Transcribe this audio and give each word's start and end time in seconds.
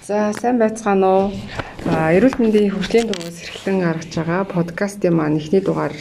За 0.00 0.32
сайн 0.32 0.56
байцгаана 0.56 1.08
уу? 1.12 1.26
Эрүүл 1.84 2.40
мэндийн 2.40 2.72
хөгжлийн 2.72 3.12
дугаас 3.12 3.36
эрхлэн 3.44 3.84
гаргаж 3.84 4.08
байгаа 4.16 4.42
подкастын 4.48 5.12
маань 5.12 5.36
эхний 5.36 5.60
дугаар 5.60 5.92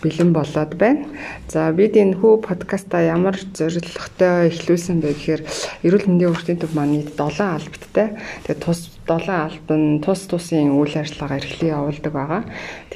бэлэн 0.00 0.32
болоод 0.32 0.72
байна. 0.80 1.04
За 1.52 1.68
бид 1.76 1.92
энэ 1.92 2.16
хүү 2.16 2.40
подкаста 2.40 3.04
ямар 3.04 3.36
зорилготой 3.36 4.48
эхлүүлсэн 4.48 5.04
бэ 5.04 5.12
гэхээр 5.12 5.42
эрүүл 5.84 6.08
мэндийн 6.08 6.32
хөгжлийн 6.32 6.60
төв 6.64 6.72
маань 6.72 7.04
нийт 7.04 7.12
7 7.20 7.44
албаттай. 7.44 8.16
Тэгээд 8.48 8.64
тус 8.64 8.80
7 9.04 9.28
албад 9.28 9.76
нь 9.76 10.00
тус 10.00 10.24
тусын 10.24 10.72
үйл 10.72 10.96
ажиллагаа 10.96 11.36
эрхлэн 11.36 11.74
явуулдаг 11.76 12.12
байгаа. 12.16 12.42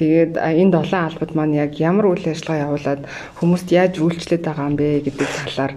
Тэгээд 0.01 0.33
энэ 0.33 0.73
7 0.81 0.97
албад 0.97 1.31
маань 1.37 1.61
яг 1.61 1.77
ямар 1.77 2.09
үйл 2.09 2.25
ажиллагаа 2.25 2.73
явуулаад 2.73 3.01
хүмүүст 3.37 3.69
яаж 3.69 4.01
үйлчлээд 4.01 4.49
байгаа 4.49 4.65
юм 4.65 4.75
бэ 4.81 5.05
гэдэг 5.05 5.29
талаар 5.45 5.73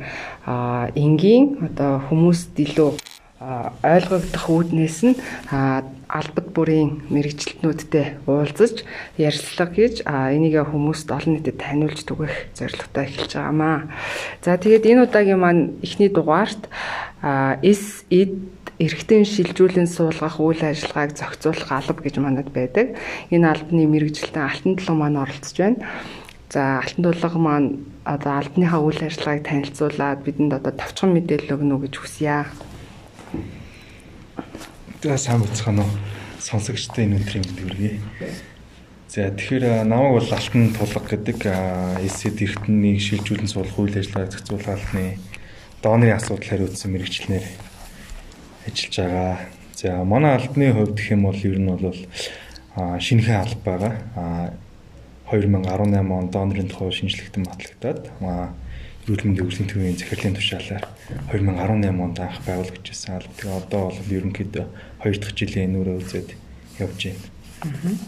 энгийн 0.96 1.60
одоо 1.60 2.00
хүмүүст 2.08 2.56
илүү 2.56 3.11
ойлгогдох 3.82 4.46
үүднээс 4.46 4.98
нь 5.02 5.16
албад 5.50 6.48
бүрийн 6.54 7.02
мэрэгчлэтнүүдтэй 7.10 8.22
уулзаж 8.28 8.86
ярилцлага 9.18 9.72
хийж 9.74 9.96
энийг 10.06 10.60
хүмүүст 10.62 11.08
олон 11.10 11.40
нийтэд 11.40 11.58
таниулж 11.58 12.06
түгэх 12.06 12.54
зорилготой 12.54 13.04
эхэлж 13.08 13.32
байгаамаа. 13.34 13.90
За 14.44 14.54
тэгээд 14.60 14.86
энэ 14.86 15.02
удаагийн 15.08 15.40
маань 15.40 15.74
эхний 15.82 16.12
дугаарт 16.12 16.68
эс 17.64 18.04
эд 18.12 18.36
эргэтэн 18.78 19.24
шилжүүлэн 19.26 19.88
суулгах 19.88 20.38
үйл 20.38 20.62
ажиллагааг 20.62 21.16
зохицуулах 21.16 21.70
алба 21.72 22.00
гэж 22.02 22.20
манад 22.20 22.48
байдаг. 22.52 22.94
Энэ 23.32 23.48
албаны 23.48 23.86
мэрэгжилтэн 23.88 24.42
алтан 24.42 24.76
тулгын 24.76 24.98
маань 25.00 25.22
оролцож 25.22 25.56
байна. 25.58 25.82
За 26.52 26.84
алтан 26.84 27.02
тулга 27.04 27.38
маань 27.38 27.68
одоо 28.04 28.32
албаныхаа 28.38 28.80
үйл 28.82 29.00
ажиллагааг 29.06 29.42
танилцуулаад 29.46 30.20
бидэнд 30.26 30.52
одоо 30.58 30.72
товчхон 30.76 31.14
мэдээлэл 31.14 31.54
өгнө 31.56 31.74
үү 31.78 31.82
гэж 31.88 31.94
хүсье. 31.96 32.44
За 35.02 35.16
сайн 35.18 35.42
бацхан 35.42 35.78
уу. 35.80 35.90
Сонсогчтой 36.38 37.04
энэ 37.04 37.18
өдрийн 37.18 37.42
мэнд 37.42 37.60
хүргэе. 37.60 38.00
За 39.08 39.28
тэгэхээр 39.34 39.84
намайг 39.84 40.22
бол 40.22 40.30
Алтан 40.32 40.72
тулга 40.72 41.00
гэдэг 41.04 41.40
эсэд 42.06 42.38
эрхтнийг 42.38 43.02
шилжүүлэн 43.02 43.50
суулгах 43.50 43.78
үйл 43.82 43.98
ажиллагаа 43.98 44.30
зохицуулах 44.30 44.68
албаны 44.78 45.18
дооны 45.82 46.08
асуудал 46.14 46.48
хариуцсан 46.48 46.92
мэрэгчлэнээр 46.94 47.46
ажиллаж 48.66 48.94
байгаа. 48.96 49.38
За 49.74 50.04
манай 50.04 50.32
албаны 50.38 50.72
хувьд 50.72 50.96
гэх 50.96 51.10
юм 51.12 51.22
бол 51.26 51.40
ер 51.40 51.58
нь 51.58 51.66
бол 51.66 51.98
шинэхэн 52.76 53.42
алба 53.42 53.60
байгаа. 53.66 54.54
2018 55.28 55.98
он 55.98 56.30
донорын 56.30 56.68
тухай 56.68 56.92
шинжлэхтэн 56.92 57.44
батлагдаад 57.44 58.12
эрүүл 59.02 59.26
мэндийн 59.26 59.46
хөгжлийн 59.50 59.70
төвийн 59.70 59.98
захирлын 59.98 60.38
тушаалаар 60.38 60.84
2018 61.34 61.90
онд 61.90 62.18
анх 62.22 62.38
байгуулагдчихсан. 62.46 63.26
Тэгээ 63.34 63.58
одоо 63.58 63.90
бол 63.90 64.14
ерөнхийдөө 64.14 64.66
2 65.02 65.18
дахь 65.18 65.34
жилийн 65.34 65.74
нүрээ 65.74 65.98
үзээд 65.98 66.30
явж 66.78 67.00
байна. 67.10 67.98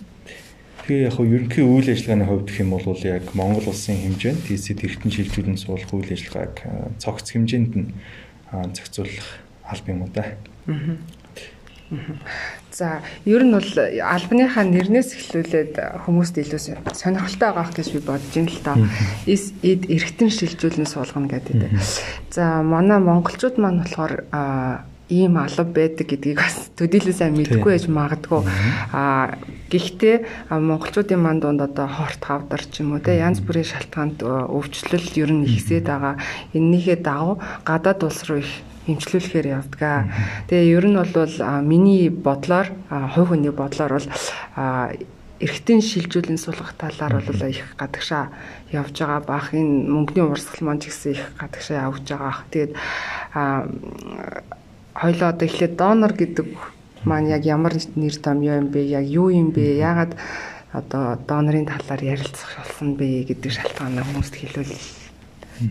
Тэгээ 0.86 1.06
яг 1.10 1.14
хөө 1.18 1.26
ерөнхий 1.34 1.64
үйл 1.66 1.90
ажиллагааны 1.90 2.26
хувьд 2.30 2.46
гэх 2.46 2.62
юм 2.62 2.70
бол 2.78 2.86
яг 3.02 3.24
Монгол 3.34 3.66
улсын 3.74 3.98
хэмжээнд 4.06 4.46
TC-д 4.46 4.86
эргэтэн 4.86 5.10
шилжүүлэн 5.10 5.58
суулгах 5.58 5.96
үйл 5.98 6.14
ажиллагааг 6.14 6.54
цогц 7.02 7.26
хэмжээнд 7.32 7.72
нь 7.74 7.88
зохицуулах 8.52 9.28
алба 9.66 9.88
юм 9.90 10.06
да. 10.14 10.38
За 12.74 13.02
ер 13.24 13.42
нь 13.46 13.54
бол 13.54 13.70
албаныхаа 13.70 14.64
нэрнээс 14.66 15.14
эхлүүлээд 15.14 15.74
хүмүүст 16.04 16.34
илүү 16.42 16.60
сонирхолтой 16.90 17.50
байгаах 17.54 17.70
гэж 17.70 17.88
би 17.94 18.00
бодож 18.02 18.32
байна 18.34 18.50
л 18.50 18.64
та. 18.66 18.74
Эс 19.30 19.54
эд 19.62 19.86
эргэтэн 19.86 20.30
шилжүүлэн 20.34 20.88
суулгана 20.90 21.30
гэдэг. 21.30 21.70
За 22.34 22.66
манай 22.66 22.98
монголчууд 22.98 23.62
маань 23.62 23.86
болохоор 23.86 24.26
ийм 25.08 25.36
алба 25.36 25.64
байдаг 25.64 26.08
гэдгийг 26.08 26.40
бас 26.40 26.72
төдийлөө 26.80 27.14
сайн 27.14 27.36
мэдэхгүй 27.36 27.76
байж 27.76 27.86
магадгүй. 27.92 28.42
Аа 28.90 29.36
гэхдээ 29.68 30.48
монголчуудын 30.48 31.20
манд 31.20 31.44
донд 31.44 31.60
одоо 31.60 31.86
хорт 31.86 32.24
хавдар 32.24 32.64
ч 32.64 32.80
юм 32.80 32.96
уу 32.96 33.04
те 33.04 33.20
янз 33.20 33.44
бүрийн 33.44 33.68
шалтгаанд 33.68 34.24
өвчлөл 34.24 35.08
ер 35.20 35.30
нь 35.30 35.44
ихсээд 35.44 35.92
байгаа. 35.92 36.16
Эннийхээ 36.56 37.04
дагуу 37.04 37.36
гадаад 37.68 38.00
улс 38.00 38.24
руу 38.24 38.40
их 38.40 38.50
эмчлүүлэхээр 38.86 39.46
явдгаа. 39.58 40.08
Тэгээ 40.48 40.72
ер 40.76 40.86
нь 40.88 40.98
бол 40.98 41.36
миний 41.64 42.08
бодлоор 42.10 42.68
хувь 42.88 43.32
хүний 43.32 43.52
бодлоор 43.52 43.98
бол 43.98 44.08
эргэтэн 45.44 45.80
шилжүүлэн 45.82 46.38
суулгах 46.38 46.78
талаар 46.78 47.20
бол 47.20 47.40
их 47.48 47.74
гадагшаа 47.76 48.30
явж 48.70 48.94
байгаа 48.96 49.20
баах 49.20 49.52
энэ 49.52 49.90
мөнгөний 49.90 50.24
урсгал 50.24 50.64
маань 50.64 50.80
ч 50.80 50.88
гэсэн 50.88 51.12
их 51.12 51.22
гадагшаа 51.40 51.90
явж 51.90 52.04
байгаа. 52.06 52.44
Тэгээд 52.52 52.72
хоёлоо 54.94 55.28
одоо 55.28 55.46
эхлээд 55.48 55.74
донор 55.76 56.12
гэдэг 56.14 56.48
маань 57.04 57.28
яг 57.28 57.42
ямар 57.44 57.74
нэр 57.74 58.16
томьёо 58.16 58.62
юм 58.62 58.68
бэ? 58.70 58.80
Яг 58.84 59.04
юу 59.04 59.28
юм 59.28 59.50
бэ? 59.50 59.76
Яагаад 59.80 60.16
одоо 60.72 61.18
донорын 61.28 61.66
талаар 61.66 62.02
ярилцах 62.02 62.56
болсон 62.58 62.94
бэ 62.94 63.26
гэдэг 63.28 63.50
шалтгаанаа 63.52 64.04
хүмүүст 64.06 64.34
хэлвэл 64.38 64.72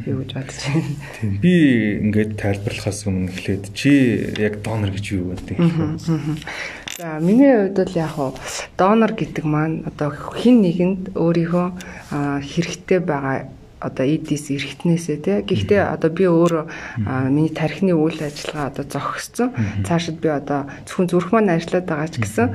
юу 0.05 0.23
гэж 0.23 0.31
бодож 0.33 0.59
байна. 0.63 0.95
Тийм 1.19 1.31
би 1.43 1.53
ингээд 2.03 2.31
тайлбарлахаас 2.39 3.03
өмнө 3.07 3.31
эхлээд 3.31 3.63
чи 3.75 3.91
яг 4.39 4.61
донор 4.63 4.91
гэж 4.95 5.05
юу 5.11 5.35
гэдэг 5.35 5.57
юм. 5.59 5.99
За 6.97 7.19
миний 7.19 7.51
хувьд 7.51 7.77
бол 7.83 7.95
яг 7.97 8.11
хуу 8.15 8.31
донор 8.77 9.11
гэдэг 9.13 9.45
маань 9.45 9.83
одоо 9.89 10.13
хин 10.13 10.61
нэгэнд 10.61 11.17
өөрийнхөө 11.17 11.67
хэрэгтэй 12.47 12.99
байгаа 13.03 13.49
одоо 13.83 14.05
эдис 14.07 14.47
эргэтнээсээ 14.47 15.17
тий. 15.19 15.37
Гэхдээ 15.43 15.83
одоо 15.83 16.09
би 16.09 16.23
өөрөө 16.23 16.63
миний 17.27 17.51
тархины 17.51 17.91
үйл 17.91 18.15
ажиллагаа 18.23 18.71
одоо 18.71 18.85
зогссон. 18.87 19.51
Цаашид 19.83 20.23
би 20.23 20.31
одоо 20.31 20.71
зөвхөн 20.87 21.11
зүрх 21.11 21.35
маань 21.35 21.51
ажиллаад 21.51 21.87
байгаа 21.91 22.07
ч 22.07 22.23
гэсэн 22.23 22.47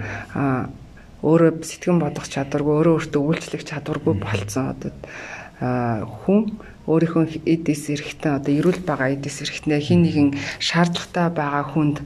өөрөө 1.21 1.67
сэтгэн 1.67 1.99
бодох 1.99 2.31
чадваргүй, 2.31 2.75
өөрөө 2.79 2.95
өөртөө 2.97 3.23
үйлчлэх 3.27 3.63
чадваргүй 3.67 4.15
болцсон 4.23 4.73
одоо 4.73 4.95
хүн 6.25 6.55
өөрийнхөө 6.89 7.45
эдис 7.45 7.93
эргэтэн 7.93 8.41
одоо 8.41 8.53
эрүүл 8.57 8.81
байгаа 8.83 9.13
эдис 9.13 9.45
эргэтнээ 9.45 9.81
хин 9.85 10.01
нэгэн 10.09 10.29
шаардлагатай 10.59 11.29
байгаа 11.29 11.65
хүнд 11.69 12.01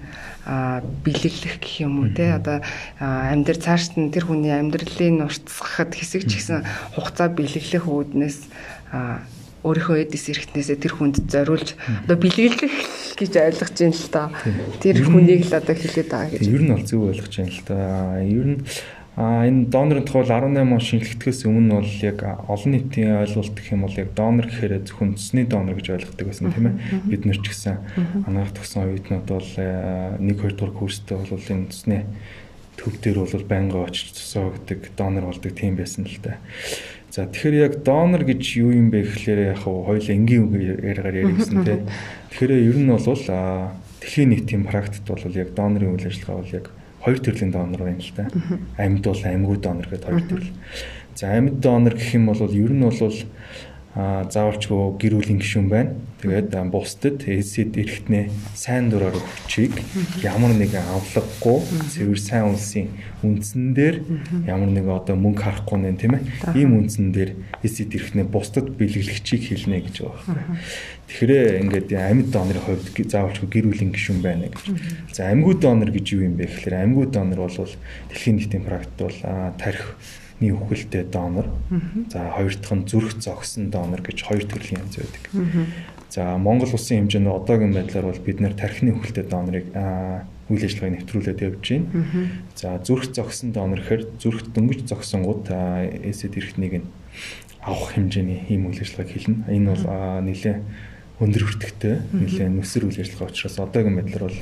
бэлэглэх 1.07 1.63
гэх 1.63 1.87
юм 1.87 2.03
уу 2.03 2.11
те 2.11 2.35
одоо 2.35 2.59
амьдрал 2.91 3.63
цаашд 3.63 3.95
нь 3.95 4.11
тэр 4.11 4.27
хүний 4.27 4.51
амьдралын 4.51 5.23
уртсгахад 5.23 5.95
хэсэг 5.95 6.27
ч 6.27 6.43
гэсэн 6.43 6.67
хугацаа 6.99 7.31
бэлэглэх 7.31 7.87
үүднээс 7.87 8.39
өөрийнхөө 9.63 9.97
эдис 10.03 10.27
эрхтнээсээ 10.27 10.79
тэр 10.83 10.99
хүнд 10.99 11.31
зориулж 11.31 11.79
одоо 12.03 12.19
бэлгэлэх 12.19 12.75
гэж 13.15 13.33
ойлгож 13.39 13.79
байна 13.79 13.95
л 13.95 14.11
та. 14.11 14.23
Тэр 14.83 15.07
хүнийг 15.07 15.47
л 15.47 15.55
одоо 15.55 15.77
хэлээд 15.79 16.11
байгаа 16.11 16.31
гэж. 16.35 16.43
Ер 16.51 16.63
нь 16.67 16.73
бол 16.75 16.83
зөв 16.83 17.01
ойлгож 17.07 17.35
байна 17.39 17.55
л 17.55 17.63
та. 17.63 17.79
Ер 18.27 18.47
нь 18.51 18.61
А 19.15 19.45
энэ 19.45 19.69
донорын 19.69 20.09
тухай 20.09 20.25
18 20.25 20.57
он 20.57 20.81
шинжлэхтгээс 20.81 21.45
өмнө 21.45 21.85
бол 21.85 21.93
яг 22.01 22.25
олон 22.49 22.71
нийтийн 22.73 23.21
ойлголт 23.21 23.53
гэх 23.53 23.77
юм 23.77 23.85
бол 23.85 23.93
яг 23.93 24.09
донор 24.17 24.49
гэхээр 24.49 24.89
зөвхөн 24.89 25.21
цэсний 25.21 25.45
донор 25.45 25.77
гэж 25.77 26.01
ойлгодог 26.01 26.27
байсан 26.33 26.49
тийм 26.49 26.73
ээ. 26.73 26.77
Бид 27.13 27.29
нар 27.29 27.37
ч 27.37 27.53
гэсэн 27.53 27.77
анагаах 28.25 28.57
төгсөн 28.57 28.81
оюутнууд 28.89 29.29
бол 29.29 29.51
1 29.61 30.17
2 30.17 30.57
дугаар 30.57 30.73
курстэй 30.73 31.17
бол 31.21 31.29
энэ 31.29 31.69
цэсний 31.69 32.03
төв 32.81 32.97
дээр 33.05 33.19
бол 33.21 33.45
байнга 33.45 33.85
очиж 33.85 34.17
цусоо 34.17 34.57
гэдэг 34.57 34.97
донор 34.97 35.29
болдог 35.29 35.53
тийм 35.53 35.77
байсан 35.77 36.09
л 36.09 36.19
та. 36.25 36.41
За 37.13 37.29
тэгэхээр 37.29 37.69
яг 37.69 37.73
донор 37.85 38.25
гэж 38.25 38.43
юу 38.65 38.73
юм 38.73 38.89
бэ 38.89 39.05
гэхлээр 39.05 39.53
яг 39.53 39.61
хоёул 39.61 40.09
энгийн 40.09 40.49
үг 40.49 40.57
яриагаар 40.57 41.37
гэсэн 41.37 41.61
тийм. 41.69 41.85
Тэгэхээр 42.33 42.53
ер 42.65 42.79
нь 42.81 42.89
бол 42.89 43.05
дэлхийн 43.05 44.31
нийтийн 44.33 44.65
практикт 44.65 45.05
бол 45.05 45.21
яг 45.37 45.53
донорын 45.53 45.93
үйл 45.93 46.09
ажиллагаа 46.09 46.41
бол 46.41 46.57
яг 46.57 46.67
хоёр 47.05 47.19
төрлийн 47.19 47.51
донор 47.51 47.83
байна 47.83 48.01
л 48.01 48.13
та. 48.15 48.31
Амьд 48.79 49.05
бол 49.05 49.23
амьгүй 49.23 49.57
донор 49.59 49.89
гэдэг 49.91 50.07
хоёр 50.07 50.25
төрөл. 50.31 50.53
За 51.15 51.35
амьд 51.35 51.61
донор 51.61 51.95
гэх 51.95 52.15
юм 52.15 52.27
бол 52.31 52.41
ер 52.47 52.73
нь 52.73 52.83
бол 52.83 53.15
заавалчгүй 53.95 54.97
гэр 54.97 55.15
бүлийн 55.21 55.41
гишүүн 55.41 55.69
байна. 55.69 55.93
Тэгээд 56.23 56.55
бусдад 56.71 57.27
эсэд 57.27 57.77
эрэхтнээ 57.77 58.31
сайн 58.55 58.89
дураар 58.89 59.13
хүчийг 59.13 59.75
ямар 60.23 60.55
нэгэн 60.55 60.87
авлаггүй 60.95 61.59
цэвэр 61.91 62.21
сайн 62.23 62.55
улсын 62.55 62.89
үндсэн 63.27 63.75
дээр 63.75 64.01
ямар 64.47 64.71
нэг 64.71 64.87
одоо 64.87 65.19
мөнгө 65.19 65.43
харахгүй 65.43 65.79
нэ 65.83 65.99
тийм 65.99 66.15
ээ. 66.15 66.25
Ийм 66.57 66.79
үндсэн 66.79 67.11
дээр 67.11 67.35
эсэд 67.67 67.93
эрэхтнээ 67.93 68.27
бусдад 68.31 68.71
бэлгэлэгчийг 68.79 69.43
хэлнэ 69.51 69.83
гэж 69.83 69.97
байгаа 70.07 70.47
юм. 70.47 70.63
Тэгэхээр 71.11 71.33
ингээд 71.67 71.91
амьд 71.93 72.31
донорын 72.31 72.65
хувьд 72.65 72.87
заавалчгүй 72.97 73.49
гэр 73.51 73.67
бүлийн 73.67 73.93
гишүүн 73.93 74.23
байна 74.23 74.47
гэж. 74.47 74.63
За 75.11 75.29
амьгуу 75.29 75.59
донор 75.59 75.91
гэж 75.91 76.07
юу 76.17 76.31
юм 76.31 76.39
бэ 76.39 76.49
гэхээр 76.49 76.87
амьгуу 76.87 77.11
донор 77.11 77.51
бол 77.51 77.75
дэлхийн 78.09 78.39
нийтийн 78.39 78.65
практик 78.65 79.11
бол 79.11 79.19
тарих 79.59 79.99
ний 80.43 80.53
үхэлтэй 80.53 81.07
донор. 81.07 81.47
За 82.11 82.29
хоёр 82.35 82.53
дахь 82.59 82.75
нь 82.75 82.87
зүрх 82.91 83.17
зогсон 83.23 83.71
донор 83.71 84.03
гэж 84.03 84.19
хоёр 84.27 84.45
төрлийн 84.45 84.83
янз 84.83 84.99
байдаг. 84.99 85.23
За 86.11 86.37
Монгол 86.37 86.69
улсын 86.69 87.07
хэмжээнд 87.07 87.31
одоогийн 87.31 87.73
байдлаар 87.73 88.11
бол 88.11 88.21
бид 88.21 88.43
нэр 88.43 88.53
тархины 88.53 88.93
үхэлтэй 88.93 89.25
донорыг 89.25 89.73
үйл 90.53 90.67
ажиллагааг 90.67 90.93
нэвтрүүлээд 91.01 91.41
явж 91.41 91.65
байна. 91.65 91.89
За 92.59 92.77
зүрх 92.85 93.15
зогсон 93.17 93.57
донор 93.57 93.81
гэхээр 93.81 94.21
зүрх 94.21 94.45
дөнгөж 94.53 94.85
зогсонгууд 94.91 95.49
эсэд 96.05 96.37
эрхтнийг 96.37 96.85
нь 96.85 96.89
авах 97.65 97.97
хэмжээний 97.97 98.45
ийм 98.53 98.69
үйл 98.69 98.83
ажиллагааг 98.83 99.09
хэлнэ. 99.09 99.49
Энэ 99.57 99.71
бол 99.73 99.85
нэлээд 100.27 100.61
өндөр 101.23 101.43
өртөгтэй 101.47 101.97
нэлээд 102.13 102.51
нүсэр 102.61 102.91
үйл 102.91 103.01
ажиллагаа 103.01 103.31
учраас 103.31 103.57
одоогийн 103.63 103.97
байдлаар 103.97 104.27
бол 104.29 104.41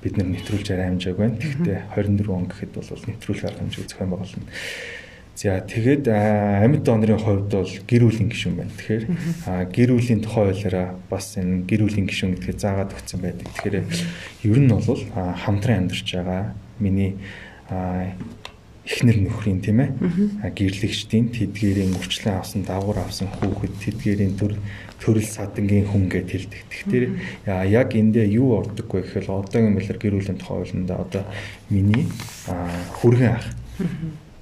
бид 0.00 0.14
нар 0.16 0.28
нэвтрүүлж 0.30 0.68
арай 0.70 0.86
хэмжээг 0.94 1.18
байна. 1.18 1.36
Тэгэхдээ 1.42 1.78
24 1.98 2.30
он 2.30 2.46
гэхэд 2.46 2.72
бол 2.78 3.04
нэвтрүүлэх 3.10 3.44
арга 3.50 3.60
хэмжээ 3.66 3.84
зохион 3.90 4.10
байгуулна. 4.14 4.46
За 5.36 5.60
тэгээд 5.60 6.08
амьд 6.08 6.80
донорын 6.80 7.20
хувьд 7.20 7.52
бол 7.52 7.72
гэр 7.84 8.08
бүлийн 8.08 8.32
гишүүн 8.32 8.56
байна. 8.56 8.72
Тэгэхээр 8.72 9.04
гэр 9.68 9.90
бүлийн 9.92 10.24
тухай 10.24 10.48
хуулиараа 10.48 10.96
бас 11.12 11.36
энэ 11.36 11.68
гэр 11.68 11.84
бүлийн 11.84 12.08
гишүүн 12.08 12.40
гэдгийг 12.40 12.56
заагаад 12.56 12.96
өгсөн 12.96 13.20
байдаг. 13.20 13.44
Тэгэхээр 13.52 13.76
ер 14.48 14.58
нь 14.64 14.72
бол 14.72 15.02
хамтран 15.12 15.92
амьдарч 15.92 16.08
байгаа 16.16 16.56
миний 16.80 17.20
эхнэр 17.68 19.18
нөхрийн 19.28 19.60
тийм 19.60 19.84
ээ 19.84 19.90
гэрлэгчдийн 20.56 21.28
тэдгээрийн 21.28 21.92
урчлан 22.00 22.40
авсан 22.40 22.64
давгар 22.64 23.04
авсан 23.04 23.28
хүүхэд 23.28 23.76
тэдгээрийн 23.76 24.40
төр 24.40 24.56
төрөл 25.04 25.28
садангийн 25.28 25.84
хүн 25.84 26.08
гэд 26.08 26.32
хэлдэг. 26.32 26.64
Тэгэхээр 26.72 27.04
яг 27.76 27.92
эндээ 27.92 28.24
юу 28.40 28.56
ордог 28.56 28.88
вэ 28.88 29.04
гэхээр 29.04 29.28
одоогийн 29.28 29.76
мэлэр 29.76 29.98
гэр 30.00 30.16
бүлийн 30.16 30.40
тухай 30.40 30.64
хуулиндаа 30.64 30.98
одоо 31.04 31.22
миний 31.68 32.08
хүргэн 32.96 33.36
ах 33.36 33.46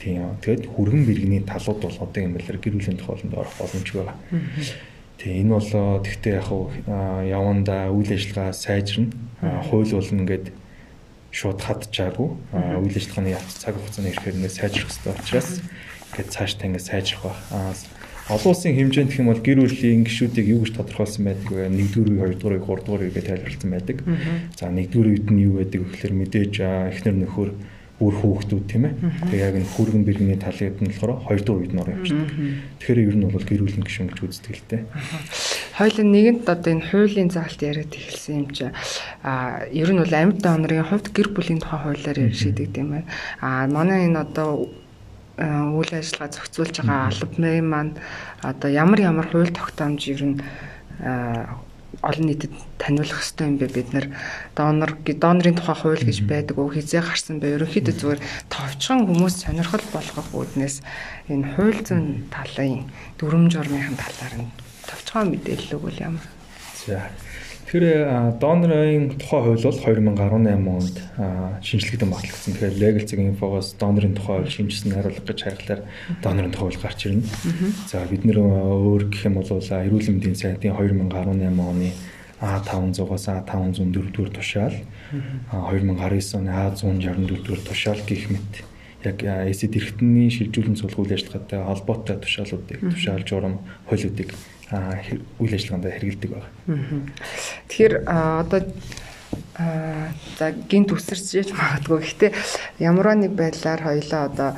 Тийм. 0.04 0.36
Тэгэд 0.44 0.68
хүргэн 0.68 1.08
бэргэний 1.08 1.42
талууд 1.48 1.80
бол 1.80 1.96
одоо 2.04 2.20
юм 2.20 2.36
байлэр 2.36 2.60
гэр 2.60 2.76
бүлийн 2.76 3.00
тохиолдолд 3.00 3.40
орох 3.40 3.56
боломжгүй 3.56 4.04
байгаа. 4.04 4.20
Тийм 5.16 5.48
энэ 5.48 5.54
бол 5.56 5.70
тэгтээ 6.04 6.34
яг 6.44 6.48
яванда 7.24 7.88
үйл 7.88 8.12
ажиллагаа 8.12 8.52
сайжирна. 8.52 9.16
Хууль 9.72 9.96
бол 9.96 10.12
ингээд 10.12 10.52
шууд 11.32 11.56
хатчаагүй. 11.64 12.28
Үйл 12.52 12.96
ажиллагааны 13.00 13.32
цаг 13.48 13.80
хугацааны 13.80 14.12
ихээр 14.12 14.36
ингээд 14.44 14.58
сайжрах 14.60 14.92
хэрэгтэй 14.92 15.16
учраас 15.16 15.50
ингээд 16.12 16.28
цаашдаа 16.36 16.66
ингээд 16.68 16.84
сайжрах 16.84 17.22
ба. 17.24 17.32
Олон 18.28 18.52
улсын 18.52 18.76
хэмжээнд 18.76 19.08
гэх 19.08 19.20
юм 19.24 19.32
бол 19.32 19.40
гэр 19.40 19.64
бүлийн 19.64 20.04
гишүүдийг 20.04 20.48
юу 20.52 20.60
гэж 20.64 20.80
тодорхойлсон 20.80 21.28
байдаг 21.28 21.48
вэ? 21.48 21.68
1-р 21.68 22.08
үе, 22.08 22.36
2-р 22.40 22.56
үе, 22.56 22.60
3-р 22.60 23.00
үе 23.04 23.12
гэж 23.12 23.24
тайлбарласан 23.28 23.70
байдаг. 23.72 23.96
За 24.56 24.72
1-р 24.72 25.06
үед 25.12 25.28
нь 25.28 25.44
юу 25.44 25.60
байдаг 25.60 25.80
вэ 25.84 25.92
гэхээр 25.92 26.14
мэдээж 26.24 26.54
эхнэр 26.92 27.16
нөхөр 27.20 27.50
бүр 27.98 28.14
хүүхдүүд 28.18 28.64
тийм 28.66 28.84
ээ. 28.90 28.94
Тэгээ 29.30 29.46
яг 29.46 29.54
энэ 29.54 29.70
хүргэн 29.70 30.02
бэргэний 30.02 30.38
талууд 30.42 30.82
нь 30.82 30.90
болохоор 30.90 31.12
хоёр 31.30 31.40
дахь 31.46 31.58
үед 31.62 31.72
нь 31.72 31.78
ороо 31.78 31.94
явчихдаг. 31.94 32.30
Тэгэхээр 32.82 33.02
ер 33.06 33.16
нь 33.16 33.30
бол 33.30 33.46
гэр 33.46 33.62
бүлийн 33.62 33.86
гишүүн 33.86 34.08
гэж 34.10 34.18
үздэг 34.26 34.54
л 34.58 34.66
дээ. 34.66 34.82
Хоёулын 35.78 36.10
нэгэнт 36.10 36.44
одоо 36.50 36.70
энэ 36.74 36.86
хуулийн 36.90 37.30
заалт 37.30 37.60
яриад 37.62 37.94
эхэлсэн 37.94 38.34
юм 38.34 38.48
чи 38.50 38.66
а 39.22 39.62
ер 39.70 39.90
нь 39.94 40.02
бол 40.02 40.10
амьд 40.10 40.42
донорын 40.42 40.90
хувьд 40.90 41.14
гэр 41.14 41.28
бүлийн 41.30 41.62
тухай 41.62 41.80
хуулиар 41.86 42.18
шийдэгдэв 42.34 42.82
юм 42.82 42.90
байна. 42.98 43.10
А 43.38 43.70
манай 43.70 44.10
энэ 44.10 44.26
одоо 44.26 44.74
үйл 45.38 45.90
ажиллагаа 45.94 46.34
зохицуулж 46.34 46.76
байгаа 46.82 47.10
албаны 47.14 47.62
маань 47.62 47.92
одоо 48.42 48.70
ямар 48.70 49.00
ямар 49.02 49.26
хууль 49.30 49.54
тогтоомж 49.54 50.02
ер 50.10 50.22
нь 50.22 50.36
олон 52.00 52.26
нийтэд 52.26 52.52
таниулах 52.80 53.20
хэрэгтэй 53.20 53.46
юм 53.46 53.56
бэ? 53.60 53.66
Бид 53.70 53.88
нар 53.92 54.06
донор 54.56 54.92
донорын 55.04 55.54
тухай 55.54 55.76
хууль 55.76 56.04
гэж 56.06 56.18
байдаг 56.24 56.56
уу? 56.58 56.72
Хизээ 56.72 57.02
гарсан 57.04 57.38
бэ? 57.38 57.60
Ерөнхийдөө 57.60 57.94
зүгээр 57.94 58.20
товчхон 58.50 59.06
хүмүүс 59.06 59.34
сонирхол 59.44 59.86
болгох 59.92 60.28
үүднээс 60.32 60.82
энэ 61.28 61.54
хууль 61.54 61.82
зүйн 61.84 62.30
талын 62.32 62.88
дүрм 63.18 63.50
журмынхын 63.52 63.98
талаар 63.98 64.34
нь 64.42 64.50
товчхон 64.88 65.34
мэдээлэл 65.34 65.76
өгвөл 65.76 66.02
ямар? 66.02 66.26
За 66.86 67.10
Тэгэхээр 67.74 68.38
донорын 68.38 69.18
тухай 69.18 69.42
хууль 69.42 69.58
бол 69.58 69.74
2018 69.74 70.14
онд 70.14 70.94
шинжлэхдээ 71.58 72.06
батлагдсан. 72.06 72.54
Тэгэхээр 72.54 72.78
legal 72.78 73.02
зэг 73.02 73.18
инфогоос 73.18 73.74
донорын 73.74 74.14
тухай 74.14 74.46
хууль 74.46 74.54
шинжилсэн 74.54 74.94
хариулга 74.94 75.26
гэж 75.26 75.40
хайхлаар 75.42 75.82
донорын 76.22 76.54
тухай 76.54 76.70
хууль 76.70 76.82
гарч 76.86 77.00
ирнэ. 77.10 77.26
За 77.90 78.06
бид 78.06 78.22
нэр 78.22 78.38
өөр 78.38 79.10
гэх 79.10 79.26
юм 79.26 79.42
бол 79.42 79.50
эрүүл 79.50 80.06
мэндийн 80.06 80.38
сайдын 80.38 80.70
2018 80.70 81.50
оны 81.50 81.90
А500-аас 82.38 83.26
А504 83.42 83.90
дугаар 83.90 84.30
тушаал 84.30 84.76
2019 85.50 86.38
оны 86.38 86.50
А164 86.54 87.42
дугаар 87.42 87.62
тушаал 87.66 87.98
гэх 88.06 88.30
мэт 88.30 88.62
яг 89.02 89.18
эсэд 89.50 89.74
эрхтний 89.74 90.30
шилжүүлэн 90.30 90.78
суулгуул 90.78 91.10
ажиллагаатай 91.10 91.58
холбоотой 91.58 92.22
тушаалуудыг 92.22 92.78
тушаал 92.94 93.26
журам 93.26 93.66
хуулиудыг 93.90 94.30
үйл 94.70 95.54
ажиллагаанд 95.54 95.84
хэрэгэлдэг 95.92 96.30
байна. 96.32 96.48
Тэгэхээр 97.68 97.94
одоо 98.08 98.60
за 100.38 100.46
гинт 100.68 100.90
үсэрч 100.90 101.52
магадгүй. 101.52 101.98
Гэхдээ 102.00 102.30
ямар 102.80 103.14
нэг 103.18 103.32
байдлаар 103.34 103.82
хоёлаа 103.82 104.22
одоо 104.30 104.50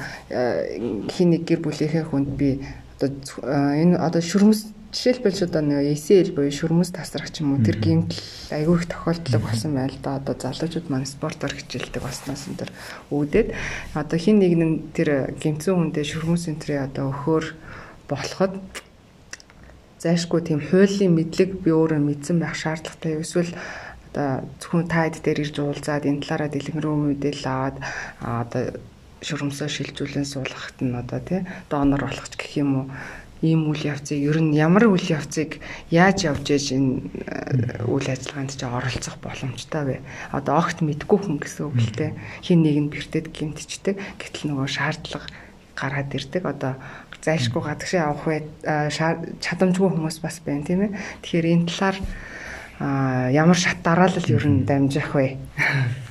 хин 1.11 1.29
нэг 1.35 1.43
гэр 1.44 1.61
бүлийнхээ 1.64 2.05
хүнд 2.06 2.31
би 2.37 2.61
одоо 2.97 3.12
энэ 3.44 3.99
одоо 4.00 4.23
шүрмэс 4.23 4.73
жишээлбэл 4.97 5.44
одоо 5.44 5.61
нэг 5.61 5.93
ECL 5.93 6.32
буюу 6.32 6.49
шүрмэс 6.49 6.94
тасрах 6.97 7.29
ч 7.29 7.44
юм 7.44 7.59
уу 7.59 7.61
тэр 7.61 7.76
гинт 7.76 8.17
айгүй 8.49 8.81
их 8.81 8.88
тохиолдлог 8.88 9.43
болсон 9.44 9.76
байл 9.76 9.97
да 10.00 10.17
одоо 10.17 10.32
залуучууд 10.32 10.88
маань 10.88 11.05
спортоор 11.05 11.52
хичээлдэг 11.52 12.00
баснаас 12.00 12.49
энэ 12.49 12.64
төр 12.64 12.70
үүдээд 13.12 13.49
одоо 13.93 14.17
хин 14.17 14.41
нэг 14.41 14.52
нь 14.56 14.75
тэр 14.97 15.37
гинцэн 15.37 15.76
хүндээ 15.76 16.05
шүрмэс 16.09 16.49
энтрээ 16.49 16.88
одоо 16.88 17.12
өхөөр 17.12 17.44
болоход 18.09 18.56
зайшгүй 20.03 20.41
тийм 20.45 20.61
хуулийн 20.61 21.13
мэдлэг 21.17 21.61
би 21.65 21.71
өөрөө 21.73 22.01
мэдсэн 22.01 22.37
байх 22.41 22.55
шаардлагатай. 22.55 23.21
Эсвэл 23.21 23.53
одоо 24.13 24.49
зөвхөн 24.61 24.89
таад 24.89 25.21
дээр 25.21 25.45
ирж 25.45 25.57
уулзаад 25.61 26.09
энэ 26.09 26.25
талаараа 26.25 26.51
дэлгэрэн 26.53 27.17
мэдээлэл 27.21 27.47
аваад 27.49 27.77
одоо 28.21 28.65
шурамсаа 29.21 29.69
шилжүүлэн 29.69 30.27
суулгахт 30.29 30.79
нь 30.85 30.97
одоо 30.97 31.21
тий 31.21 31.41
донор 31.69 32.05
болох 32.05 32.29
ч 32.29 32.35
гэх 32.37 32.53
юм 32.61 32.71
уу 32.77 32.87
ийм 33.45 33.69
үйл 33.69 33.93
явцыг 33.93 34.17
ер 34.17 34.41
нь 34.41 34.57
ямар 34.57 34.89
үйл 34.89 35.09
явцыг 35.13 35.61
яаж 35.93 36.25
явж 36.25 36.47
ээж 36.49 36.67
энэ 36.73 37.85
үйл 37.85 38.09
ажиллагаанд 38.09 38.57
ч 38.57 38.65
оролцох 38.65 39.21
боломжтой 39.21 39.83
вэ? 39.85 39.97
Одоо 40.33 40.65
огт 40.65 40.81
мэдгүй 40.81 41.19
хүн 41.21 41.37
гэсэн 41.45 41.69
үг 41.69 41.77
л 41.77 41.93
дээ. 41.93 42.17
Хин 42.41 42.65
нэг 42.65 42.77
нь 42.81 42.93
бэртэд 42.93 43.29
гимтчдэг. 43.37 44.01
Гэтэл 44.17 44.57
нөгөө 44.57 44.69
шаардлага 44.73 45.29
гараад 45.77 46.11
ирдэг. 46.17 46.43
Одоо 46.49 46.81
зайлшгүй 47.26 47.62
гадагшаа 47.67 48.14
авах 48.14 48.25
бай 48.31 48.40
чадамжгүй 49.43 49.90
хүмүүс 49.90 50.23
бас 50.23 50.38
байна 50.46 50.62
тийм 50.62 50.81
ээ. 50.87 50.96
Тэгэхээр 51.26 51.46
энэ 51.50 51.67
талаар 51.67 51.96
ямар 53.34 53.58
шат 53.58 53.82
дараалал 53.82 54.31
ер 54.31 54.44
нь 54.46 54.62
дамжих 54.62 55.11
вэ? 55.14 55.37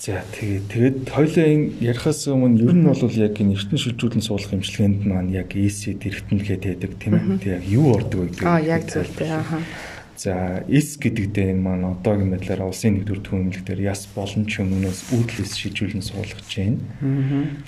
За 0.00 0.24
тэгээд 0.32 0.64
тэгээд 0.72 0.96
хоёлын 1.12 1.76
ярихаас 1.76 2.24
өмнө 2.32 2.64
ер 2.64 2.72
нь 2.72 2.88
бол 2.88 3.20
яг 3.20 3.36
энэ 3.36 3.52
эртний 3.52 3.76
шилжүүлэн 3.76 4.24
суулгах 4.24 4.56
имчилгээнд 4.56 5.04
маань 5.04 5.28
яг 5.28 5.52
EC 5.52 5.92
дэрэгтэнлгээд 6.00 6.64
байдаг 6.64 6.92
тийм 6.96 7.20
ээ. 7.20 7.36
Тэг 7.36 7.52
яг 7.60 7.64
юу 7.68 8.00
ордог 8.00 8.24
вэ 8.24 8.26
гэдэг. 8.32 8.48
Аа 8.48 8.64
яг 8.64 8.88
зөв 8.88 9.04
дээ. 9.20 9.28
Ахаа. 9.28 9.60
За 10.20 10.60
эс 10.68 11.00
гэдэг 11.00 11.32
дээр 11.32 11.56
маань 11.56 11.96
одоогийн 11.96 12.28
байдлаар 12.28 12.68
улсын 12.68 12.92
нэгдүгээр 12.92 13.24
түвшингэл 13.24 13.64
дээр 13.64 13.88
яс 13.88 14.04
боломж 14.12 14.52
өмнөөс 14.52 15.16
үүдлээс 15.16 15.56
шийдвэрлэн 15.56 16.04
суулгаж 16.04 16.44
байна. 16.60 16.76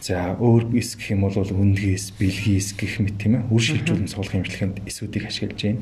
За 0.04 0.36
өөр 0.36 0.76
эс 0.76 0.92
гэх 0.92 1.16
юм 1.16 1.24
бол 1.24 1.32
үндгээс, 1.32 2.12
бэлгээс 2.20 2.76
гэх 2.76 3.00
мэт 3.00 3.16
тийм 3.16 3.40
ээ 3.40 3.48
үр 3.48 3.62
шилжүүлэн 3.64 4.12
суулгах 4.12 4.44
имчилгээнд 4.44 4.84
эсүүдийг 4.84 5.32
ашиглаж 5.32 5.60
байна. 5.64 5.80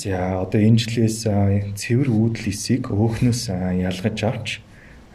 За 0.00 0.40
одоо 0.40 0.60
энэ 0.64 0.80
жилээс 0.80 1.28
цэвэр 1.76 2.08
үүдл 2.08 2.48
эсийг 2.48 2.88
өөхнөөс 2.88 3.52
ялгаж 3.52 4.18
авч 4.24 4.48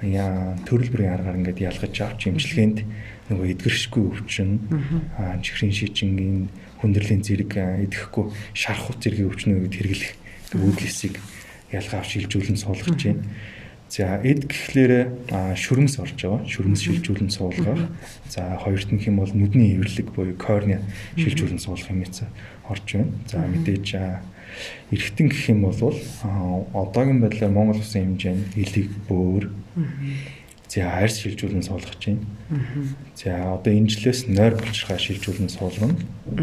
яа 0.05 0.61
төрөл 0.61 0.93
бүрийн 0.93 1.17
аргаар 1.17 1.41
ингээд 1.41 1.73
ялгаж 1.73 1.95
авч 2.05 2.29
имчилгээнд 2.29 2.85
нөгөө 3.33 3.49
эдгэршгүй 3.49 4.03
өвчин 4.13 4.61
чихрийн 5.41 5.73
шижингийн 5.73 6.53
хүндрэлийн 6.85 7.25
зэрэг 7.25 7.81
идэхгүй 7.89 8.29
шархуу 8.53 8.93
зэргийн 9.01 9.25
өвчнүүд 9.33 9.73
хэрэглэх 9.73 10.26
үүдлэсийг 10.53 11.19
ялгаа 11.71 11.99
авч 11.99 12.15
шилжүүлэн 12.15 12.57
суулгаж 12.59 12.99
байна. 13.03 13.23
За 13.87 14.19
эд 14.19 14.51
гэхлээр 14.51 14.93
шүрмэс 15.55 15.95
орж 16.03 16.19
байгаа. 16.19 16.43
Шүрмэс 16.43 16.81
шилжүүлэн 16.83 17.31
суулгах. 17.31 17.87
За 18.27 18.59
хоёрт 18.59 18.91
нь 18.91 18.99
хэм 18.99 19.15
бол 19.15 19.31
нүдний 19.31 19.79
эвэрлэг 19.79 20.11
буюу 20.11 20.35
корнea 20.35 20.83
шилжүүлэн 21.15 21.59
суулгах 21.59 21.87
хэмээц 21.87 22.27
орж 22.67 22.87
байна. 22.91 23.11
За 23.31 23.39
мэдээж 23.47 23.87
эргэтэн 24.91 25.27
гэх 25.31 25.49
юм 25.55 25.67
бол 25.67 25.95
одоогийн 26.75 27.23
байдлаар 27.23 27.51
Монгол 27.51 27.79
улсын 27.79 28.19
хэмжээнд 28.19 28.59
элэг 28.59 28.91
бөөр 29.07 29.43
За 30.67 30.99
арьс 30.99 31.23
шилжүүлэн 31.23 31.63
суулгах 31.63 31.95
чинь. 31.99 32.27
За 33.15 33.55
одоо 33.55 33.71
энэ 33.71 33.87
жилээс 33.87 34.27
нойр 34.27 34.59
булчирхай 34.59 34.99
шилжүүлэн 34.99 35.47
суулгана. 35.47 35.95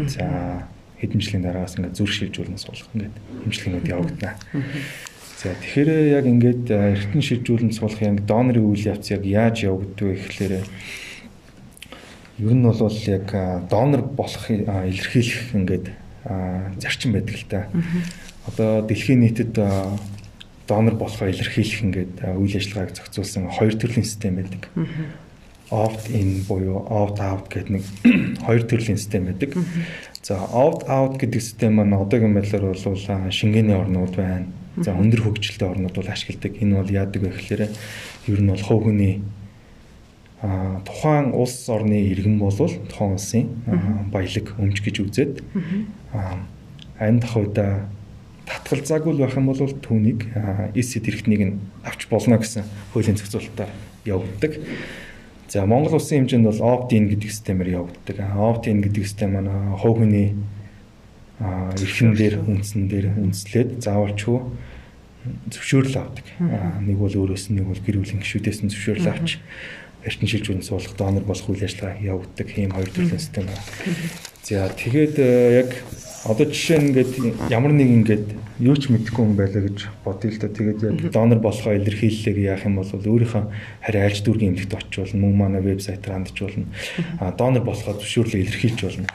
За 0.09 0.65
хэдэн 1.01 1.19
жилийн 1.19 1.43
дараагаас 1.43 1.75
ингээд 1.77 1.97
зүрх 1.97 2.13
шилжүүлэн 2.13 2.59
суулгах 2.61 2.93
ингээд 2.95 3.15
хэмжлэгнүүд 3.43 3.87
явагдана. 3.89 4.35
За 5.35 5.51
тэгэхээр 5.51 5.89
яг 6.15 6.25
ингээд 6.25 6.65
эртэн 6.71 7.21
шилжүүлэн 7.21 7.75
суулгах 7.75 8.01
яг 8.01 8.23
донорын 8.23 8.65
үйл 8.71 8.87
явц 8.87 9.11
яг 9.11 9.27
яаж 9.27 9.67
явагддаг 9.67 10.07
вэ 10.07 10.15
гэхлээр 10.15 10.53
ер 12.39 12.53
нь 12.55 12.63
бол 12.63 12.99
яг 13.07 13.27
донор 13.69 14.01
болох 14.15 14.45
илэрхийлэх 14.49 15.55
ингээд 15.55 15.85
зарчим 16.79 17.11
байдаг 17.13 17.35
л 17.35 17.47
та. 17.51 17.67
Одоо 18.47 18.81
дэлхийн 18.87 19.21
нийтэд 19.21 19.53
донор 20.67 20.95
болохоо 20.95 21.29
илэрхийлэх 21.29 21.83
ингээд 21.83 22.13
үйл 22.41 22.55
ажиллагааг 22.57 22.97
зохицуулсан 22.97 23.49
хоёр 23.53 23.75
төрлийн 23.77 24.05
систем 24.05 24.35
байдаг. 24.41 24.69
Opt 25.69 26.09
in 26.09 26.45
буюу 26.45 26.85
opt 26.89 27.19
out 27.21 27.49
гэдэг 27.49 27.69
нэг 27.69 27.83
хоёр 28.45 28.63
төрлийн 28.65 28.97
систем 28.97 29.25
байдаг. 29.29 29.53
За 30.25 30.41
opt 30.41 30.89
out 30.89 31.21
гэдэг 31.21 31.37
систем 31.37 31.77
маань 31.77 31.93
одоогийн 31.93 32.33
байдлаар 32.33 32.73
бол 32.73 32.97
шингээний 33.29 33.77
орнууд 33.77 34.17
байна. 34.17 34.49
За 34.81 34.97
өндөр 34.97 35.21
хөгжилтэй 35.21 35.69
орнууд 35.69 35.93
бол 35.93 36.09
ашигладаг. 36.09 36.57
Энэ 36.57 36.81
бол 36.81 36.89
яадаг 36.89 37.21
вэ 37.21 37.29
гэхээр 37.29 37.69
ер 38.33 38.39
нь 38.41 38.49
бол 38.49 38.65
хүний 38.65 39.21
а 40.41 40.81
тухайн 40.81 41.29
улс 41.29 41.69
орны 41.69 42.09
иргэн 42.09 42.41
бол 42.41 42.57
тухайн 42.57 43.13
улсын 43.13 43.45
баялаг 44.09 44.49
өмч 44.57 44.81
гэж 44.81 44.95
үзээд 45.05 45.33
анд 46.97 47.23
хойда 47.29 47.85
татгалзаагүй 48.49 49.13
байх 49.21 49.37
юм 49.37 49.53
бол 49.53 49.61
түүнийг 49.61 50.25
эсэд 50.73 51.05
эрхтнийг 51.05 51.41
нь 51.45 51.59
авч 51.85 52.09
болно 52.09 52.41
гэсэн 52.41 52.65
хуулийн 52.97 53.21
зохицуулалтаар 53.21 53.69
явагддаг. 54.09 54.57
За 55.47 55.65
Монгол 55.65 55.95
улсын 56.01 56.25
хэмжээнд 56.25 56.45
бол 56.49 56.61
opt-in 56.61 57.09
гэдэг 57.09 57.29
системээр 57.29 57.69
явагддаг. 57.85 58.17
Opt-in 58.33 58.81
гэдэг 58.81 59.03
систем 59.05 59.37
манай 59.37 59.77
хувь 59.77 60.01
хүний 60.01 60.33
эрхэн 61.39 62.15
дээр 62.15 62.35
үндсэн 62.41 62.87
дээр 62.89 63.13
үндэслээд 63.19 63.83
заавалчгүй 63.83 64.39
зөвшөөрөл 65.51 65.97
авдаг. 66.01 66.25
Нэг 66.81 66.97
бол 66.97 67.13
өөрөөс 67.13 67.51
нь 67.51 67.59
нэг 67.59 67.67
бол 67.69 67.81
гэр 67.81 68.01
бүлийн 68.01 68.21
гишүүдээс 68.23 68.59
нь 68.65 68.71
зөвшөөрөл 68.71 69.09
авч 69.11 69.37
эртэн 70.05 70.29
шилжүүлэн 70.29 70.65
суулгах 70.65 70.95
донор 70.95 71.25
болох 71.25 71.49
үйл 71.49 71.65
ажиллагаа 71.65 71.97
явагддаг 71.99 72.47
ийм 72.53 72.71
хоёр 72.71 72.89
төрлийн 72.93 73.19
систем 73.19 73.49
байна. 73.49 73.65
За 74.45 74.69
тэгээд 74.69 75.15
яг 75.65 75.69
одоо 76.25 76.45
жишээ 76.45 76.79
нь 76.79 76.87
ингээд 76.93 77.13
ямар 77.49 77.73
нэг 77.73 77.89
ингээд 77.89 78.25
юу 78.61 78.75
ч 78.79 78.87
мэдэхгүй 78.87 79.23
юм 79.25 79.35
байлаа 79.37 79.67
гэж 79.67 79.77
бодъё 80.01 80.31
л 80.31 80.39
да. 80.41 80.47
Тэгээд 80.49 80.79
яг 80.81 80.95
донор 81.13 81.37
болохоо 81.37 81.77
илэрхийллээ 81.77 82.55
яах 82.55 82.65
юм 82.65 82.81
бол 82.81 82.87
өөрийнхөө 82.87 83.43
харин 83.83 84.05
альж 84.07 84.23
дүүргийн 84.23 84.57
эмнэлэгт 84.57 84.73
очиж 84.73 84.95
болно. 85.13 85.21
Мөн 85.21 85.35
манай 85.37 85.61
вебсайтаар 85.61 86.23
болно. 86.23 86.65
А 87.19 87.29
донор 87.35 87.63
болохоо 87.67 87.93
зөвшөөрлөө 87.99 88.41
илэрхийлж 88.41 88.79
болно. 88.81 89.07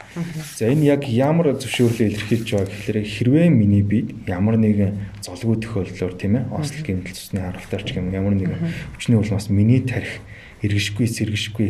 За 0.54 0.68
энэ 0.70 0.86
яг 0.86 1.02
ямар 1.08 1.56
зөвшөөрлөө 1.58 2.06
илэрхийлж 2.10 2.48
байгаа 2.52 2.68
гэхээр 2.68 2.98
хэрвээ 3.02 3.48
миний 3.48 3.82
бид 3.82 4.14
ямар 4.28 4.54
нэгэн 4.60 5.24
золгүй 5.24 5.56
тохиолдлоор 5.66 6.14
тийм 6.14 6.36
ээ 6.36 6.44
ослол 6.52 6.84
гэмтэл 6.84 7.16
цусны 7.16 7.40
харуултаар 7.40 7.82
ч 7.82 7.98
юм 7.98 8.12
ямар 8.12 8.36
нэгэн 8.36 8.60
хүчний 8.94 9.18
улмаас 9.18 9.48
миний 9.50 9.80
тарих 9.82 10.20
эргэшгүй 10.62 11.06
сэргэшгүй 11.08 11.68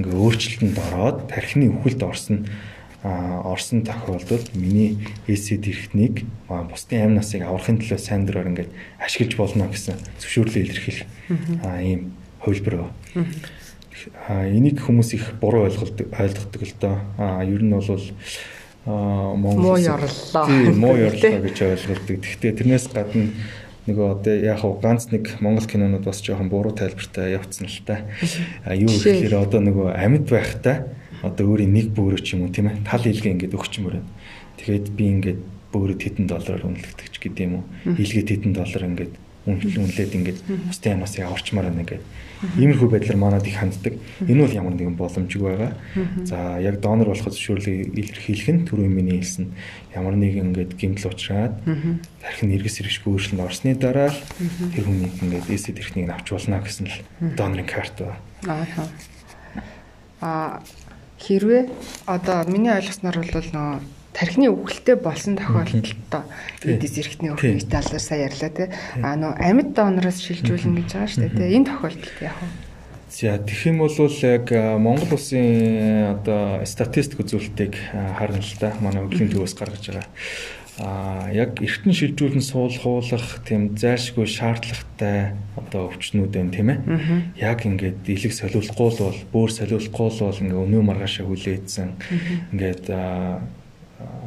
ингээ 0.00 0.16
өөрчлөлтөнд 0.16 0.76
ороод 0.90 1.18
тархины 1.28 1.68
үхэлд 1.70 2.02
орсон 2.02 2.46
орсон 3.02 3.82
тохиолдолд 3.82 4.52
миний 4.54 4.98
эсэд 5.26 5.64
эрхтнийг 5.68 6.24
бусдын 6.48 7.04
амь 7.04 7.16
насыг 7.16 7.42
аврахын 7.42 7.80
төлөө 7.80 7.96
сайн 7.96 8.26
дураар 8.28 8.52
ингээд 8.52 8.72
ашиглаж 9.00 9.36
болно 9.40 9.68
гэсэн 9.72 9.96
зөвшөөрлөө 10.20 10.62
илэрхийлэх 10.68 11.08
ийм 11.80 12.12
хувилбар 12.44 12.76
ба. 12.76 12.88
Энийг 14.28 14.84
хүмүүс 14.84 15.16
их 15.16 15.32
буруу 15.40 15.64
ойлголдог 15.68 16.12
ойлгодог 16.12 16.60
л 16.60 16.74
доо. 16.80 16.96
Ер 17.44 17.64
нь 17.64 17.72
бол 17.72 18.04
Монгол 18.86 19.76
муу 19.76 19.76
ёрлоо. 19.76 20.46
Тийм 20.48 20.80
муу 20.80 20.96
ёрлоо 20.96 21.40
гэж 21.44 21.56
ойлгодог. 21.56 22.20
Гэхдээ 22.24 22.52
тэрнээс 22.52 22.88
гадна 22.92 23.32
нөгөө 23.88 24.06
одоо 24.12 24.34
яг 24.36 24.60
хав 24.60 24.80
ганц 24.82 25.08
нэг 25.08 25.40
монгол 25.40 25.64
кинонууд 25.64 26.04
бас 26.04 26.20
жоохон 26.20 26.52
буруу 26.52 26.74
тайлбартай 26.76 27.32
явцсан 27.36 27.68
л 27.68 27.80
та. 27.86 28.04
А 28.64 28.76
юу 28.76 28.92
гэхээр 28.92 29.36
одоо 29.40 29.60
нөгөө 29.64 29.96
амьд 29.96 30.28
байхтай 30.28 30.84
одоо 31.24 31.44
өөрийн 31.56 31.72
нэг 31.72 31.92
бөөрөө 31.96 32.20
ч 32.20 32.36
юм 32.36 32.44
уу 32.44 32.52
тийм 32.52 32.68
ээ 32.68 32.84
тал 32.84 33.04
илгээ 33.04 33.32
ингээд 33.36 33.56
өгчмөр 33.56 34.00
байна. 34.00 34.10
Тэгэхээр 34.60 34.84
би 34.92 35.04
ингээд 35.16 35.40
бөөрөд 35.72 36.00
хэдэн 36.00 36.26
доллараар 36.28 36.68
үнэлэгдэх 36.68 37.08
ч 37.08 37.16
гэдэм 37.20 37.48
юм 37.48 37.54
уу. 37.60 37.64
Илгээд 37.96 38.28
хэдэн 38.28 38.52
доллар 38.52 38.84
ингээд 38.84 39.14
үнэлээд 39.58 40.12
ингээд 40.14 40.38
бусдын 40.70 41.00
амнаас 41.00 41.18
аварчмаар 41.18 41.72
байна 41.72 41.82
ингээд. 41.82 42.04
Иймэрхүү 42.56 42.88
байдлаар 42.88 43.18
манад 43.20 43.46
их 43.46 43.58
ханддаг. 43.58 43.94
Энэ 44.24 44.44
бол 44.46 44.54
ямар 44.54 44.74
нэгэн 44.76 44.96
боломжгүй 44.96 45.44
байгаа. 45.44 45.72
За 46.24 46.56
яг 46.60 46.80
донор 46.80 47.12
болоход 47.12 47.34
зөвшөөрлийг 47.34 47.92
илэрхийлэх 47.98 48.48
нь 48.48 48.64
түрүүн 48.64 48.92
миний 48.94 49.20
хэлсэн 49.20 49.52
ямар 49.92 50.16
нэгэн 50.16 50.54
ингээд 50.54 50.72
гимтэл 50.80 51.12
уучраад 51.12 51.60
тархин 52.22 52.54
эргэс 52.56 52.80
хэрэгшгүй 52.80 53.10
өөрчлөлт 53.12 53.44
орсны 53.44 53.76
дараа 53.76 54.08
л 54.08 54.20
тэр 54.72 54.84
хүнийг 54.88 55.20
ингээд 55.20 55.52
эсэд 55.52 55.80
эрхнийг 55.82 56.08
авч 56.08 56.32
болно 56.32 56.64
гэсэн 56.64 56.86
л 56.88 56.96
донорын 57.36 57.68
карт 57.68 57.96
ба. 58.00 58.16
Аа. 58.48 58.64
Аа 60.20 60.62
хэрвээ 61.20 61.68
одоо 62.06 62.48
миний 62.48 62.72
ойлгосноор 62.72 63.20
бол 63.20 63.48
нөгөө 63.52 63.99
тархины 64.20 64.52
өвгөлтэй 64.52 64.96
болсон 65.00 65.40
тохиолдолд 65.40 66.12
эдис 66.68 66.94
эрхтний 67.00 67.32
өвгөний 67.32 67.64
талаар 67.64 68.04
сая 68.04 68.28
ярьлаа 68.28 68.52
тий. 68.52 68.68
А 69.00 69.16
нөө 69.16 69.32
амьд 69.40 69.72
донороос 69.72 70.20
шилжүүлнэ 70.20 70.84
гэж 70.84 70.90
байгаа 70.92 71.08
шүү 71.08 71.22
дээ 71.24 71.36
тий. 71.40 71.48
Энэ 71.56 71.68
тохиолдолд 71.72 72.20
яг 72.20 72.36
нь 72.44 72.68
За 73.10 73.38
тэгэх 73.42 73.66
юм 73.66 73.78
бол 73.82 73.90
яг 74.22 74.46
Монгол 74.78 75.18
улсын 75.18 76.14
одоо 76.14 76.62
статистик 76.64 77.18
үзүүлэлтийг 77.26 77.74
харна 77.90 78.38
л 78.38 78.54
да. 78.60 78.70
Манай 78.78 79.02
өвлийн 79.02 79.34
төвөөс 79.34 79.58
гаргаж 79.58 79.90
байгаа. 79.90 80.06
А 80.78 81.26
яг 81.34 81.58
эртэн 81.58 81.90
шилжүүлэн 81.90 82.40
суулгуулах 82.40 83.42
тийм 83.42 83.74
зайлшгүй 83.74 84.30
шаардлагатай 84.30 85.34
одоо 85.58 85.90
өвчнүүд 85.90 86.30
байна 86.30 86.54
тийм 86.54 86.70
ээ. 86.70 86.78
Яг 87.34 87.66
ингээд 87.66 88.06
илэг 88.06 88.32
солиулахгүй 88.32 88.88
л 88.94 89.02
бол 89.02 89.20
бөөр 89.34 89.50
солиулахгүй 89.58 90.08
л 90.08 90.22
бол 90.30 90.42
ингээ 90.46 90.64
өнөө 90.70 90.82
маргаашаа 90.86 91.26
хүлээдсэн. 91.26 91.88
Ингээд 92.54 92.86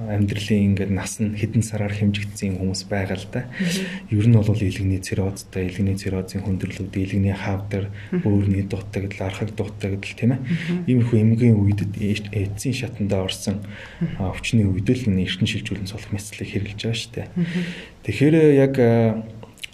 амьдралын 0.10 0.76
ингээд 0.76 0.92
нас 0.92 1.18
нь 1.20 1.36
хэдэн 1.38 1.64
сараар 1.64 1.94
хэмжигдсэн 1.96 2.60
хүмүүс 2.60 2.86
байгаа 2.92 3.18
л 3.18 3.28
да. 3.32 3.48
Ер 4.12 4.28
нь 4.28 4.36
бол 4.36 4.52
илэгний 4.52 5.00
циррозтой, 5.00 5.72
илэгний 5.72 5.96
циррозын 5.96 6.44
хүндрэлүүд, 6.44 6.92
илэгний 6.92 7.36
хавдар, 7.36 7.88
бөөрийн 8.12 8.68
дутагдал, 8.68 9.28
архаг 9.28 9.56
дутагдал 9.56 10.04
тийм 10.04 10.36
ээ. 10.36 10.42
Иймэрхүү 10.92 11.20
эмгийн 11.24 11.56
үед 11.56 11.88
эцсийн 11.98 12.76
шатандаа 12.76 13.26
орсон 13.26 13.64
өвчний 14.20 14.68
үед 14.68 14.92
л 14.92 15.08
энэ 15.08 15.24
эртэн 15.24 15.48
шилжүүлэн 15.48 15.88
сулах 15.88 16.12
мэтлийг 16.12 16.52
хэрэгжилж 16.52 16.84
байгаа 16.84 17.00
шүү 17.00 17.14
дээ. 17.16 17.28
Тэгэхээр 18.04 18.36
яг 18.60 18.76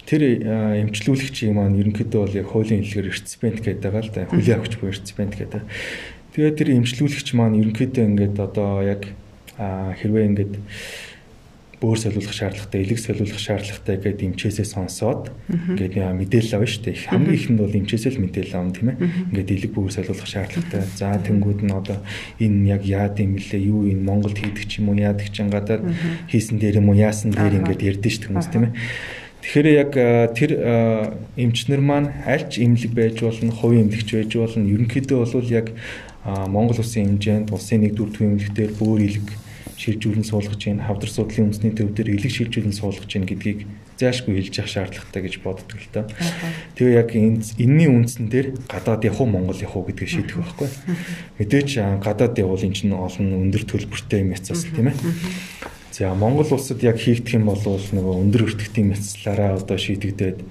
тэр 0.06 0.22
эмчлүүлэгчийн 0.89 1.53
маань 1.53 1.77
ерөнхийдөө 1.82 2.20
бол 2.22 2.38
яг 2.38 2.48
хуулийн 2.50 2.82
хэлээр 2.82 3.13
реципиент 3.13 3.62
гэдэг 3.62 3.82
байгаа 3.82 4.03
л 4.06 4.13
да. 4.13 4.29
Хүлээ 4.29 4.58
авч 4.58 4.74
буй 4.82 4.89
реципиент 4.89 5.38
гэдэг. 5.38 5.62
Тэгээд 6.34 6.58
тэр 6.58 6.70
эмчлүүлэгч 6.82 7.29
маань 7.38 7.62
ерөнхийдөө 7.62 8.06
ингээд 8.10 8.38
одоо 8.41 8.82
яг 8.82 9.06
хэрвээ 9.60 10.25
ингээд 10.32 10.54
бөөр 11.80 11.96
солиулах 11.96 12.36
шаардлагатай, 12.36 12.84
элэг 12.84 13.00
солиулах 13.00 13.39
шаардлагатай 13.39 13.96
гэдэг 14.04 14.28
эмчээсээ 14.36 14.68
сонсоод 14.68 15.32
ингээд 15.48 15.96
мэдээлэл 15.96 16.60
авна 16.60 16.68
шүү 16.68 16.84
дээ. 16.92 17.08
Хамгийн 17.08 17.39
ихэнд 17.39 17.60
бол 17.63 17.80
эмчээсээ 17.80 18.12
л 18.20 18.24
мэдээлэл 18.28 18.60
авна 18.60 18.75
тийм 18.75 18.88
ээ. 18.92 18.98
Ингээд 19.32 19.54
элэг 19.56 19.72
бөөр 19.80 19.94
солиулах 19.96 20.28
шаардлагатай. 20.28 20.84
За 21.00 21.16
тэнгууд 21.24 21.63
нь 21.63 21.72
одоо 21.72 22.04
энэ 22.44 22.68
яг 22.68 22.84
яад 22.84 23.24
юм 23.24 23.39
блэ? 23.39 23.63
Юу 23.63 23.88
энэ 23.88 24.04
Монголд 24.04 24.36
хийдэг 24.36 24.68
ч 24.68 24.84
юм 24.84 24.92
уу, 24.92 25.00
яадаг 25.00 25.32
ч 25.32 25.39
гадаад 25.39 25.88
хийсэн 26.28 26.60
дээр 26.60 26.84
юм 26.84 26.92
уу, 26.92 27.00
яасан 27.00 27.32
дээр 27.32 27.63
ингээд 27.63 27.88
ярдэн 27.96 28.12
шүү 28.12 28.28
хүмүүс 28.28 28.50
тийм 28.51 28.63
ээ. 28.68 28.75
Тэгэхээр 29.39 29.68
яг 29.72 29.92
тэр 30.36 30.51
эмчнэр 31.39 31.80
маань 31.80 32.12
альч 32.28 32.60
эмнэлэг 32.60 32.92
байж 32.92 33.24
болно, 33.24 33.56
хувийн 33.56 33.88
эмнэлэгч 33.88 34.10
байж 34.20 34.32
болно. 34.36 34.68
Ерөнхийдөө 34.68 35.20
бол 35.24 35.48
яг 35.48 35.72
Монгол 36.28 36.84
улсын 36.84 37.08
хэмжээнд 37.08 37.56
улсын 37.56 37.88
нэг 37.88 37.96
дүр 37.96 38.12
төвийн 38.12 38.36
эмнэлэгтэр 38.36 38.75
бөөр 38.75 39.00
элэг 39.08 39.28
шилжүүлэн 39.79 40.27
суулгаж 40.27 40.59
гин 40.59 40.83
хавдар 40.83 41.07
судлалын 41.07 41.55
үндэсний 41.55 41.71
төв 41.71 41.95
дээр 41.95 42.19
элэг 42.19 42.33
шилжүүлэн 42.36 42.75
суулгаж 42.75 43.07
гин 43.07 43.24
гэдгийг 43.24 43.63
заашгүй 43.95 44.36
хэлж 44.36 44.59
явах 44.59 44.71
шаардлагатай 44.75 45.21
гэж 45.24 45.36
боддог 45.39 45.79
л 45.79 45.91
доо. 45.95 46.05
Тэгээ 46.75 47.00
яг 47.00 47.09
энэний 47.15 47.88
үндсэн 47.88 48.27
дээр 48.27 48.59
гадаад 48.67 49.07
явах 49.07 49.24
уу 49.24 49.31
Монгол 49.31 49.55
явах 49.55 49.79
уу 49.79 49.88
гэдгийг 49.88 50.12
шийдэх 50.12 50.36
байхгүй. 50.36 50.67
Мэдээч 51.39 51.69
гадаад 52.03 52.36
явуул 52.36 52.63
эн 52.63 52.75
чинь 52.75 52.91
олон 52.91 53.48
өндөр 53.48 53.63
төлбөртэй 53.63 54.27
юм 54.27 54.36
яцаас 54.36 54.67
тийм 54.67 54.91
ээ. 54.91 55.00
За 55.95 56.12
Монгол 56.12 56.48
улсад 56.51 56.83
яг 56.83 57.00
хийгдэх 57.00 57.39
юм 57.39 57.48
бол 57.48 57.59
нөгөө 57.59 58.15
өндөр 58.24 58.51
өртөгтийн 58.51 58.91
мэтлэлаараа 58.91 59.59
одоо 59.59 59.79
шийдэгдээд 59.79 60.43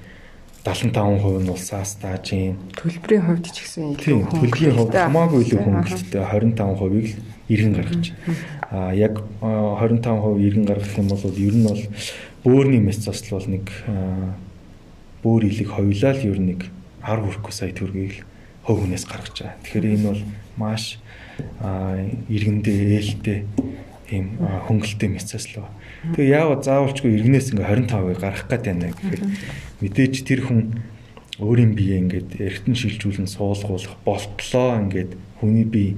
75% 0.64 1.40
нь 1.44 1.48
улсаас 1.48 1.96
тааж 1.96 2.32
юм. 2.36 2.60
Төлбөрийн 2.76 3.24
хувьд 3.24 3.48
ч 3.48 3.64
гэсэн 3.64 3.96
илүү 3.96 4.28
хүн. 4.28 4.40
Төлбөрийн 4.44 4.76
хувьд 4.76 4.92
хамаагүй 4.92 5.40
илүү 5.48 5.60
хөнгөлөлттэй 5.64 6.20
25%-ийг 6.20 7.06
л 7.08 7.37
иргэн 7.48 7.74
гаргаж. 7.74 8.12
Аа 8.70 8.92
яг 8.94 9.24
25% 9.40 10.38
иргэн 10.38 10.64
гаргах 10.64 10.98
юм 10.98 11.08
бол 11.08 11.22
ер 11.24 11.54
нь 11.56 11.64
бол 11.64 11.82
бөөрийн 12.44 12.84
мэс 12.84 13.04
цослол 13.04 13.44
нэг 13.48 13.72
бөөр 15.24 15.42
илэг 15.48 15.68
хоёулаа 15.72 16.12
л 16.14 16.28
ер 16.28 16.38
нь 16.38 16.48
нэг 16.54 16.60
10 17.02 17.24
хүрэхгүй 17.24 17.52
сая 17.52 17.72
төгрөгийг 17.72 18.24
хөв 18.68 18.76
хүнээс 18.84 19.04
гаргаж 19.08 19.36
байгаа. 19.40 19.60
Тэгэхээр 19.64 19.86
энэ 19.96 20.08
бол 20.12 20.22
маш 20.60 20.98
иргэндээ 22.28 22.78
ээлтэй 23.00 23.38
ийм 24.12 24.36
хөнгөлтэй 24.68 25.08
мэс 25.08 25.26
цослоо. 25.32 25.66
Тэгээ 26.14 26.36
яавал 26.36 26.62
заавалчгүй 26.62 27.16
иргэнээс 27.16 27.52
ингээ 27.52 27.88
25%-ыг 27.88 28.18
гаргах 28.20 28.46
гэдэг 28.48 28.66
байна 28.68 28.92
гэхээр 28.92 29.22
мэдээч 29.82 30.14
тэр 30.24 30.40
хүн 30.46 30.60
өөрийн 31.38 31.72
биеэ 31.78 31.98
ингээд 32.02 32.30
эргэтэн 32.38 32.74
шилжүүлэн 32.74 33.28
суулгуулах 33.30 33.94
болтлоо 34.02 34.68
ингээд 34.82 35.12
хүний 35.38 35.66
бие 35.66 35.94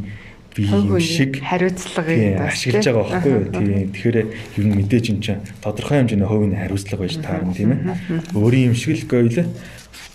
би 0.54 0.66
юм 0.66 1.00
шиг 1.00 1.38
хариуцлагыг 1.42 2.40
ашиглаж 2.42 2.84
байгаа 2.86 3.06
байхгүй 3.06 3.32
юу. 3.32 3.44
Тийм. 3.54 3.92
Тэгэхээр 3.94 4.16
ер 4.58 4.64
нь 4.66 4.76
мэдээж 4.78 5.06
эн 5.14 5.20
чинь 5.22 5.42
тодорхой 5.62 6.02
хэмжээний 6.02 6.26
хувийн 6.26 6.58
хариуцлага 6.58 7.02
байж 7.06 7.16
таарна 7.22 7.54
тийм 7.54 7.70
ээ. 7.72 7.80
Өөрийн 8.34 8.74
юм 8.74 8.76
шиг 8.76 8.98
л 8.98 9.06
гоёлаа. 9.06 9.46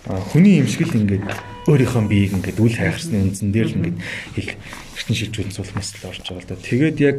Хүний 0.06 0.60
юм 0.60 0.68
шиг 0.68 0.92
л 0.92 1.00
ингээд 1.00 1.26
өөрийнхөө 1.66 2.04
биеийг 2.06 2.34
ингээд 2.38 2.62
үл 2.62 2.76
хайхсны 2.76 3.18
үндсэн 3.26 3.50
дээр 3.50 3.68
л 3.72 3.78
ингээд 3.80 3.98
их 4.38 4.50
эртэн 5.02 5.16
шилжүүлэн 5.18 5.76
мэт 5.76 5.98
л 6.04 6.10
орж 6.10 6.22
байгаа 6.22 6.42
л 6.44 6.50
да. 6.50 6.56
Тэгээд 6.62 6.98
яг 7.02 7.18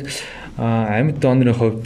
амьд 0.60 1.18
донорын 1.18 1.56
хувьд 1.56 1.84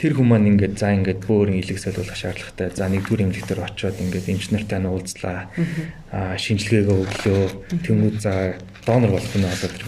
тэр 0.00 0.16
хүмүүс 0.16 0.30
маань 0.32 0.50
ингээд 0.56 0.74
за 0.80 0.96
ингээд 0.96 1.28
бөөр 1.28 1.48
илэг 1.60 1.78
солиулах 1.78 2.16
шаардлагатай. 2.16 2.72
За 2.72 2.88
нэгдүгээр 2.88 3.24
эмнэлэг 3.28 3.46
дээр 3.46 3.66
очиод 3.68 4.00
ингээд 4.00 4.32
инженертай 4.32 4.80
нь 4.80 4.88
уулзлаа. 4.88 5.52
Аа 6.10 6.34
шинжилгээгээ 6.40 6.96
өглөө. 7.04 7.42
Тэнгүүд 7.84 8.16
за 8.18 8.56
донор 8.88 9.12
болох 9.14 9.34
нь 9.36 9.44
одоо 9.44 9.68
тэр 9.68 9.84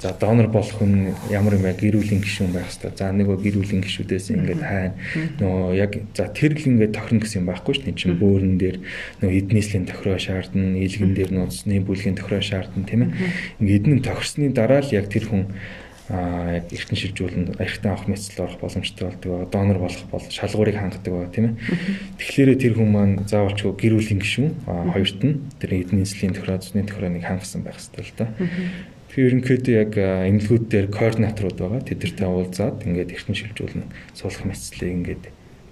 За 0.00 0.16
донор 0.16 0.48
болох 0.48 0.80
нь 0.80 1.12
ямар 1.28 1.60
юм 1.60 1.68
бэ? 1.68 1.76
Гэрүүлийн 1.76 2.24
гишүүн 2.24 2.56
байх 2.56 2.72
хэрэгтэй. 2.72 2.96
За 2.96 3.12
нөгөө 3.12 3.36
гэрүүлийн 3.44 3.84
гишүүдээс 3.84 4.32
ингээд 4.32 4.62
хайна. 4.64 4.96
Нөгөө 5.36 5.76
яг 5.76 5.92
за 6.16 6.24
тэр 6.32 6.56
л 6.56 6.68
ингээд 6.72 6.96
тохирно 6.96 7.20
гэсэн 7.20 7.44
юм 7.44 7.48
байхгүй 7.52 7.74
ш. 7.76 7.84
Тин 7.84 8.00
чин 8.00 8.16
бөөрөн 8.16 8.56
дээр 8.56 8.80
нөгөө 9.20 9.38
эднийслийн 9.44 9.84
тохироо 9.84 10.16
шаардна, 10.16 10.80
илгэн 10.80 11.12
дээр 11.12 11.30
нууцны 11.36 11.84
бүлгийн 11.84 12.16
тохироо 12.16 12.40
шаардна 12.40 12.88
тийм 12.88 13.12
ээ. 13.12 13.12
Ингээд 13.60 13.76
эднэн 13.84 14.00
тохирсны 14.00 14.48
дараа 14.56 14.80
л 14.80 14.88
яг 14.88 15.12
тэр 15.12 15.28
хүн 15.28 15.52
а 16.10 16.58
яг 16.58 16.72
эртэн 16.74 16.98
шилжүүлэн 16.98 17.54
эртэн 17.60 17.92
авах 17.92 18.10
мэдсэл 18.10 18.42
орох 18.42 18.58
боломжтой 18.58 19.14
болдог. 19.14 19.46
Донор 19.52 19.78
болох 19.78 20.04
бол 20.10 20.24
шалгуурыг 20.26 20.74
хангадаг 20.74 21.06
байгаа 21.06 21.30
тийм 21.30 21.46
ээ. 21.54 21.54
Тэгэхээр 22.18 22.50
тэр 22.58 22.74
хүн 22.74 22.90
маань 22.90 23.14
заавалч 23.30 23.62
гэрүүлийн 23.62 24.18
гишүүн 24.18 24.90
хоёрт 24.90 25.20
нь 25.22 25.38
тэр 25.62 25.70
эдний 25.78 26.02
эзлийн 26.02 26.34
тохироо 26.34 26.58
зүсний 26.58 26.82
тохирооныг 26.82 27.22
хангасан 27.22 27.62
байх 27.62 27.78
хэрэгтэй 27.78 28.02
л 28.10 28.14
да. 28.18 28.26
Тэгэхээр 29.10 29.26
ерөнхийдөө 29.42 29.74
яг 29.74 29.92
эмнэлгүүд 29.98 30.64
дээр 30.70 30.86
координаторууд 30.94 31.58
байгаа. 31.58 31.82
Тэдэртэй 31.82 32.30
уулзаад 32.30 32.86
ингээд 32.86 33.10
эртэн 33.10 33.34
шилжүүлэн 33.34 33.90
суулгах 34.14 34.46
мэдслийг 34.46 34.94
ингээд 35.02 35.24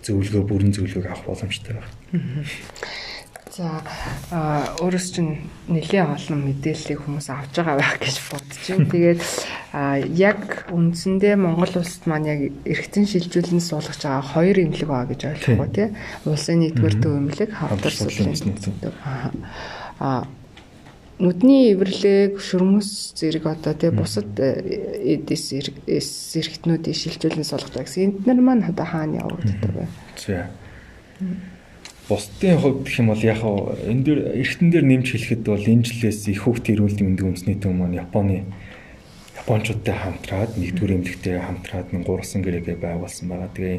зөвлөгөө 0.02 0.42
бүрэн 0.42 0.74
зөвлөгөөг 0.74 1.06
авах 1.06 1.22
боломжтой 1.22 1.78
байна. 1.78 1.86
За 3.54 3.82
өөрөөс 4.82 5.06
чинь 5.14 5.46
нэлээд 5.70 6.18
олон 6.18 6.50
мэдээллийг 6.50 6.98
хүмүүс 6.98 7.30
авч 7.30 7.62
байгаа 7.62 7.78
байх 7.78 7.94
гэж 8.02 8.16
бодож 8.26 8.64
байна. 8.74 8.90
Тэгээд 8.90 9.22
яг 10.18 10.40
үндсэндээ 10.74 11.34
Монгол 11.38 11.74
улсад 11.78 12.10
маань 12.10 12.26
яг 12.26 12.40
эргэтэн 12.66 13.06
шилжүүлэн 13.06 13.62
суулгаж 13.62 14.02
байгаа 14.02 14.34
хоёр 14.34 14.66
эмнэлэг 14.66 14.90
байгаа 14.90 15.10
гэж 15.14 15.22
ойлгох 15.30 15.62
уу 15.62 15.70
тий. 15.70 15.88
Улсын 16.26 16.58
нэгдүгээр 16.58 16.96
төв 17.02 17.14
эмнэлэг, 17.18 17.50
хавдар 17.54 17.94
сүлийн 17.94 18.34
эмнэлэг. 18.34 18.94
Аа 19.98 20.26
нүдний 21.18 21.74
эвэрлэг, 21.74 22.38
шөрмөс 22.38 23.18
зэрэг 23.18 23.46
одоо 23.46 23.74
тий 23.74 23.90
бусад 23.90 24.30
эдис 24.38 25.50
эргэтнүүдийн 25.52 26.94
шилжүүлэн 26.94 27.46
суулгаж 27.46 27.74
байгаа 27.74 27.86
гэсэн. 27.90 28.04
Энд 28.06 28.26
нар 28.26 28.38
маань 28.38 28.64
одоо 28.66 28.86
хаана 28.86 29.26
явагддаг 29.26 29.72
вэ? 29.74 29.86
За 30.14 30.46
бусдын 32.08 32.56
хувьд 32.56 32.86
гэх 32.86 32.98
юм 33.02 33.10
бол 33.12 33.20
яг 33.20 33.42
энэ 33.42 34.02
дэр 34.06 34.18
эргэтэн 34.40 34.70
дээр 34.70 34.86
нэмж 34.86 35.06
хэлэхэд 35.12 35.42
бол 35.44 35.60
энэ 35.60 35.84
жилээс 35.84 36.30
их 36.32 36.46
хүүхд 36.46 36.72
эрүүлдэг 36.72 37.04
мэндийн 37.04 37.28
үндэсний 37.34 37.58
төв 37.60 37.74
маань 37.76 38.00
Японы 38.00 38.48
Япончуудтай 39.36 39.96
хамтраад 39.96 40.56
нэгдүгээр 40.56 40.94
эмнэлэгтэй 40.96 41.36
хамтраад 41.36 41.88
нэг 41.92 42.02
гурван 42.08 42.42
гэрээгээ 42.44 42.76
байгуулсан 42.80 43.26
байгаа. 43.28 43.50
Тэгээ 43.52 43.78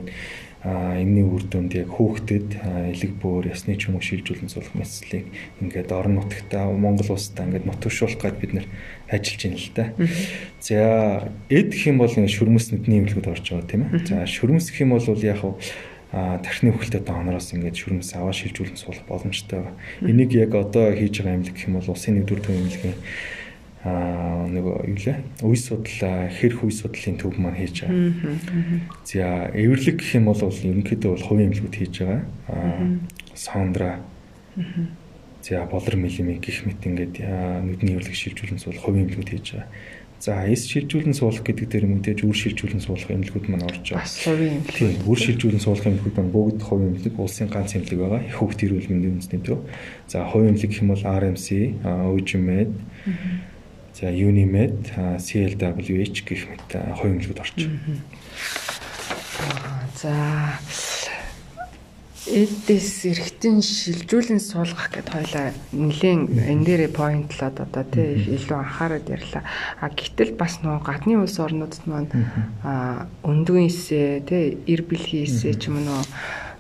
энэний 0.64 1.24
үр 1.24 1.48
дүнд 1.48 1.72
яг 1.72 1.88
хүүхдэд 1.96 2.60
элэг 2.92 3.12
бөөр 3.24 3.48
ясны 3.48 3.80
ч 3.80 3.88
юм 3.88 3.96
уу 3.96 4.04
шилжүүлэн 4.04 4.52
суулгах 4.52 4.76
мэтлийг 4.76 5.32
ингээд 5.64 5.96
орон 5.96 6.20
нутгтаа 6.20 6.68
Монгол 6.76 7.16
улстай 7.16 7.48
ингээд 7.48 7.64
нутгшуулах 7.64 8.20
гээд 8.20 8.38
бид 8.44 8.52
нэр 8.60 8.68
ажиллаж 9.08 9.40
байна 9.40 9.56
л 9.56 9.72
да. 9.72 9.86
За 10.60 11.32
эд 11.48 11.72
гэх 11.72 11.88
юм 11.88 12.04
бол 12.04 12.12
шүрмэс 12.12 12.76
нүдний 12.76 13.00
эмнэлгүүд 13.00 13.32
орж 13.32 13.46
байгаа 13.48 13.72
тийм 13.72 13.88
ээ. 13.88 14.04
За 14.04 14.28
шүрмэс 14.28 14.68
гэх 14.68 14.84
юм 14.84 15.00
бол 15.00 15.08
яг 15.24 15.40
а 16.12 16.42
тархины 16.42 16.74
хөлтэй 16.74 17.06
доонороос 17.06 17.54
ингээд 17.54 17.78
шүрмэс 17.80 18.18
аваа 18.18 18.34
шилжүүлэн 18.34 18.82
суулгах 18.82 19.06
боломжтой. 19.06 19.78
Энийг 20.02 20.34
яг 20.34 20.58
одоо 20.58 20.90
хийж 20.92 21.22
байгаа 21.22 21.38
эмнэлэг 21.38 21.54
гэх 21.54 21.68
юм 21.70 21.78
бол 21.78 21.94
улсын 21.94 22.18
нэгдүгээр 22.18 22.44
төв 22.44 22.58
эмнэлгийн 22.58 22.98
а 23.90 24.46
нөгөө 24.46 24.76
юу 24.94 25.00
лээ 25.02 25.18
үе 25.42 25.58
судал 25.58 26.30
хэрх 26.30 26.62
үе 26.62 26.74
судлалын 26.74 27.18
төв 27.18 27.34
маань 27.42 27.58
хийж 27.58 27.90
байгаа. 27.90 28.14
За 29.06 29.50
эвэрлэг 29.54 29.98
гэх 29.98 30.14
юм 30.22 30.30
бол 30.30 30.38
ерөнхийдөө 30.38 31.10
бол 31.18 31.26
хувийн 31.26 31.50
эмнэлгүүд 31.50 31.76
хийж 31.76 31.96
байгаа. 32.06 32.22
А 32.48 32.58
саундра. 33.34 34.00
За 35.42 35.66
болор 35.66 35.96
милими 35.96 36.38
гих 36.38 36.66
мэт 36.70 36.86
ингээд 36.86 37.16
нүдний 37.66 37.98
эвэрлэг 37.98 38.14
шилжүүлэн 38.14 38.62
суул 38.62 38.78
хувийн 38.78 39.10
эмнэлгүүд 39.10 39.30
хийж 39.34 39.48
байгаа. 39.58 39.70
За 40.20 40.44
эс 40.52 40.68
шилжүүлэн 40.68 41.16
суулгах 41.16 41.48
гэдэг 41.48 41.68
дээр 41.72 41.88
мэдээж 41.88 42.28
үр 42.28 42.36
шилжүүлэн 42.36 42.84
суулгах 42.84 43.16
эмнэлгүүд 43.16 43.48
маань 43.48 43.64
орж 43.72 43.96
байгаа. 43.96 44.04
Бас 44.04 44.20
хувийн 44.20 44.60
эмнэлэг. 44.60 44.76
Тийм, 44.76 44.92
үр 45.08 45.16
шилжүүлэн 45.16 45.64
суулгах 45.64 45.88
эмнэлгүүд 45.88 46.16
маань 46.20 46.34
бүгд 46.36 46.60
хувийн 46.60 46.92
эмнэлэг, 46.92 47.16
улсын 47.16 47.48
ганц 47.48 47.72
эмнэлэг 47.80 48.00
байгаа. 48.04 48.22
Их 48.28 48.36
хөвгт 48.36 48.60
эрүүл 48.68 48.92
мэндийн 48.92 49.16
үндэсний 49.16 49.40
төв. 49.48 49.64
За 50.12 50.28
хувийн 50.28 50.52
эмнэлэг 50.52 50.72
гэх 50.76 50.84
юм 50.84 50.92
бол 50.92 51.08
RMC, 51.08 51.48
OGMED, 51.88 52.72
за 54.00 54.08
Unimed, 54.16 54.96
CLWH 54.96 56.24
гэх 56.24 56.48
мэт 56.48 56.72
орж 57.44 57.56
байгаа. 57.60 58.00
За 60.00 60.16
эдээс 62.30 63.10
эргэтэн 63.10 63.60
шилжүүлэн 63.60 64.40
суулгах 64.40 64.94
гэд 64.94 65.10
хоёлаа 65.10 65.52
нэлийн 65.76 66.30
энэ 66.30 66.64
дээрээ 66.64 66.92
поинтлаад 66.96 67.58
одоо 67.60 67.84
тий 67.84 68.24
илүү 68.40 68.56
анхаарал 68.56 69.04
ярьлаа. 69.04 69.44
А 69.82 69.90
гэтэл 69.90 70.38
бас 70.40 70.62
нөгөө 70.64 70.80
гадны 70.86 71.18
улс 71.18 71.36
орнуудад 71.42 71.84
маань 71.90 72.08
өндгөн 73.26 73.68
эсэ 73.68 74.24
тий 74.30 74.62
эр 74.70 74.82
бэлгийн 74.86 75.26
эсэ 75.26 75.58
ч 75.58 75.68
юм 75.68 75.82
уу 75.82 75.86
нөгөө 75.90 76.06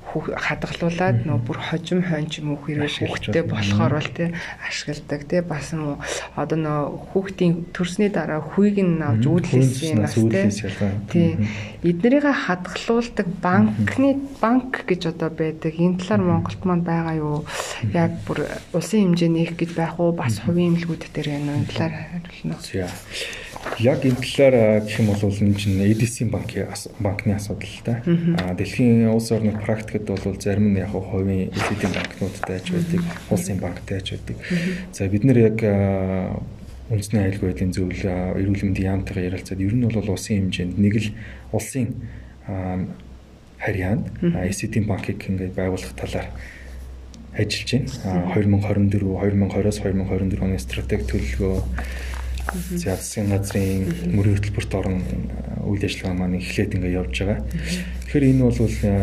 хадгалуулаад 0.10 1.26
нөө 1.26 1.40
бүр 1.46 1.58
хожим 1.62 2.02
хонч 2.02 2.42
юм 2.42 2.58
уу 2.58 2.60
хэрэг 2.66 2.90
хүүхдтэй 2.90 3.46
болохоор 3.46 3.94
бол 3.94 4.10
тий 4.10 4.34
ашигладаг 4.66 5.22
тий 5.30 5.42
бас 5.46 5.70
нөө 5.70 6.02
одоо 6.34 6.58
нөө 6.58 6.80
хүүхдийн 7.14 7.54
төрсний 7.70 8.10
дараа 8.10 8.42
хүйг 8.42 8.82
нь 8.82 8.98
авч 9.06 9.24
үүдлээсэн 9.30 10.02
нас 10.02 10.18
тий. 11.14 11.38
эднэрийг 11.86 12.26
хадгалуулдаг 12.26 13.28
банкны 13.38 14.18
банк 14.42 14.84
гэж 14.90 15.14
одоо 15.14 15.30
байдаг. 15.30 15.78
Энэ 15.78 16.02
талаар 16.02 16.22
Монголд 16.26 16.62
маань 16.66 16.84
байгаа 16.84 17.16
юу? 17.16 17.46
Яг 17.94 18.18
бүр 18.26 18.50
улсын 18.74 19.14
хэмжээний 19.14 19.46
их 19.46 19.54
гэж 19.62 19.78
байх 19.78 20.00
уу? 20.02 20.12
Бас 20.18 20.42
хувийн 20.42 20.74
эмнэлгүүд 20.74 21.04
дээр 21.14 21.38
энэ 21.38 21.70
талаар 21.70 21.94
хариулна 22.10 22.58
Яг 23.80 24.04
энэ 24.04 24.20
талаар 24.20 24.84
гэх 24.84 25.00
юм 25.00 25.08
бол 25.08 25.24
энэ 25.24 25.56
чинь 25.56 25.80
EDC 25.80 26.28
банкны 26.28 26.68
банкны 27.00 27.34
асуудал 27.40 27.72
л 27.72 27.84
да. 27.88 28.04
Аа 28.44 28.52
дэлхийн 28.52 29.08
улс 29.08 29.32
орны 29.32 29.56
практикад 29.56 30.04
бол 30.04 30.36
зарим 30.36 30.76
нь 30.76 30.84
яг 30.84 30.92
хувийн 30.92 31.48
EDC 31.48 31.88
банкнуудтай 31.88 32.60
ч 32.60 32.76
байдаг, 32.76 33.02
улсын 33.32 33.58
банктай 33.64 34.02
ч 34.04 34.20
байдаг. 34.20 34.36
За 34.92 35.08
бид 35.08 35.24
нэр 35.24 35.40
яг 35.56 35.58
үндэсний 36.92 37.24
аюулгүй 37.24 37.56
байдлын 37.56 37.72
зөвлөл 37.72 38.04
эрүүл 38.36 38.68
мэндийн 38.68 39.00
яамтайгаа 39.00 39.30
ярилцаад 39.32 39.64
ер 39.64 39.72
нь 39.72 39.88
бол 39.88 40.12
улсын 40.12 40.52
хэмжээнд 40.52 40.76
нэг 40.76 40.96
л 41.00 41.08
улсын 41.56 41.88
харьяанд 43.64 44.12
ECT 44.20 44.84
банкыг 44.84 45.24
ингээд 45.24 45.56
байгуулах 45.56 45.96
талаар 45.96 46.28
ажиллаж 47.32 47.70
байна. 48.04 48.28
2024 48.36 49.08
2020-оос 49.08 49.80
2024 49.88 50.44
оны 50.44 50.60
стратеги 50.60 51.08
төлөвлөгөө 51.08 52.09
За 52.76 52.96
засгийн 52.98 53.30
газрын 53.30 54.14
мөрийн 54.14 54.38
хөтөлбөрт 54.38 54.74
орон 54.74 55.04
үйл 55.70 55.84
ажиллагаа 55.86 56.16
маань 56.18 56.40
эхлээд 56.42 56.76
ингээ 56.76 56.98
явж 56.98 57.14
байгаа. 57.22 57.40
Тэгэхээр 58.10 58.30
энэ 58.34 58.44
бол 58.46 58.58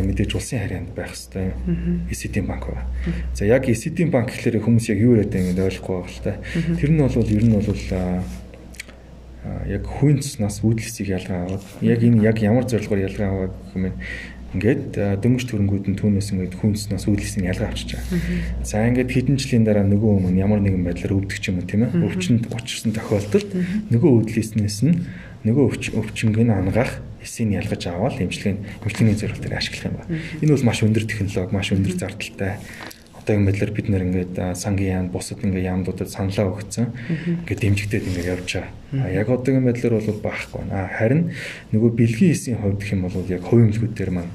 мэдээж 0.07 0.31
улсын 0.35 0.61
харьяанд 0.63 0.91
байх 0.95 1.15
хэвээр 1.15 1.55
ECD 2.11 2.43
банк 2.43 2.67
байна. 2.67 2.87
За 3.35 3.47
яг 3.47 3.71
ECD 3.71 4.11
банк 4.11 4.35
гэхлээр 4.35 4.63
хүмүүс 4.63 4.91
яг 4.91 4.99
юу 4.99 5.15
яриад 5.15 5.31
байгааг 5.31 5.69
ойлгохгүй 5.71 5.95
байгаа 5.95 6.11
л 6.11 6.25
та. 6.27 6.33
Тэр 6.75 6.91
нь 6.91 7.03
бол 7.03 7.15
ер 7.15 7.45
нь 7.47 7.55
бол 7.55 7.83
яг 9.67 9.83
хүн 9.87 10.19
цэснаас 10.19 10.63
үүдэлсийг 10.67 11.07
ялгаа 11.15 11.47
аваад 11.47 11.65
яг 11.83 12.03
энэ 12.03 12.23
яг 12.23 12.43
ямар 12.43 12.67
зорилгоор 12.67 13.07
ялгаа 13.07 13.29
аваад 13.31 13.55
гэх 13.55 13.75
юм 13.79 13.85
ингээд 14.57 15.21
дөнгөж 15.21 15.45
төрөнгүүд 15.47 15.85
нь 15.92 15.99
түүнээс 16.01 16.33
ингээд 16.33 16.57
хүнснээс 16.57 17.05
үйлсийн 17.07 17.47
ялгаа 17.53 17.71
авчиж 17.71 18.01
байгаа. 18.01 18.64
За 18.64 18.83
ингээд 18.88 19.12
хэдэн 19.12 19.37
жилийн 19.37 19.64
дараа 19.69 19.85
нөгөө 19.85 20.11
өмнө 20.25 20.40
ямар 20.40 20.64
нэгэн 20.64 20.83
байдлаар 20.83 21.16
өвдөх 21.21 21.38
ч 21.38 21.53
юм 21.53 21.61
тийм 21.69 21.85
ээ. 21.85 22.01
Өвчнөд 22.01 22.49
учирсан 22.49 22.97
тохиолдолд 22.97 23.51
нөгөө 23.92 24.11
өвдлөөснөөс 24.25 24.79
нь 24.88 24.95
нөгөө 25.45 25.64
өвчнөг 26.01 26.37
нь 26.42 26.51
ангаах 26.51 27.05
эсийг 27.23 27.55
ялгаж 27.55 27.83
аваад 27.87 28.19
эмчилгээний 28.19 28.62
эмчилгээний 28.83 29.19
зорилтоор 29.19 29.55
ашиглах 29.55 29.87
юм 29.87 29.95
байна. 30.01 30.11
Энэ 30.42 30.53
бол 30.55 30.66
маш 30.66 30.83
өндөр 30.83 31.05
технологи, 31.07 31.55
маш 31.55 31.69
өндөр 31.75 31.95
зардалтай 31.95 32.53
одоогийн 33.27 33.47
байдлаар 33.47 33.73
бид 33.75 33.88
нэр 33.90 34.07
ингээд 34.07 34.35
сангийн 34.55 34.95
яам 34.95 35.09
бусад 35.11 35.42
ингээд 35.42 35.66
яамдуудад 35.66 36.11
саналаа 36.11 36.55
өгсөн. 36.55 36.95
Ингээд 37.42 37.62
дэмжигдээд 37.62 38.07
ингээд 38.07 38.31
явж 38.38 38.51
байгаа. 38.55 39.11
Яг 39.11 39.27
одоогийн 39.27 39.66
байдлаар 39.66 39.99
бол 39.99 40.23
баахгүй 40.23 40.62
байна. 40.62 40.87
Харин 40.95 41.35
нөгөө 41.75 41.90
бэлгийн 41.99 42.31
эсийн 42.31 42.62
хувьд 42.62 42.79
гэх 42.79 42.95
юм 42.95 43.03
бол 43.11 43.27
яг 43.27 43.42
хувийн 43.42 43.75
эмнэлгүүдээр 43.75 44.11
маань 44.14 44.31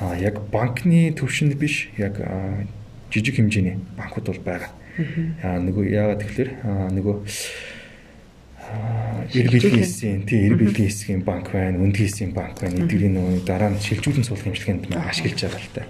Аа 0.00 0.14
яг 0.18 0.38
банкны 0.52 1.10
төвшөнд 1.18 1.54
биш 1.58 1.88
яг 1.98 2.20
жижиг 3.10 3.36
хэмжээний 3.36 3.78
банкуд 3.98 4.30
бол 4.30 4.42
байгаа. 4.44 4.70
Аа 5.42 5.58
нөгөө 5.60 5.84
яагаад 5.90 6.22
тэгэхээр 6.22 6.50
нөгөө 6.94 7.16
эр 9.34 9.46
бэлгийн 9.50 9.82
хэсгийн 9.82 10.22
тий 10.26 10.46
эр 10.46 10.54
бэлгийн 10.58 10.90
хэсгийн 10.90 11.22
банк 11.22 11.50
байна, 11.50 11.78
өндгийн 11.82 12.06
хэсгийн 12.06 12.32
банк 12.34 12.58
байна. 12.60 12.82
Эдгэрийн 12.86 13.14
нөгөө 13.14 13.42
дараа 13.46 13.70
нь 13.74 13.82
шилжүүлэн 13.82 14.26
суулгах 14.26 14.46
хэмжлэгэнд 14.50 14.94
ашиглаж 14.94 15.40
байгаа 15.42 15.62
л 15.62 15.74
та. 15.74 15.82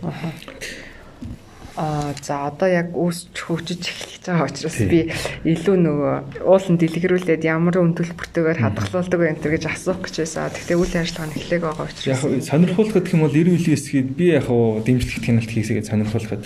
Аа 1.76 2.16
за 2.24 2.48
одоо 2.48 2.68
яг 2.72 2.96
үүсч 2.96 3.36
хөгжиж 3.36 3.84
эхлэж 3.84 4.24
байгаа 4.24 4.48
учраас 4.48 4.78
би 4.80 5.12
илүү 5.44 5.76
нөгөө 5.76 6.14
уулын 6.48 6.76
дэлгэрүүлээд 6.80 7.44
ямар 7.44 7.76
үн 7.76 7.92
төлбөртэйгээр 7.92 8.64
хадгалуулдаг 8.64 9.20
вэ 9.20 9.36
гэж 9.44 9.64
асуух 9.68 10.00
гэж 10.08 10.24
байсан. 10.24 10.56
Гэхдээ 10.56 10.80
үйл 10.80 10.94
ажиллагаа 10.96 11.28
нь 11.28 11.36
эхлэх 11.36 11.60
байгаа 11.68 11.84
учраас. 11.84 12.24
Яг 12.24 12.48
сонирхуулах 12.48 12.96
гэх 12.96 13.12
юм 13.12 13.28
бол 13.28 13.36
90 13.36 13.52
үеийн 13.52 13.76
эсгийг 13.76 14.08
би 14.16 14.32
яг 14.32 14.48
хуу 14.48 14.80
дэмжлэгт 14.80 15.24
хяналт 15.28 15.52
хийсэгээ 15.52 15.84
сонирхуулахад 15.84 16.42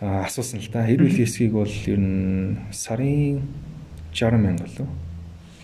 асуусан 0.00 0.64
л 0.64 0.70
да. 0.72 0.88
90 0.88 1.04
үеийн 1.04 1.28
эсгийг 1.28 1.52
бол 1.52 1.68
ер 1.68 2.00
нь 2.00 2.56
сарын 2.72 3.44
60 4.16 4.40
мянга 4.40 4.64
лөө 4.64 4.88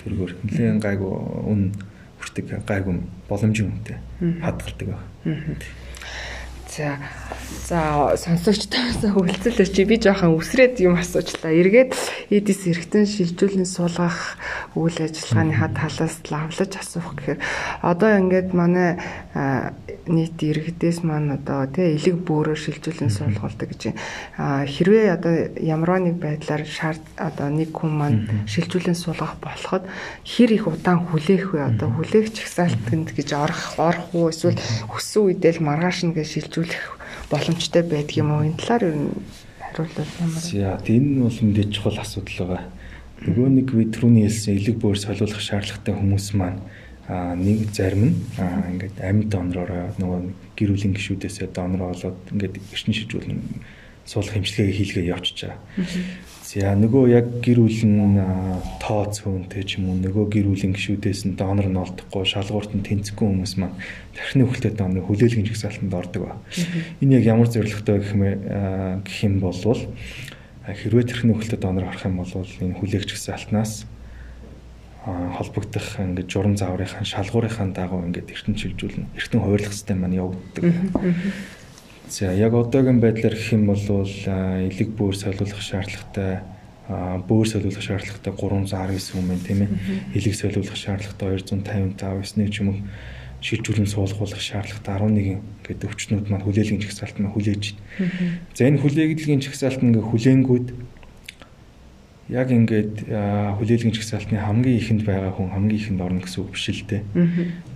тэргээр. 0.04 0.32
Нэлээд 0.44 0.84
гайгүй 0.84 1.12
үн 1.48 1.72
хүртэг 2.20 2.68
гайгүй 2.68 3.00
боломжийн 3.32 3.72
үнэтэй 3.72 3.98
хадгалдаг 4.44 4.88
байна. 4.92 5.56
За 6.76 6.96
За 7.68 8.16
сонсогчдоос 8.16 9.04
үлцэл 9.16 9.70
чи 9.70 9.84
би 9.86 9.96
жоохон 9.96 10.34
үсрээд 10.34 10.82
юм 10.82 10.98
асуучлаа. 10.98 11.52
Эргээд 11.54 11.94
эдис 12.28 12.66
эргэтэн 12.66 13.06
шилжүүлэн 13.06 13.68
суулгах 13.68 14.36
үйл 14.74 14.98
ажиллагааны 14.98 15.54
хад 15.56 15.78
талаас 15.78 16.20
лавлаж 16.26 16.72
асуух 16.74 17.16
гэхээр 17.16 17.38
одоо 17.86 18.10
ингээд 18.18 18.52
манай 18.52 18.98
нийт 20.04 20.36
иргэдээс 20.42 21.06
маань 21.06 21.38
одоо 21.38 21.70
тий 21.70 21.94
элэг 21.96 22.24
бөөрөөр 22.26 22.58
шилжүүлэн 22.58 23.12
суулгуулдаг 23.14 23.68
гэж 23.70 23.82
хэрвээ 24.36 25.06
одоо 25.14 25.34
ямар 25.62 26.02
нэг 26.02 26.18
байдлаар 26.18 26.66
шаард 26.66 27.04
одоо 27.16 27.48
нэг 27.48 27.70
хүн 27.70 27.92
маань 27.94 28.20
шилжүүлэн 28.50 28.98
суулгах 28.98 29.38
болоход 29.38 29.86
хэр 30.26 30.50
их 30.50 30.66
удаан 30.66 31.06
хүлээх 31.06 31.54
вэ? 31.54 31.72
Одоо 31.72 31.88
хүлээх 31.94 32.34
чагсаалтанд 32.34 33.14
гэж 33.14 33.28
орох 33.38 33.78
орох 33.78 34.06
уу 34.12 34.34
эсвэл 34.34 34.58
өссөн 34.90 35.30
үедээ 35.30 35.62
л 35.62 35.66
маргааш 35.68 36.10
нь 36.10 36.16
гэж 36.16 36.26
шилжүүлэх 36.62 37.30
боломжтой 37.30 37.82
байдаг 37.82 38.16
юм 38.16 38.30
уу? 38.32 38.46
Энэ 38.46 38.58
талаар 38.58 38.84
ер 38.86 38.96
нь 38.96 39.10
хариулвал 39.58 40.12
ямар? 40.20 40.42
За 40.42 40.78
энэ 40.86 41.22
бол 41.22 41.38
мэдээж 41.42 41.70
чухал 41.74 41.98
асуудал 41.98 42.38
байгаа. 42.38 42.62
Нөгөө 43.22 43.48
нэг 43.50 43.68
би 43.70 43.84
түрүүний 43.90 44.26
хэлсэн 44.26 44.56
элэг 44.58 44.76
бөөр 44.82 44.98
солиулах 44.98 45.40
шаардлагатай 45.40 45.94
хүмүүс 45.94 46.26
маань 46.34 46.60
а 47.08 47.34
нэг 47.34 47.70
зарим 47.74 48.02
нь 48.10 48.16
ингээд 48.38 48.96
амьд 48.98 49.28
донороор 49.30 49.94
нөгөө 49.98 50.20
гэр 50.58 50.70
бүлийн 50.74 50.94
гишүүдээсээ 50.94 51.48
донор 51.54 51.94
олоод 51.94 52.18
ингээд 52.30 52.58
эрчим 52.74 52.94
шижүүлэн 52.94 53.42
суулгах 54.06 54.38
хэмжлэгээ 54.38 54.74
хийлгээ 54.74 55.10
явчихж 55.14 55.38
байгаа. 55.46 55.58
За 56.52 56.74
нөгөө 56.76 57.08
яг 57.08 57.26
гэр 57.40 57.64
бүл 57.64 57.80
нь 57.88 58.20
тооц 58.76 59.24
хөөнтэй 59.24 59.64
ч 59.64 59.80
юм 59.80 59.88
уу 59.88 59.96
нөгөө 60.04 60.36
гэр 60.36 60.52
бүлийн 60.52 60.76
гишүүдээс 60.76 61.24
нь 61.24 61.32
донор 61.40 61.64
нь 61.64 61.80
олдохгүй 61.80 62.28
шалгуурт 62.28 62.76
нь 62.76 62.84
тэнцэхгүй 62.84 63.24
хүмүүс 63.24 63.56
маань 63.56 63.80
тархины 64.12 64.44
хөлтэй 64.44 64.76
донор 64.76 65.00
хүлээлгийн 65.00 65.48
жагсаалтанд 65.48 65.96
ордог 65.96 66.28
ба. 66.28 66.36
Энэ 67.00 67.24
яг 67.24 67.24
ямар 67.24 67.48
зорилготой 67.48 68.04
гэх 68.04 68.12
юм 68.12 68.22
гэх 69.00 69.18
юм 69.24 69.40
бол 69.40 69.56
хэрвээ 69.56 71.08
тархины 71.08 71.40
хөлтэй 71.40 71.56
донор 71.56 71.88
орох 71.88 72.04
юм 72.04 72.20
бол 72.20 72.28
энэ 72.36 72.76
хүлээгч 72.84 73.08
жагсаалтнаас 73.16 73.88
холбогдох 75.08 75.88
ингээд 76.04 76.28
журам 76.28 76.60
зааврынхаа 76.60 77.00
шалгуурынхаа 77.00 77.72
дагуу 77.72 78.04
ингээд 78.04 78.28
эртэн 78.28 78.60
чиглүүлнэ. 78.60 79.08
Эртэн 79.16 79.40
хуваарлах 79.40 79.72
систем 79.72 80.04
маань 80.04 80.20
явагддаг. 80.20 80.68
За 82.12 82.28
яг 82.36 82.52
одоогийн 82.52 83.00
байдлаар 83.00 83.32
гэх 83.32 83.56
юм 83.56 83.72
бол 83.72 83.80
элэг 83.80 84.88
бөөр 85.00 85.16
солиулах 85.16 85.64
шаардлагатай 85.64 86.44
бөөр 87.24 87.48
солиулах 87.48 87.80
шаардлагатай 87.80 88.32
319 88.36 89.16
хүн 89.16 89.28
байна 89.32 89.46
тийм 89.48 89.60
ээ. 89.64 89.70
Элэг 90.12 90.36
солиулах 90.36 90.76
шаардлагатай 90.76 91.40
255 91.40 92.36
9 92.36 92.52
ч 92.52 92.60
юм 92.60 92.68
уу 92.68 92.78
шилжүүлэн 93.40 93.88
суулгуулах 93.88 94.44
шаардлагатай 94.44 94.92
11 95.00 95.40
гэдэг 95.64 95.88
өвчнүүд 95.88 96.28
маань 96.28 96.44
хүлээлгийн 96.44 96.84
жагсаалт 96.84 97.16
нь 97.16 97.32
хүлээж 97.32 97.80
байна. 97.80 98.44
За 98.52 98.68
энэ 98.68 98.82
хүлээлгийн 98.84 99.40
жагсаалт 99.40 99.80
нь 99.80 99.96
ингээ 99.96 100.04
хүлээнгүүд 100.04 100.68
яг 102.28 102.48
ингээд 102.52 102.94
хүлээлгийн 103.56 103.96
жагсаалтны 103.96 104.36
хамгийн 104.36 104.78
ихэнд 104.84 105.02
байгаа 105.08 105.32
хүн 105.32 105.48
хамгийн 105.48 105.80
ихэнд 105.80 106.04
орно 106.04 106.20
гэсэн 106.20 106.44
үг 106.44 106.52
биш 106.60 106.68
л 106.76 106.84
дээ. 106.92 107.02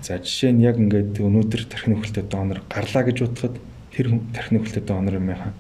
За 0.04 0.20
жишээ 0.20 0.52
нь 0.52 0.60
яг 0.60 0.76
ингээд 0.76 1.24
өнөөдөр 1.24 1.62
тархины 1.72 1.96
хөлтөд 2.04 2.28
донор 2.28 2.60
гарлаа 2.68 3.00
гэж 3.00 3.24
бодоход 3.24 3.56
тэр 3.96 4.20
тархины 4.36 4.60
хөлтөд 4.60 4.90
онор 4.92 5.16
юмхан 5.16 5.56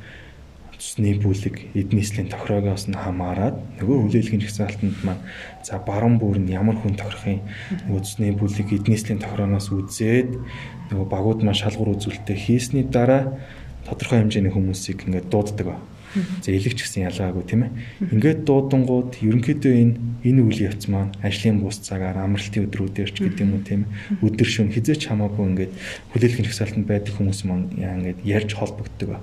цусны 0.76 1.16
бүлэг 1.16 1.72
эдний 1.72 2.04
эслийн 2.04 2.28
тохироогоос 2.28 2.92
нь 2.92 3.00
хамаарад 3.00 3.56
нөгөө 3.80 3.96
хүлээлгийн 4.12 4.44
жагсаалтанд 4.44 5.00
маань 5.08 5.24
за 5.64 5.80
баруун 5.80 6.20
бүр 6.20 6.36
нь 6.36 6.52
ямар 6.52 6.76
хүн 6.76 7.00
тохирохын 7.00 7.40
нөгөө 7.88 8.02
цусны 8.04 8.36
бүлэг 8.36 8.68
эдний 8.76 9.00
эслийн 9.00 9.24
тохирооноос 9.24 9.72
үзээд 9.72 10.36
нөгөө 10.92 11.06
багууд 11.08 11.40
маань 11.40 11.56
шалгуур 11.56 11.96
үзүүлэлтээ 11.96 12.36
хийсний 12.36 12.84
дараа 12.84 13.40
тодорхой 13.88 14.20
хэмжээний 14.20 14.52
хүмүүсийг 14.52 15.08
ингээд 15.08 15.32
дууддаг 15.32 15.66
ба. 15.66 15.76
За 16.42 16.50
элэгч 16.52 16.80
гэсэн 16.82 17.06
ялгаагүй 17.08 17.44
тийм 17.44 17.62
ээ. 17.66 17.72
Ингээд 18.12 18.40
дуудангууд 18.48 19.20
ерөнхийдөө 19.20 19.74
энэ 19.76 19.94
энэ 20.24 20.40
үйл 20.42 20.60
явц 20.66 20.88
маань 20.88 21.12
ажлын 21.20 21.60
бус 21.60 21.78
цагаар 21.84 22.18
амралтын 22.18 22.66
өдрүүдээр 22.66 23.10
ч 23.12 23.16
гэдэг 23.20 23.44
юм 23.44 23.52
уу 23.56 23.62
тийм 23.62 23.84
ээ. 23.84 24.24
Өдөр 24.24 24.48
шөнө 24.48 24.74
хизээч 24.74 25.02
хамаагүй 25.06 25.44
ингээд 25.46 25.72
хүлээлгийн 26.16 26.46
жагсаалтанд 26.48 26.86
байдаг 26.88 27.12
хүмүүс 27.14 27.40
маань 27.44 27.68
ингээд 27.76 28.20
ярьж 28.24 28.50
холбогддог 28.56 29.08
ба. 29.12 29.20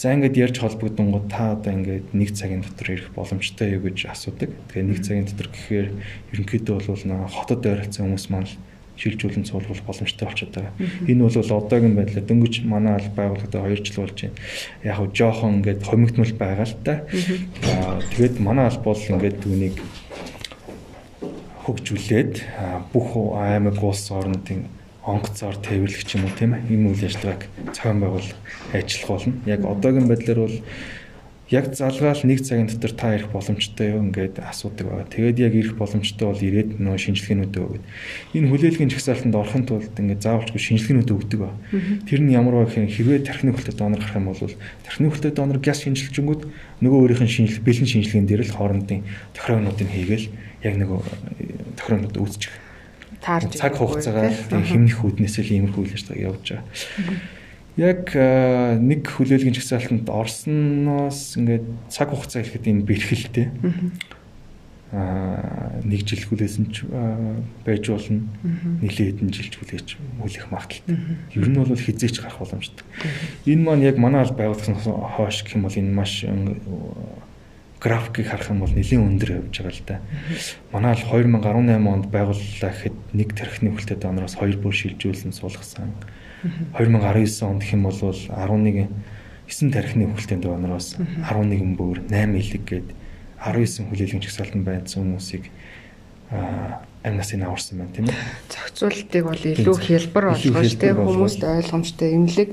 За 0.00 0.16
ингээд 0.16 0.40
ярьж 0.40 0.56
холбогдонгууд 0.64 1.28
та 1.28 1.52
одоо 1.56 1.72
ингээд 1.76 2.16
нэг 2.16 2.32
цагийн 2.32 2.64
дотор 2.64 2.88
ирэх 2.88 3.12
боломжтой 3.12 3.76
юу 3.76 3.84
гэж 3.84 4.08
асуудаг. 4.08 4.48
Тэгээ 4.72 4.88
нэг 4.88 4.98
цагийн 5.04 5.28
дотор 5.28 5.48
гэхээр 5.52 5.88
ерөнхийдөө 6.32 6.74
бол 6.88 7.28
хотод 7.28 7.68
ойролцсон 7.68 8.08
хүмүүс 8.08 8.26
маань 8.32 8.48
л 8.48 8.56
шилжүүлэн 9.00 9.48
суулгах 9.48 9.80
боломжтой 9.88 10.28
болчиход 10.28 10.54
байгаа. 10.54 10.74
Энэ 11.08 11.24
бол 11.24 11.56
одоогийн 11.56 11.96
байдлаар 11.96 12.26
дөнгөж 12.28 12.54
манай 12.68 12.94
аль 13.00 13.10
байгууллагад 13.16 13.56
2 13.56 13.80
жил 13.80 14.04
болж 14.04 14.18
байна. 14.20 14.36
Яг 14.84 14.96
хөө 15.00 15.08
жоохон 15.16 15.56
ингээд 15.58 15.82
хомигдмал 15.88 16.34
байгаа 16.36 16.66
л 16.68 16.76
та. 16.84 16.94
Тэгээд 18.12 18.36
манай 18.44 18.68
аль 18.68 18.84
бол 18.84 19.00
ингээд 19.00 19.40
түүнийг 19.40 19.76
хөгжүүлээд 21.64 22.34
бүх 22.92 23.08
аймаг 23.36 23.78
улс 23.80 24.04
орнуудын 24.12 24.68
онгоцоор 25.04 25.56
тээвэрлэх 25.64 26.04
юм 26.14 26.24
уу 26.28 26.34
тийм 26.36 26.52
ээ 26.54 26.68
энэ 26.68 26.88
үйл 26.92 27.04
ажиллагааг 27.08 27.42
цаан 27.72 28.00
байгуул 28.00 28.30
ажиллах 28.76 29.08
болно. 29.08 29.32
Яг 29.46 29.64
одоогийн 29.64 30.08
байдлаар 30.08 30.40
бол 30.44 30.56
яг 31.50 31.74
залгаал 31.74 32.22
нэг 32.22 32.46
цагийн 32.46 32.70
дотор 32.70 32.94
та 32.94 33.14
ирэх 33.18 33.34
боломжтой 33.34 33.90
юу 33.90 34.06
ингээд 34.06 34.38
асуудаг 34.38 34.86
байгаа. 34.86 35.10
Тэгээд 35.10 35.38
яг 35.42 35.54
ирэх 35.58 35.74
боломжтой 35.74 36.30
бол 36.30 36.38
ирээд 36.38 36.78
нөө 36.78 36.94
шинжилгээнүүдээ 36.94 37.62
өгöd. 37.66 37.84
Энэ 38.38 38.48
хүлээлгийн 38.54 38.92
жагсаалтанд 38.94 39.34
орохын 39.34 39.66
тулд 39.66 39.90
ингээд 39.90 40.22
заавалчгүй 40.22 40.62
шинжилгээнүүд 40.62 41.10
өгдөг 41.10 41.38
ба. 41.42 41.50
Тэр 42.06 42.22
нь 42.22 42.30
ямар 42.30 42.54
ба 42.54 42.70
гэхээр 42.70 42.94
хэрвээ 42.94 43.26
тархины 43.26 43.50
хөлтөд 43.50 43.82
донор 43.82 43.98
гарах 43.98 44.14
юм 44.14 44.30
бол 44.30 44.54
тархины 44.86 45.10
хөлтөд 45.10 45.34
донор 45.34 45.58
гяс 45.58 45.82
шинжилжэнгүүд 45.82 46.42
нөгөө 46.86 46.98
өөрийнх 47.02 47.24
нь 47.26 47.34
шинжлэх 47.34 47.66
бэлэн 47.66 47.90
шинжилгээнд 47.90 48.30
дээр 48.30 48.46
л 48.46 48.54
хоорондын 48.54 49.02
тохироонуудыг 49.34 49.90
хийгээл 49.90 50.30
яг 50.62 50.74
нөгөө 50.78 50.98
э, 51.02 51.82
тохироонууд 51.82 52.14
үүсчих. 52.14 52.54
Таарж 53.18 53.58
цаг 53.58 53.74
хугацаагаар 53.74 54.32
хэмнэх 54.54 55.02
үүднээс 55.02 55.42
л 55.42 55.50
иймэрхүү 55.50 55.82
үйл 55.82 55.96
ажиллагаа 55.98 56.24
явж 56.30 56.46
байгаа 56.54 57.39
яг 57.80 58.12
нэг 58.12 59.08
хүлээлгийн 59.08 59.56
жагсаалтанд 59.56 60.12
орсноос 60.12 61.40
ингээд 61.40 61.64
цаг 61.88 62.12
хугацаа 62.12 62.44
хэлэхэд 62.44 62.68
энэ 62.68 62.84
бэрхэлтэй. 62.84 63.48
Аа 64.92 65.80
нэг 65.86 66.04
жил 66.04 66.20
хүлээсэн 66.28 66.66
ч 66.74 66.84
байж 67.64 67.88
болно. 67.88 68.28
Нилээ 68.84 69.16
хэдэн 69.16 69.30
жилч 69.32 69.54
хүлээж 69.56 69.88
хүлээх 70.20 70.50
магадaltaй. 70.52 70.98
Ер 71.32 71.48
нь 71.48 71.56
бол 71.56 71.72
хизээч 71.72 72.20
гарах 72.20 72.42
боломжтой. 72.42 72.84
Энэ 73.46 73.64
маань 73.64 73.86
яг 73.86 73.96
манай 73.96 74.26
аль 74.26 74.34
байгууллагаас 74.34 74.84
хойш 75.16 75.46
гэх 75.46 75.56
юм 75.56 75.64
бол 75.64 75.78
энэ 75.78 75.94
маш 75.94 76.26
графикийг 77.80 78.28
харах 78.28 78.50
юм 78.50 78.60
бол 78.60 78.74
нэлийн 78.76 79.08
өндөр 79.08 79.30
явж 79.40 79.54
байгаа 79.56 79.72
л 79.72 79.86
да. 79.88 79.96
Манай 80.74 80.94
л 80.98 81.06
2018 81.08 81.86
онд 81.88 82.06
байгууллаа 82.12 82.70
гэхэд 82.74 82.96
нэг 83.16 83.28
тархины 83.32 83.72
хөлтөд 83.72 84.04
оноос 84.04 84.36
2 84.36 84.60
бүр 84.60 84.74
шилжүүлсэн 84.74 85.32
суулгасан. 85.32 85.96
2019 86.76 87.42
онд 87.46 87.62
юм 87.68 87.82
бол 87.84 87.94
11 87.94 88.88
9 89.50 89.72
тархины 89.74 90.06
хөлтөнд 90.14 90.46
оноос 90.46 90.96
11 90.96 91.76
бүр 91.76 92.00
8 92.08 92.38
элэг 92.38 92.64
гээд 92.64 92.88
19 93.44 93.88
хүлээлгийн 93.90 94.22
чагсаалтанд 94.22 94.64
байсан 94.64 95.02
хүмүүсийг 95.02 95.50
амнаас 97.02 97.32
энэ 97.34 97.46
аварсан 97.48 97.78
байна 97.78 97.92
тийм 97.96 98.06
ээ. 98.06 98.18
Зохицуултыг 98.52 99.24
бол 99.24 99.40
илүү 99.40 99.76
хялбар 99.80 100.24
болгож 100.30 100.74
тийм 100.76 100.96
хүмүүст 101.00 101.42
ойлгомжтой 101.42 102.14
эмнэлэг. 102.14 102.50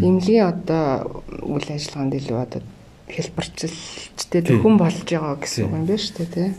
Эмнэлгийн 0.00 0.48
одоо 0.48 1.22
үйл 1.44 1.68
ажиллагаанд 1.68 2.16
илүү 2.16 2.38
одоо 2.40 2.60
хэлбэрчилжтэй 3.12 4.40
хүн 4.58 4.76
болж 4.80 4.98
байгаа 5.04 5.36
гэсэн 5.36 5.68
үг 5.68 5.72
юм 5.76 5.84
байна 5.84 6.00
шүү 6.00 6.16
дээ 6.24 6.32
тийм. 6.32 6.52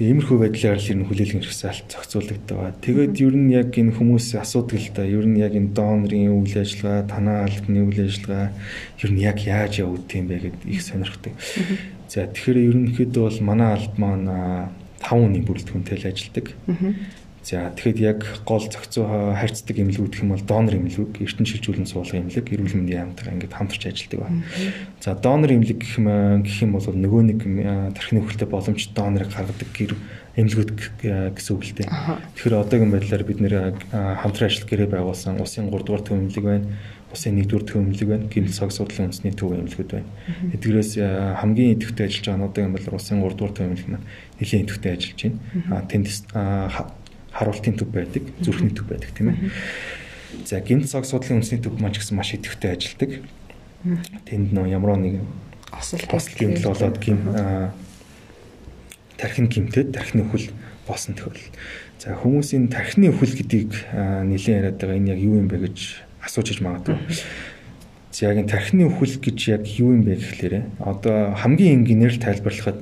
Тэгээ 0.00 0.16
иймэрхүү 0.16 0.38
байдлаар 0.40 0.80
л 0.80 0.88
ер 0.88 0.96
нь 0.96 1.08
хүлээлгийн 1.12 1.44
жагсаалт 1.44 1.92
зохицуулагддаг. 1.92 2.80
Тэгээд 2.80 3.20
ер 3.20 3.36
нь 3.36 3.52
яг 3.52 3.76
энэ 3.76 4.00
хүмүүс 4.00 4.32
асуудаг 4.40 4.80
л 4.80 4.88
да. 4.96 5.04
Ер 5.04 5.28
нь 5.28 5.36
яг 5.36 5.52
энэ 5.52 5.76
донорын 5.76 6.40
үйл 6.40 6.56
ажиллагаа, 6.56 7.04
танаа 7.04 7.44
албаны 7.44 7.84
үйл 7.84 8.08
ажиллагаа 8.08 8.48
ер 8.96 9.10
нь 9.12 9.20
яг 9.20 9.44
яаж 9.44 9.84
явагддаг 9.84 10.16
юм 10.16 10.26
бэ 10.32 10.36
гэдээ 10.40 10.72
их 10.72 10.80
сонирхдаг. 10.80 11.36
За 12.08 12.24
тэгэхээр 12.32 12.64
ерөнхийдөө 12.72 13.24
бол 13.28 13.40
манай 13.44 13.76
албан 13.76 14.00
маань 14.00 14.72
5 15.04 15.20
хүний 15.20 15.44
бүрэлдэхүүнтэй 15.44 15.96
л 16.00 16.08
ажилладаг. 16.08 16.46
За 17.50 17.74
тэгэхэд 17.74 17.98
яг 17.98 18.20
гол 18.46 18.62
зохицоо 18.62 19.34
харьцдаг 19.34 19.74
имлэг 19.74 20.06
гэх 20.06 20.22
юм 20.22 20.38
бол 20.38 20.46
донор 20.46 20.78
имлэг, 20.78 21.18
эрдэнэ 21.18 21.50
шилжүүлэн 21.50 21.90
суулгах 21.90 22.22
имлэг, 22.22 22.46
эрүүл 22.46 22.78
мэндийн 22.78 23.10
яамтайгаа 23.10 23.34
ингээд 23.34 23.58
хамтарч 23.58 23.82
ажилладаг 23.90 24.20
байна. 24.22 24.46
За 25.02 25.18
донор 25.18 25.50
имлэг 25.50 25.82
гэх 25.82 25.98
юм 25.98 26.06
гэх 26.46 26.62
юм 26.62 26.78
бол 26.78 26.86
нөгөө 26.86 27.22
нэг 27.26 27.40
тархины 27.98 28.22
хөлтэй 28.22 28.46
боломж 28.46 28.94
донорыг 28.94 29.34
гаргадаг 29.34 29.66
гэр 29.74 29.98
эмнэлгүүд 30.38 30.70
гэсэн 31.34 31.52
үг 31.58 31.64
л 31.66 31.74
дээ. 31.74 31.90
Тэгэхээр 32.38 32.54
одоогийн 32.54 32.94
байдлаар 32.94 33.24
бид 33.26 33.42
нэр 33.42 33.74
хамтран 33.90 34.46
ажил 34.46 34.70
гэрээ 34.70 34.86
байгуулсан 34.94 35.42
усын 35.42 35.74
3 35.74 35.82
дугаар 35.82 36.06
төв 36.06 36.22
эмнэлэг 36.22 36.46
байна. 36.46 36.70
Усын 37.10 37.34
1 37.34 37.50
дугаар 37.50 37.66
төв 37.66 37.82
эмнэлэг 37.82 38.08
байна. 38.08 38.30
Гэмэл 38.30 38.54
цаг 38.54 38.70
судлалын 38.70 39.10
үндэсний 39.10 39.34
төв 39.34 39.58
эмнэлгүүд 39.58 39.90
байна. 39.90 40.06
Эдгээрээс 40.54 40.92
хамгийн 41.42 41.74
идэвхтэй 41.74 42.06
ажиллаж 42.06 42.26
байгаа 42.30 42.38
нь 42.38 42.46
одоогийн 42.46 42.74
байдлаар 42.78 42.98
усын 43.02 43.18
3 43.18 43.34
дугаар 43.34 43.54
төв 43.58 43.66
эмнэлэг 43.66 43.90
маань 43.90 44.06
нэлийн 44.38 44.62
идэвхтэй 44.62 44.92
ажиллаж 44.94 45.18
байна. 45.18 45.82
Тэнд 45.90 46.06
харуултын 47.32 47.76
төв 47.78 47.88
байдаг, 47.94 48.22
зүрхний 48.40 48.74
төв 48.74 48.86
байдаг 48.90 49.10
тийм 49.14 49.34
ээ. 49.34 49.50
За 50.46 50.60
гэмэл 50.60 50.86
цаг 50.86 51.04
судлалын 51.06 51.42
үндэсний 51.42 51.62
төв 51.62 51.78
маань 51.78 51.94
ч 51.94 52.02
гэсэн 52.02 52.16
маш 52.16 52.34
идэвхтэй 52.34 52.74
ажилладаг. 52.74 53.10
Тэнд 54.26 54.52
нөө 54.54 54.66
ямар 54.70 54.98
нэгэн 54.98 55.26
осол 55.70 56.00
гэмэл 56.38 56.66
болоод 56.66 56.98
гэм 56.98 57.20
тархин 59.18 59.46
гимтэд 59.46 59.92
тархины 59.92 60.24
өхөл 60.24 60.50
болсон 60.86 61.14
тохиолдол. 61.14 61.50
За 61.98 62.16
хүмүүсийн 62.16 62.72
тархины 62.72 63.12
өхөл 63.12 63.36
гэдгийг 63.36 63.72
нэлийн 63.92 64.64
яриад 64.64 64.80
байгаа 64.80 64.96
энэ 64.96 65.12
яг 65.12 65.20
юу 65.20 65.36
юм 65.36 65.48
бэ 65.48 65.68
гэж 65.68 65.78
асууж 66.24 66.56
иж 66.56 66.60
магадгүй. 66.64 66.96
Яг 68.20 68.36
энэ 68.40 68.48
тархины 68.48 68.88
өхөл 68.88 69.20
гэж 69.20 69.38
яг 69.52 69.64
юу 69.68 69.92
юм 69.94 70.08
бэ 70.08 70.16
гэхлээрэ 70.16 70.60
одоо 70.80 71.36
хамгийн 71.36 71.84
энгийнээр 71.84 72.16
тайлбарлахад 72.16 72.80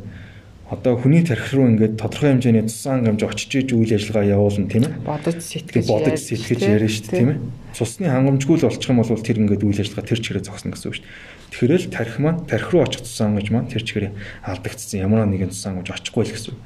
одоо 0.68 1.00
хүний 1.00 1.24
тархи 1.24 1.56
руу 1.56 1.68
ингээд 1.72 1.96
тодорхой 1.96 2.36
хэмжээний 2.36 2.68
цусан 2.68 3.00
хангамж 3.00 3.24
очиж 3.24 3.52
иж 3.56 3.72
үйл 3.72 3.88
ажиллагаа 3.96 4.36
явуулна 4.36 4.68
тийм 4.68 4.84
ээ. 4.84 5.00
Бодож 5.00 5.40
сэтгэж 5.40 5.88
бодож 5.88 6.20
сэтгэж 6.20 6.60
яриа 6.60 6.92
шүү 6.92 7.04
дээ 7.08 7.18
тийм 7.24 7.30
ээ. 7.32 7.38
Цусны 7.72 8.06
хангамжгүй 8.12 8.56
л 8.60 8.66
болчих 8.68 8.90
юм 8.92 9.00
бол 9.00 9.08
тэр 9.08 9.40
ингээд 9.40 9.64
үйл 9.64 9.80
ажиллагаа 9.80 10.04
тэр 10.04 10.20
чигээр 10.20 10.44
зогсно 10.44 10.76
гэсэн 10.76 10.88
үг 10.92 10.96
шүү 11.00 11.04
дээ. 11.08 11.48
Тэгэхээр 11.48 11.72
л 11.72 11.88
тарих 11.88 12.16
маань 12.20 12.44
тарих 12.44 12.68
руу 12.68 12.84
очих 12.84 13.00
цусан 13.00 13.40
гэж 13.40 13.48
маань 13.48 13.72
тэр 13.72 13.82
чигээр 13.88 14.12
алдагдсан 14.44 15.00
ямар 15.00 15.24
нэгэн 15.24 15.56
цусан 15.56 15.80
гэж 15.80 15.88
очихгүй 15.88 16.24
л 16.28 16.34
гэсэн. 16.36 16.56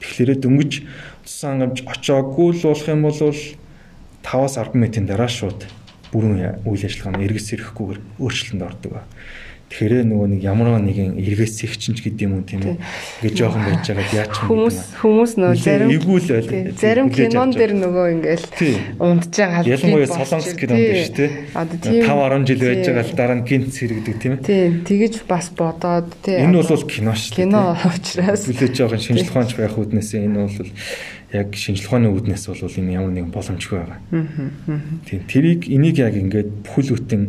Тэгэхээр 0.00 0.30
дөнгөж 0.40 0.72
цусан 1.28 1.60
гамж 1.60 1.76
очоогүй 1.84 2.48
л 2.56 2.64
болох 2.64 2.88
юм 2.88 3.04
бол 3.04 3.20
5-аас 3.20 4.56
10 4.56 4.72
минутын 4.72 5.04
дараа 5.04 5.28
шууд 5.28 5.68
бүрэн 6.12 6.64
үйл 6.64 6.84
ажиллагаа 6.88 7.12
нь 7.20 7.24
эргэс 7.28 7.52
ирэхгүйгээр 7.54 8.00
өөрчлөлтөнд 8.18 8.64
ордог 8.64 8.90
ба. 8.96 9.04
Тэгэхээр 9.70 10.02
нөгөө 10.02 10.28
нэг 10.34 10.42
ямар 10.42 10.82
нэгэн 10.82 11.14
эргээс 11.14 11.62
ихчинч 11.62 12.02
гэдэг 12.02 12.26
юм 12.26 12.42
уу 12.42 12.42
тийм 12.42 12.66
үү. 12.66 12.74
Ингээ 13.22 13.38
жоохон 13.38 13.62
байж 13.70 13.86
байгаа 13.86 14.26
яач 14.26 14.34
юм 14.42 14.48
хүмүүс 14.50 14.78
хүмүүс 14.98 15.32
нөө 15.38 15.52
зарим 15.62 15.88
эвгүй 15.94 16.18
л 16.18 16.30
байл. 16.34 16.50
Зарим 16.74 17.06
кинон 17.14 17.54
дэр 17.54 17.72
нөгөө 17.78 18.06
ингээл 18.18 18.46
унтж 18.98 19.30
байгаа 19.30 19.62
ялангуяа 19.70 20.10
солонгос 20.10 20.58
юм 20.58 20.74
биш 20.74 21.10
тий. 21.14 21.30
Одоо 21.54 21.78
тийм 21.86 22.02
5 22.02 22.18
10 22.34 22.50
жил 22.50 22.62
байж 22.66 22.82
байгаа 22.82 23.06
л 23.06 23.14
дараа 23.14 23.36
нь 23.38 23.46
гинт 23.46 23.70
сэргдэг 23.70 24.16
тийм 24.18 24.32
ээ. 24.34 24.42
Тийм 24.42 24.70
тэгэж 24.82 25.14
бас 25.30 25.46
бодоод 25.54 26.10
тий. 26.18 26.42
Энэ 26.42 26.66
бол 26.66 26.84
кино 26.90 27.14
шүү 27.14 27.30
дээ. 27.30 27.38
Кино 27.46 27.62
учраас 27.78 28.42
үлээж 28.50 28.74
жоохон 28.74 28.98
шинжлэх 28.98 29.30
ухаанч 29.30 29.54
байх 29.54 29.78
үүднээс 29.78 30.10
энэ 30.18 30.50
бол 30.50 30.70
яг 31.30 31.48
шинжлэх 31.54 31.94
ухааны 31.94 32.10
үүднээс 32.10 32.44
бол 32.50 32.58
энэ 32.66 32.90
ямар 32.98 33.14
нэгэн 33.14 33.30
боломжгүй 33.30 33.78
байгаа. 33.78 34.02
Аа. 34.10 34.82
Тийм 35.06 35.20
тэрийг 35.30 35.70
энийг 35.70 36.02
яг 36.02 36.18
ингээд 36.18 36.66
бүхэл 36.66 36.98
бүтэн 36.98 37.22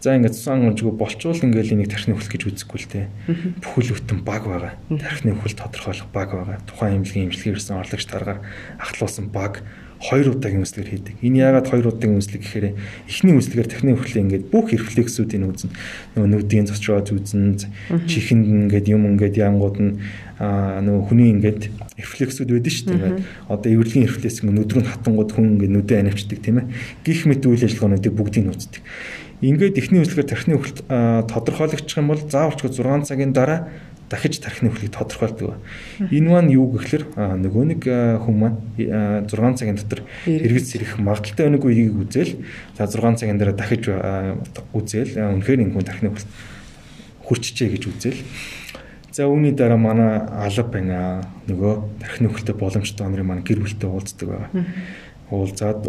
За 0.00 0.16
ингээд 0.16 0.32
цусан 0.32 0.64
онжгүй 0.64 0.96
болчвол 0.96 1.36
ингээд 1.36 1.76
энийг 1.76 1.92
тархины 1.92 2.16
хөлт 2.16 2.32
гэж 2.32 2.42
үзэхгүй 2.48 2.78
л 2.80 2.88
те. 2.88 3.12
Бүхэл 3.60 4.00
бүтэн 4.00 4.24
баг 4.24 4.48
байгаа. 4.48 4.72
Тархины 4.88 5.36
хөлт 5.36 5.60
тодорхойлох 5.60 6.08
баг 6.08 6.32
байгаа. 6.32 6.56
Тухайн 6.64 7.04
эмнэлгийн 7.04 7.28
эмчилгээ 7.28 7.60
ирсэн 7.60 7.76
орлогч 7.84 8.08
дараагаар 8.08 8.40
ахлуулсан 8.80 9.28
баг 9.28 9.60
хоёр 10.00 10.32
удаагийн 10.32 10.64
үслэгээр 10.64 10.92
хийдэг. 10.96 11.14
Энэ 11.20 11.44
яагаад 11.44 11.68
хоёр 11.68 11.92
удаагийн 11.92 12.24
үслэг 12.24 12.40
гэхээр 12.40 12.72
эхний 13.04 13.36
үслэгээр 13.36 13.68
тархины 13.68 13.92
хөлөө 14.00 14.22
ингээд 14.24 14.44
бүх 14.48 14.72
рефлексүүдийг 14.72 15.44
үүснэ. 15.44 15.76
Нөгөө 16.16 16.28
нүдийн 16.32 16.64
цочроод 16.72 17.12
үүснэ. 17.12 17.68
Чихэнд 18.08 18.72
ингээд 18.72 18.88
юм 18.88 19.04
ингээд 19.04 19.36
янгууд 19.36 19.76
нь 19.76 20.00
нөгөө 20.40 21.04
хүний 21.04 21.28
ингээд 21.36 21.68
рефлексүүд 22.00 22.48
байдаг 22.48 22.72
шүү 22.72 22.88
дээ. 22.96 23.12
Одоо 23.52 23.68
эвэрлэгийн 23.76 24.08
рефлекс 24.08 24.40
ингээд 24.40 24.56
нүдрүүнд 24.56 24.88
хатангууд 24.88 25.30
хүн 25.36 25.60
ингээд 25.60 25.74
нүдэ 25.76 26.00
анивчдаг 26.00 26.40
тийм 26.40 26.64
ээ. 26.64 26.72
Гих 27.04 27.28
мэт 27.28 27.44
үйл 27.44 27.60
ажиллагаануудыг 27.60 28.14
бүгдийг 28.16 28.44
нь 28.48 28.52
үздэг. 28.56 28.80
Ингээд 29.40 29.80
эхний 29.80 30.04
үслэгээр 30.04 30.28
тархины 30.28 30.56
өхөлт 30.60 30.84
тодорхойлогдчих 31.32 31.96
юм 31.96 32.12
бол 32.12 32.20
заавалчгүй 32.20 32.70
6 32.76 33.08
цагийн 33.08 33.32
дараа 33.32 33.72
дахиж 34.10 34.36
тархины 34.42 34.68
өхлийг 34.68 34.92
тодорхойлдог. 34.92 35.56
Энэ 36.12 36.28
маань 36.28 36.52
юу 36.52 36.68
гэхэлэр 36.76 37.16
нөгөө 37.40 37.64
нэг 37.72 37.82
хүн 38.20 38.36
маань 38.36 38.58
6 38.76 39.32
цагийн 39.56 39.80
дотор 39.80 40.04
эргэж 40.28 40.64
сэрэх 40.66 41.00
магадaltaй 41.00 41.46
байныг 41.46 41.64
үеийг 41.64 41.96
үзэл 42.04 42.42
за 42.76 42.84
6 42.84 43.16
цагийн 43.16 43.40
дараа 43.40 43.56
дахиж 43.56 43.88
үзэл 44.76 45.14
үнэхээр 45.14 45.62
энэ 45.64 45.72
хүн 45.72 45.88
тархины 45.88 46.10
өхөлт 46.12 46.28
хүрчжээ 47.24 47.68
гэж 47.78 47.82
үзэл. 47.86 48.20
За 49.14 49.24
үүний 49.30 49.54
дараа 49.54 49.78
манай 49.78 50.26
алба 50.26 50.68
байна. 50.68 51.22
Нөгөө 51.46 52.02
тархины 52.02 52.28
өхөлтөй 52.28 52.54
боломжтой 52.58 53.06
онрын 53.06 53.26
маань 53.26 53.46
гэр 53.46 53.62
бүлтэй 53.62 53.88
уулздаг 53.88 54.26
байгаа. 54.26 54.50
Уулзаад 55.30 55.86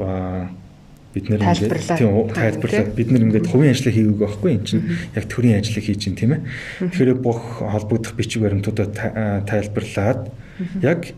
бид 1.14 1.28
нэр 1.28 1.44
ингээд 1.44 2.00
тийм 2.00 2.32
тайлбарлаад 2.32 2.92
бид 2.96 3.10
нэр 3.12 3.26
ингээд 3.28 3.48
хувийн 3.52 3.76
ажлыг 3.76 3.96
хийгээг 3.96 4.20
байхгүй 4.20 4.52
юм 4.56 4.64
чинь 4.64 4.84
яг 5.16 5.26
төрийн 5.28 5.60
ажлыг 5.60 5.84
хийж 5.84 6.00
чинь 6.08 6.16
тийм 6.16 6.40
ээ. 6.40 6.42
Тэгэхээр 6.80 7.20
бүх 7.20 7.60
холбогдох 7.60 8.16
бичиг 8.16 8.42
баримтуудаа 8.42 9.44
тайлбарлаад 9.44 10.32
яг 10.80 11.12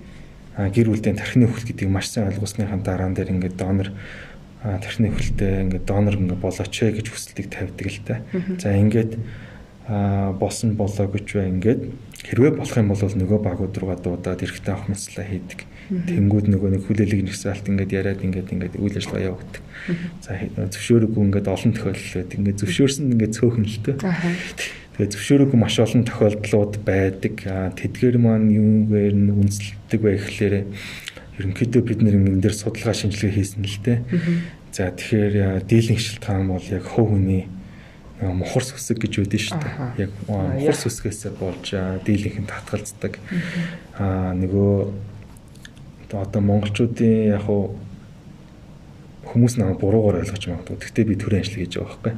гэр 0.58 0.88
бүлийн 0.89 1.17
тархины 1.17 1.45
хөлт 1.45 1.69
гэдгийг 1.69 1.89
маш 1.93 2.10
сайн 2.10 2.34
ойлгосныхан 2.34 2.82
дараа 2.82 3.13
дээр 3.13 3.38
ингээд 3.38 3.58
донор 3.58 3.93
тархины 4.62 5.13
хөлтэй 5.13 5.69
ингээд 5.69 5.86
донор 5.86 6.17
ингээд 6.17 6.41
болооч 6.41 6.73
ээ 6.73 6.97
гэж 6.97 7.08
хүсэлтийг 7.10 7.47
тавьдаг 7.53 7.88
л 7.89 8.01
та. 8.06 8.15
За 8.58 8.73
ингээд 8.73 9.17
босон 10.39 10.79
болоо 10.79 11.08
гэж 11.12 11.27
бай 11.36 11.49
ингээд 11.51 11.82
хэрвээ 12.23 12.51
болох 12.56 12.77
юм 12.77 12.89
бол 12.89 13.01
нөгөө 13.03 13.39
багууд 13.43 13.75
руугаа 13.77 13.99
дуудаад 13.99 14.41
эрэхтэй 14.45 14.71
авах 14.71 14.88
мэтлээ 14.88 15.27
хийдэг. 15.27 15.60
Тэнгүүд 15.89 16.48
нөгөө 16.48 16.69
нэг 16.80 16.84
хүлээлэг 16.88 17.22
нэгсэлт 17.28 17.67
ингээд 17.67 17.91
яриад 17.91 18.22
ингээд 18.24 18.54
ингээд 18.56 18.80
үйл 18.80 18.96
ажиллагаа 18.96 19.36
явагддаг. 19.36 19.63
За 20.24 20.32
зөвшөөрөггүй 20.72 21.24
ингээд 21.28 21.48
олон 21.52 21.72
тохиолдол 21.76 22.13
байдаг. 22.24 22.38
Ингээд 22.39 22.62
зөвшөөрсөн 22.63 23.12
ингээд 23.12 23.36
цөөхөн 23.36 23.65
л 23.67 23.80
төө. 23.84 23.96
Тэгээ 24.93 25.12
зөвшөөрөөгүй 25.12 25.60
маш 25.60 25.76
олон 25.84 26.04
тохиолдлууд 26.08 26.74
байдаг. 26.88 27.36
Тэдгээр 27.43 28.17
маань 28.22 28.48
юугээр 28.54 29.15
нь 29.17 29.34
үнэлдэг 29.34 30.00
вэ 30.00 30.12
гэхлээр 30.22 30.56
ерөнхийдөө 31.41 31.82
бид 31.82 32.00
нэр 32.06 32.15
энэ 32.15 32.41
дээр 32.46 32.56
судалгаа 32.56 32.93
шинжилгээ 32.93 33.34
хийсэн 33.34 33.65
л 33.65 33.80
дээ. 33.82 34.00
За 34.69 34.93
тэгэхээр 34.93 35.65
дийлэнх 35.65 36.00
шилтгаан 36.00 36.46
бол 36.48 36.67
яг 36.69 36.86
хов 36.86 37.10
хүний 37.10 37.50
мухар 38.22 38.63
сүсэг 38.63 39.02
гэж 39.02 39.13
үүдэн 39.26 39.41
шүү 39.41 39.60
дээ. 39.60 40.08
Яг 40.08 40.12
мухар 40.30 40.78
сүсгээс 40.78 41.34
болж 41.41 41.74
дийлэнхэнд 42.06 42.50
татгалздаг. 42.54 43.17
Аа 43.98 44.38
нөгөө 44.38 44.74
одоо 46.21 46.41
монголчуудын 46.41 47.34
яг 47.34 47.45
хуу 47.49 47.76
хүмүүс 49.34 49.58
намайг 49.58 49.80
буруугаар 49.82 50.21
ойлгож 50.21 50.45
магадгүй. 50.45 50.78
Гэхдээ 50.78 51.06
би 51.10 51.15
төрийн 51.17 51.41
ажил 51.41 51.58
хийж 51.58 51.73
байгаа 51.80 51.97
байхгүй. 52.04 52.13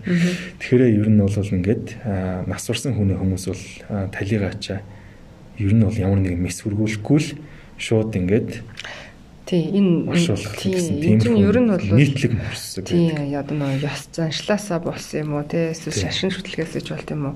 Тэгэхээр 0.60 0.84
ер 1.00 1.10
нь 1.10 1.22
бол 1.22 1.54
ингээд 1.56 1.86
нас 2.50 2.66
урсан 2.68 2.98
хүний 2.98 3.16
хүмүүс 3.16 3.46
бол 3.48 3.64
талигаачаа 4.12 4.80
ер 5.62 5.74
нь 5.74 5.86
бол 5.86 5.96
ямар 5.96 6.20
нэгэн 6.20 6.44
мэс 6.44 6.60
хүргүүлэхгүй 6.66 7.20
л 7.24 7.30
шууд 7.80 8.12
ингээд 8.20 8.60
Тий, 9.46 9.70
энэ 9.70 11.22
тийм 11.22 11.38
ер 11.38 11.58
нь 11.62 11.70
бол 11.70 11.86
нийтлэг 11.86 12.34
мөрсөг. 12.34 12.90
Тий, 12.90 13.14
яа 13.30 13.46
одоо 13.46 13.54
нөө 13.62 13.86
ёс 13.86 14.10
заншлаасаа 14.10 14.82
болсон 14.82 15.22
юм 15.22 15.32
уу 15.38 15.46
те 15.46 15.70
эсвэл 15.70 15.94
шашин 15.94 16.34
шүтлгээс 16.34 16.82
ч 16.82 16.90
болт 16.90 17.06
юм 17.14 17.30
уу? 17.30 17.36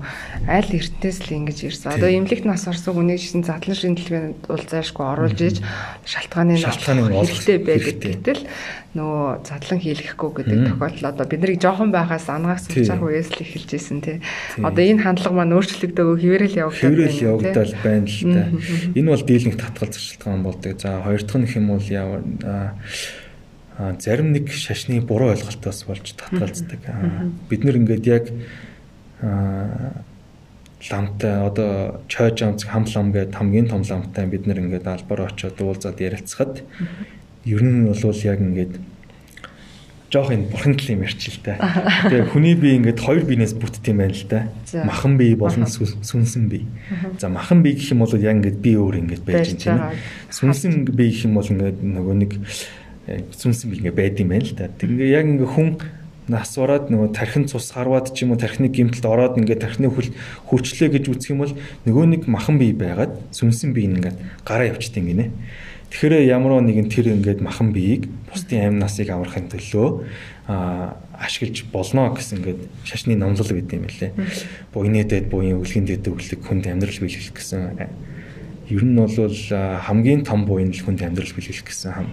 Аль 0.50 0.66
эртнээс 0.66 1.30
л 1.30 1.38
ингэж 1.38 1.70
ирсэн. 1.70 1.94
Одоо 1.94 2.10
эмнэлэгт 2.10 2.50
нас 2.50 2.66
орсон 2.66 2.98
хүнийг 2.98 3.22
шин 3.22 3.46
задлан 3.46 3.78
шинжилгээнд 3.78 4.42
уулзаашгүй 4.50 5.06
оруулж 5.06 5.38
иж 5.38 5.62
шалтгааны 6.02 6.58
шалтгааны 6.58 7.14
хэрэгтэй 7.14 7.58
байдаг. 7.62 7.94
гэтэл 8.02 8.42
нөгөө 8.90 9.46
задлан 9.46 9.78
хийлгэхгүй 9.78 10.30
гэдэг 10.34 10.58
тохиолдол 10.74 11.10
одоо 11.14 11.26
бид 11.30 11.40
нарыг 11.46 11.62
жоохон 11.62 11.94
байхаас 11.94 12.26
ангаас 12.26 12.66
цуцаах 12.66 13.06
үеэс 13.06 13.30
л 13.38 13.42
эхэлж 13.46 13.70
исэн 13.78 14.02
тий. 14.02 14.18
Одоо 14.58 14.82
энэ 14.82 15.06
хандлага 15.06 15.30
маань 15.38 15.54
өөрчлөгдөөгүй 15.54 16.18
хэвээрэл 16.18 16.58
явагдаад 16.66 16.82
байна. 16.82 16.98
Хэвээрэл 16.98 17.26
явагдал 17.30 17.74
байна 17.86 18.06
л 18.10 18.18
та. 18.34 18.42
Энэ 18.98 19.10
бол 19.14 19.22
дийлэнх 19.22 19.58
татгалзах 19.62 20.02
шалтгаан 20.02 20.42
болдог. 20.42 20.74
За 20.82 20.98
хоёр 21.06 21.22
дахь 21.22 21.38
нь 21.38 21.54
юм 21.54 21.66
бол 21.70 21.86
яа 21.86 22.18
зарим 24.02 24.34
нэг 24.34 24.50
шашны 24.50 25.00
буруу 25.00 25.30
ойлголтоос 25.38 25.86
болж 25.86 26.10
татгалздаг. 26.18 26.82
Бид 27.46 27.62
нэр 27.62 27.78
ингээд 27.78 28.04
яг 28.10 28.24
ламтай 30.90 31.46
одоо 31.46 32.02
чойж 32.08 32.42
амц 32.42 32.64
хам 32.64 32.84
лам 32.88 33.12
гэдэг 33.12 33.36
хамгийн 33.36 33.68
том 33.68 33.82
ламтай 33.84 34.26
бид 34.26 34.46
нэр 34.46 34.64
ингээд 34.64 34.86
албаар 34.88 35.28
очиод 35.28 35.60
уулзаад 35.60 36.00
ярилцахад 36.00 36.64
ер 37.44 37.62
нь 37.62 37.86
бол 37.88 38.24
яг 38.24 38.40
ингээд 38.40 38.74
жоох 40.10 40.34
энэ 40.34 40.50
бурхан 40.50 40.74
талын 40.74 41.06
ярьч 41.06 41.30
л 41.30 41.40
та. 41.46 41.54
Тэгээ 42.10 42.34
хүний 42.34 42.58
бие 42.58 42.82
ингээд 42.82 42.98
хоёр 42.98 43.22
биенээс 43.22 43.54
бүтд 43.54 43.86
юм 43.86 44.02
байна 44.02 44.14
л 44.18 44.26
да. 44.26 44.50
Махан 44.82 45.14
бие 45.14 45.38
болон 45.38 45.70
сүнсэн 45.70 46.50
бие. 46.50 46.66
За 47.22 47.30
махан 47.30 47.62
бие 47.62 47.78
гэх 47.78 47.94
юм 47.94 48.02
бол 48.02 48.10
яг 48.18 48.34
ингээд 48.42 48.58
бие 48.58 48.74
өөр 48.74 49.06
ингээд 49.06 49.22
байж 49.22 49.54
байна 49.54 49.62
тийм 49.62 49.78
ээ. 49.78 49.94
Сүнсэн 50.34 50.72
бие 50.90 51.10
гэх 51.14 51.24
юм 51.30 51.38
бол 51.38 51.46
ингээд 51.46 51.78
нөгөө 51.78 52.14
нэг 52.18 52.30
сүнсэн 53.38 53.70
би 53.70 53.74
ингээ 53.86 53.94
байд 53.94 54.18
юм 54.18 54.34
байна 54.34 54.44
л 54.50 54.54
да. 54.58 54.66
Тэгээ 54.66 55.14
яг 55.14 55.26
ингээ 55.30 55.46
хүн 55.46 55.78
нас 56.26 56.54
ороод 56.58 56.90
нөгөө 56.90 57.14
тархин 57.14 57.46
цус 57.46 57.70
харваад 57.74 58.10
ч 58.10 58.26
юм 58.26 58.34
уу 58.34 58.38
тархины 58.38 58.70
гимтэлд 58.70 59.06
ороод 59.06 59.38
ингээд 59.38 59.62
тархины 59.62 59.90
хөл 59.90 60.10
хөрчлөө 60.46 60.90
гэж 60.94 61.04
үзэх 61.10 61.34
юм 61.34 61.42
бол 61.42 61.54
нөгөө 61.86 62.04
нэг 62.06 62.22
махан 62.30 62.58
бие 62.58 62.74
байгаад 62.74 63.34
сүнсэн 63.34 63.74
бие 63.74 63.90
ингээд 63.90 64.18
гараа 64.46 64.70
явчихдээ 64.70 65.02
гинэ. 65.06 65.26
Тэгэхээр 65.90 66.22
ямар 66.30 66.62
нэгэн 66.62 66.86
тэр 66.86 67.10
ингээд 67.18 67.42
махан 67.42 67.74
биеийг 67.74 68.06
бусдын 68.30 68.70
амь 68.70 68.78
насыг 68.78 69.10
аврахын 69.10 69.50
төлөө 69.50 69.88
ашиглаж 70.46 71.66
болно 71.74 72.14
гэсэн 72.14 72.38
ингээд 72.38 72.60
шашны 72.86 73.18
номлол 73.18 73.50
гэдэг 73.50 73.74
юм 73.74 73.86
лээ. 73.90 74.12
Буйнэдэд 74.70 75.26
буян 75.28 75.58
үлгэн 75.58 75.90
дэд 75.90 76.06
өглөг 76.06 76.40
хүнд 76.46 76.70
амьдрал 76.70 76.94
биелэх 76.94 77.34
гэсэн. 77.34 77.90
Ер 78.70 78.84
нь 78.86 78.96
бол 78.96 79.34
хамгийн 79.50 80.22
том 80.22 80.46
буян 80.46 80.70
л 80.70 80.78
хүнд 80.78 81.02
амьдрал 81.02 81.34
биелэх 81.34 81.66
гэсэн 81.66 81.90
хам 81.90 82.08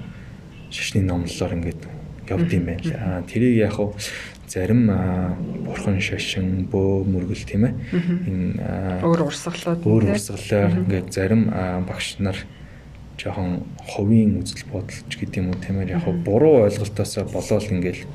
шашны 0.74 1.06
номлолоор 1.06 1.54
ингээд 1.56 1.82
явд 2.34 2.52
юм 2.52 2.66
байна 2.66 2.82
л. 2.82 2.94
Аа 2.98 3.22
тэрийг 3.30 3.56
яг 3.62 3.78
хав 3.78 3.94
зарим 4.48 4.90
бурхан 5.64 6.02
шашин 6.02 6.66
бөө 6.66 7.06
мөргөл 7.06 7.46
тийм 7.46 7.70
ээ. 7.70 7.74
Энэ 8.26 9.06
өөр 9.06 9.30
урсгалууд 9.30 9.86
өөр 9.86 10.04
урсгалаар 10.18 10.84
ингээд 10.84 11.08
зарим 11.14 11.48
багш 11.88 12.20
нар 12.20 12.36
жоохон 13.18 13.66
ховийн 13.84 14.40
үзэл 14.40 14.66
бодолч 14.72 15.10
гэдэг 15.10 15.42
юм 15.42 15.50
уу 15.52 15.60
тийм 15.60 15.82
ээ 15.82 15.98
яг 15.98 16.06
буруу 16.24 16.70
ойлголтоосоо 16.70 17.26
болоод 17.26 17.66
ингээл 17.68 18.06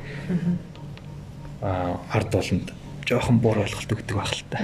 аа 1.62 2.01
ард 2.11 2.33
олонд 2.35 2.73
жоохон 3.07 3.38
буруу 3.43 3.67
ойлголт 3.67 3.93
өгдөг 3.93 4.17
байх 4.17 4.33
л 4.33 4.47
та. 4.51 4.62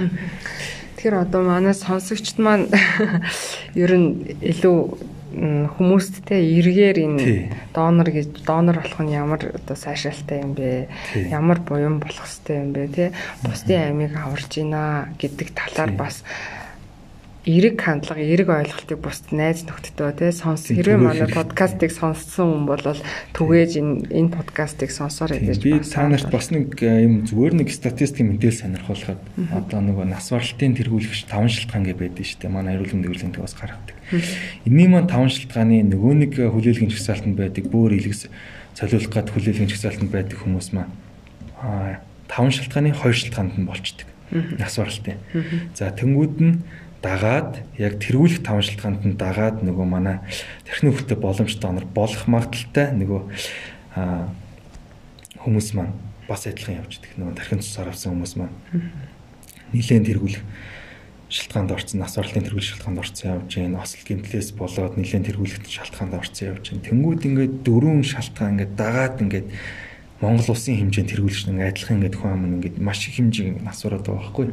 Тэгэхээр 0.95 1.15
одоо 1.27 1.43
манай 1.43 1.75
сонсогчд 1.75 2.39
маань 2.39 2.67
ер 3.83 3.91
нь 3.95 4.35
илүү 4.39 4.77
хүмүүст 5.29 6.25
те 6.25 6.41
эргээр 6.41 6.97
энэ 7.05 7.53
донор 7.71 8.09
гэж 8.09 8.41
донор 8.43 8.81
болох 8.81 8.99
нь 9.05 9.13
ямар 9.13 9.53
одоо 9.53 9.77
сайшаалтай 9.77 10.41
юм 10.41 10.57
бэ? 10.57 10.89
Ямар 11.29 11.61
буян 11.61 12.01
болох 12.01 12.25
хэвтэй 12.25 12.57
юм 12.65 12.73
бэ 12.73 12.87
те? 12.89 13.05
Бусдын 13.45 13.93
амийг 13.93 14.17
аварж 14.17 14.49
гинэ 14.49 15.13
гэдэг 15.21 15.53
талаар 15.53 15.93
бас 15.93 16.25
эрэг 17.49 17.81
хандлага, 17.81 18.21
эрэг 18.21 18.49
ойлголтыг 18.53 18.99
бусд 19.01 19.33
найз 19.33 19.65
нөхдөдөө 19.65 20.09
тий 20.21 20.31
сонс. 20.31 20.69
Хэрвээ 20.69 21.01
манай 21.01 21.25
подкастыг 21.25 21.89
сонссон 21.89 22.53
хүн 22.53 22.65
бол 22.69 22.85
түгээж 23.33 23.71
энэ 23.81 23.93
энэ 24.13 24.33
подкастыг 24.37 24.93
сонсоорой 24.93 25.41
гэж 25.41 25.57
би 25.57 25.81
та 25.81 26.05
нарт 26.05 26.29
бас 26.29 26.53
нэг 26.53 26.77
э, 26.77 27.09
юм 27.09 27.25
зүгээр 27.25 27.65
нэг 27.65 27.73
статистикийн 27.73 28.37
мэдээлэл 28.37 28.61
сонирхолтой 28.69 29.17
одоо 29.49 29.79
нөгөө 29.81 30.05
нас 30.05 30.29
баралтын 30.29 30.77
тэргүүлэгч 30.77 31.25
5 31.25 31.49
шилтгаан 31.49 31.85
гэ 31.89 31.93
байдаг 31.97 32.25
шүү 32.29 32.39
дээ. 32.45 32.53
Манай 32.53 32.77
эрүүл 32.77 32.93
мэндийн 32.93 33.13
хөтөлбөрийн 33.17 33.35
төвөөс 33.41 33.55
гаргадаг. 33.57 33.97
Энийн 34.69 34.91
маань 34.93 35.09
5 35.09 35.33
шилтгааны 35.33 35.77
нөгөө 35.89 36.13
нэг 36.21 36.31
э, 36.37 36.53
хүлээлгийн 36.53 36.93
жагсаалтанд 36.93 37.33
байдаг 37.33 37.65
бүр 37.73 37.97
илгэс 37.97 38.29
солиулах 38.77 39.09
гад 39.09 39.33
хүлээлгийн 39.33 39.69
жагсаалтанд 39.73 40.11
байдаг 40.13 40.37
хүмүүс 40.37 40.69
маань 40.77 40.93
5 42.29 42.53
шилтгааны 42.53 42.93
2 42.93 43.13
шилтгаанд 43.17 43.57
нь 43.57 43.65
болчдөг. 43.65 44.07
Нас 44.29 44.77
баралтын. 44.77 45.17
За 45.73 45.89
тэнгууд 45.89 46.37
нь 46.37 46.61
дагаад 47.01 47.63
яг 47.79 47.99
тэргүүлэх 48.03 48.43
тавшилтгаанд 48.43 49.05
нь 49.07 49.15
дагаад 49.15 49.63
нөгөө 49.63 49.85
манай 49.87 50.19
тархины 50.67 50.91
хөлтэй 50.91 51.17
боломжтой 51.17 51.69
онор 51.69 51.87
болох 51.87 52.27
магадaltaй 52.27 52.91
нөгөө 52.99 53.21
хүмүүс 55.39 55.67
маань 55.79 55.95
бас 56.27 56.43
адилхан 56.45 56.83
явждаг 56.83 57.11
нөгөө 57.15 57.35
тархин 57.39 57.63
цусаар 57.63 57.95
авсан 57.95 58.13
хүмүүс 58.13 58.33
маань 58.35 58.55
нилээн 59.71 60.05
тэргүүлэх 60.05 60.43
шалтгаанд 61.29 61.71
орсон 61.71 61.99
нас 62.01 62.17
орлын 62.17 62.43
тэргүүлэх 62.43 62.69
шалтгаанд 62.73 62.99
орсон 62.99 63.25
явж 63.37 63.53
гин 63.53 63.77
осол 63.77 64.01
гэмтлээс 64.01 64.49
болоод 64.57 64.97
нилээн 64.97 65.25
тэргүүлэх 65.29 65.61
шалтгаанд 65.69 66.17
орсон 66.17 66.57
явж 66.57 66.73
гин 66.73 66.81
тэнгууд 66.81 67.21
ингээд 67.21 67.53
дөрвөн 67.63 68.01
шалтгаан 68.01 68.57
ингээд 68.57 68.73
дагаад 68.73 69.21
ингээд 69.21 69.47
Монгол 70.19 70.51
улсын 70.51 70.75
хэмжээнд 70.75 71.15
тэргүүлж 71.15 71.47
нэг 71.47 71.79
адилхан 71.79 72.03
ингээд 72.03 72.17
хүн 72.19 72.33
ам 72.33 72.43
ингээд 72.59 72.75
маш 72.83 73.07
их 73.07 73.21
хэмжээ 73.23 73.63
нас 73.63 73.79
ороод 73.87 74.03
байгаа 74.03 74.19
байхгүй. 74.19 74.47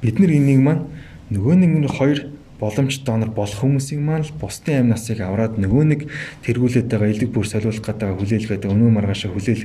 Бид 0.00 0.16
нар 0.16 0.32
энийг 0.32 0.60
маань 0.64 0.88
нөгөө 1.30 1.54
нэг 1.58 1.72
нь 1.82 1.88
хоёр 1.90 2.18
боломж 2.60 3.04
донор 3.04 3.30
болох 3.30 3.60
хүмүүсийн 3.60 4.00
маань 4.00 4.24
л 4.24 4.32
бусдын 4.40 4.86
амь 4.86 4.92
насыг 4.94 5.20
аваад 5.20 5.60
нөгөө 5.60 5.84
нэг 5.84 6.00
тэргүүлээд 6.46 6.88
байгаа 6.88 7.12
элэг 7.12 7.30
бүр 7.34 7.46
солиулах 7.46 7.84
гэдэг 7.84 8.16
хүлээлгээд 8.16 8.64
өнөө 8.64 8.90
маргаашаа 8.96 9.30
хүлээл 9.34 9.64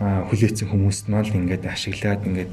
хүлээсэн 0.00 0.68
хүмүүст 0.70 1.06
маань 1.10 1.26
л 1.26 1.38
ингээд 1.42 1.66
ашиглаад 1.66 2.22
ингээд 2.24 2.50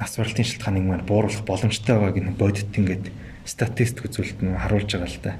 нас 0.00 0.12
баралтын 0.18 0.44
шалтгааныг 0.44 0.84
маань 0.84 1.06
бууруулах 1.06 1.46
боломжтой 1.46 1.96
байгааг 1.96 2.18
нь 2.18 2.34
бодит 2.34 2.74
ингээд 2.74 3.04
статистик 3.46 4.10
үзүүлэлт 4.10 4.40
нь 4.42 4.58
харуулж 4.58 4.90
байгаа 4.90 5.08
л 5.08 5.20
да. 5.22 5.32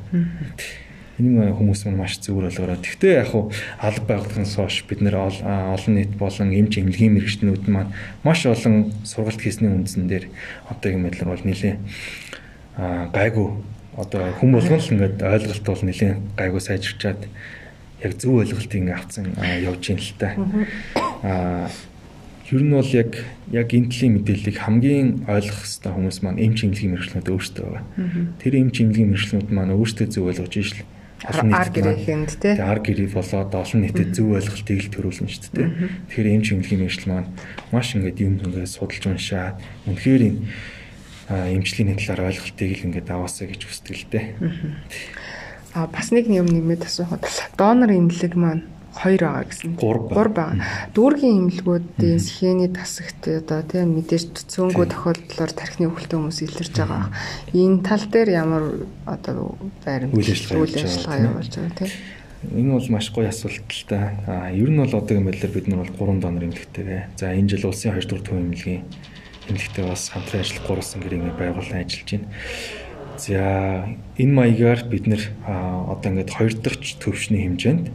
Энэ 1.14 1.54
хүмүүс 1.54 1.86
маань 1.86 2.00
маш 2.02 2.18
зөвөр 2.18 2.50
болгороо. 2.50 2.74
Гэхдээ 2.74 3.14
яг 3.22 3.30
хуу 3.30 3.54
алба 3.78 4.18
байгууллагын 4.18 4.50
соош 4.50 4.82
бид 4.82 4.98
нэр 4.98 5.14
олон 5.14 5.94
нийт 5.94 6.18
болон 6.18 6.50
эмч 6.50 6.82
эмнэлгийн 6.82 7.14
мэрэгчнүүд 7.14 7.70
маань 7.70 7.94
маш 8.26 8.42
олон 8.50 8.90
сургалт 9.06 9.38
хийсний 9.38 9.70
үндсэн 9.70 10.10
дээр 10.10 10.26
одоогийн 10.66 11.06
мэдлэр 11.06 11.30
бол 11.30 11.44
нэлээд 11.46 11.78
гайгүй 12.76 13.48
одоо 13.96 14.32
хүм 14.40 14.52
болгон 14.58 14.80
л 14.82 14.92
ингээд 14.92 15.22
ойлголт 15.22 15.64
бол 15.66 15.82
нэлээд 15.86 16.18
гайгүй 16.34 16.60
сайжирчаад 16.60 17.20
яг 18.02 18.12
зөв 18.18 18.42
ойлголтыг 18.42 18.82
авцсан 18.90 19.30
явж 19.38 19.84
ийн 19.90 20.00
л 20.02 20.12
та. 20.18 20.34
Аа 21.22 21.70
ер 22.50 22.62
нь 22.62 22.74
бол 22.74 22.90
яг 22.92 23.24
яг 23.50 23.68
энэ 23.72 23.88
төрлийн 23.88 24.14
мэдээллийг 24.20 24.58
хамгийн 24.60 25.08
ойлгох 25.24 25.64
хэвээр 25.64 25.96
хүмүүс 25.96 26.18
маань 26.20 26.42
эмч 26.44 26.58
имлэгийн 26.68 26.92
мэрэгчлүүд 26.92 27.32
өөрсдөө 27.32 27.64
байгаа. 27.64 27.84
Тэр 28.36 28.54
эмч 28.60 28.76
имлэгийн 28.84 29.10
мэрэгчлүүд 29.16 29.48
маань 29.48 29.72
өөрсдөө 29.72 30.06
зөв 30.12 30.28
ойлгож 30.28 30.52
ижил 30.52 30.84
олон 31.24 31.48
нийт 31.48 31.72
гэрэхэнд 31.72 32.30
тий. 32.36 32.54
Ар 32.60 32.80
гэрээ 32.84 33.08
болоод 33.16 33.48
олон 33.48 33.80
нийтэд 33.80 34.12
зөв 34.12 34.36
ойлголтыг 34.36 34.76
л 34.76 34.92
төрүүлнэ 34.92 35.30
шүү 35.32 35.52
дээ. 35.56 35.68
Тэгэхээр 36.12 36.32
эмч 36.36 36.46
имлэгийн 36.52 36.80
мэрэгчл 36.84 37.08
маань 37.08 37.28
маш 37.72 37.96
ингээд 37.96 38.20
юм 38.20 38.36
ингээд 38.44 38.68
судалж 38.68 39.04
уншаад 39.08 39.56
үнэхээр 39.88 40.22
энэ 40.28 40.40
эмчлийн 41.52 41.96
талаар 41.96 42.30
ойлголтыг 42.30 42.70
л 42.78 42.86
ингээд 42.88 43.08
аваасаа 43.10 43.46
гэж 43.50 43.60
хүсдэг 43.66 43.96
л 43.96 44.06
дээ. 44.12 44.26
А 45.74 45.86
бас 45.90 46.14
нэг 46.14 46.30
юм 46.30 46.46
нэмээд 46.46 46.86
асуухад 46.86 47.26
донор 47.58 47.90
имлэг 47.90 48.38
маань 48.38 48.62
хоёр 48.94 49.22
байгаа 49.26 49.44
гэсэн. 49.50 49.74
Гур 49.74 50.30
байгаа. 50.30 50.62
Дүүргийн 50.94 51.50
имлгүүдийн 51.50 52.20
схений 52.22 52.70
тасагт 52.70 53.26
одоо 53.26 53.66
тийм 53.66 53.98
мэдээж 53.98 54.46
цөөнгөө 54.46 54.86
тохиолдлоор 54.86 55.50
тархины 55.50 55.90
өвөлтөө 55.90 56.18
хүмүүс 56.22 56.40
илэрж 56.46 56.74
байгаа. 56.78 57.10
Энэ 57.50 57.82
тал 57.82 58.04
дээр 58.06 58.28
ямар 58.30 58.64
одоо 59.02 59.58
байрны 59.82 60.14
үйл 60.14 60.30
ажиллагаа 60.30 61.26
явуулж 61.26 61.52
байгаа 61.58 61.74
тийм. 61.74 61.90
Энэ 62.54 62.70
бол 62.76 62.88
маш 62.92 63.10
гоё 63.10 63.28
асуулт 63.34 63.66
л 63.66 63.84
та. 63.88 64.14
А 64.30 64.52
ер 64.54 64.70
нь 64.70 64.78
бол 64.78 64.94
одоо 64.94 65.14
юм 65.16 65.26
байдлаар 65.26 65.52
бид 65.52 65.66
нар 65.66 65.82
бол 65.82 66.14
3 66.14 66.22
донор 66.22 66.44
имлэгтэй. 66.44 67.10
За 67.18 67.34
энэ 67.34 67.50
жил 67.50 67.66
улсын 67.66 67.98
2 67.98 68.06
дугаар 68.06 68.22
төв 68.22 68.38
имлэгийн 68.38 68.84
эмнэлэгтэй 69.48 69.84
бас 69.84 70.08
хамтран 70.08 70.40
ажиллах 70.40 70.66
гурван 70.66 71.00
гэрээ 71.02 71.20
байгуулан 71.38 71.80
ажиллаж 71.84 72.08
байна. 72.10 72.28
За 73.18 73.38
энэ 74.18 74.34
маягаар 74.34 74.80
бид 74.90 75.06
нэр 75.06 75.22
одоо 75.46 76.08
ингээд 76.10 76.34
хоёр 76.34 76.54
дахь 76.58 76.82
төвшний 76.98 77.46
хэмжээнд 77.46 77.86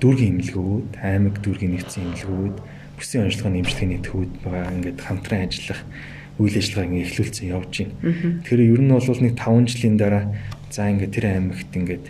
дүүргийн 0.00 0.40
эмнэлгүүд, 0.40 0.88
аймаг 1.00 1.40
дүүргийн 1.40 1.72
нэгдсэн 1.76 2.04
эмнэлгүүд, 2.04 2.56
бүсийн 2.96 3.24
онцлогын 3.28 3.60
эмчилгээний 3.60 4.00
төвүүд 4.04 4.32
байгаа 4.44 4.72
ингээд 4.76 4.98
хамтран 5.00 5.44
ажиллах 5.48 5.80
үйл 6.40 6.56
ажиллагаа 6.56 6.88
ингээд 6.88 7.08
эхлүүлсэн 7.08 7.46
явж 7.52 7.72
байна. 7.80 7.94
Тэгэхээр 8.44 8.62
ер 8.76 8.80
нь 8.80 8.92
бол 8.92 9.20
нэг 9.20 9.34
5 9.36 9.68
жилийн 9.68 9.96
дараа 10.00 10.24
за 10.72 10.88
ингээд 10.88 11.14
тэр 11.16 11.26
аймагт 11.32 11.72
ингээд 11.72 12.04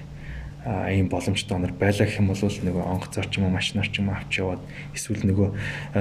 ийм 0.66 1.08
боломжтой 1.08 1.56
донор 1.56 1.72
байлаа 1.72 2.04
гэх 2.04 2.20
юм 2.20 2.28
бол 2.28 2.36
нөгөө 2.36 2.84
онгоцоор 2.84 3.26
ч 3.32 3.40
юм 3.40 3.48
уу 3.48 3.56
машинаар 3.56 3.88
ч 3.88 4.04
юм 4.04 4.12
уу 4.12 4.16
авч 4.20 4.32
яваад 4.36 4.62
эсвэл 4.92 5.24
нөгөө 5.24 5.48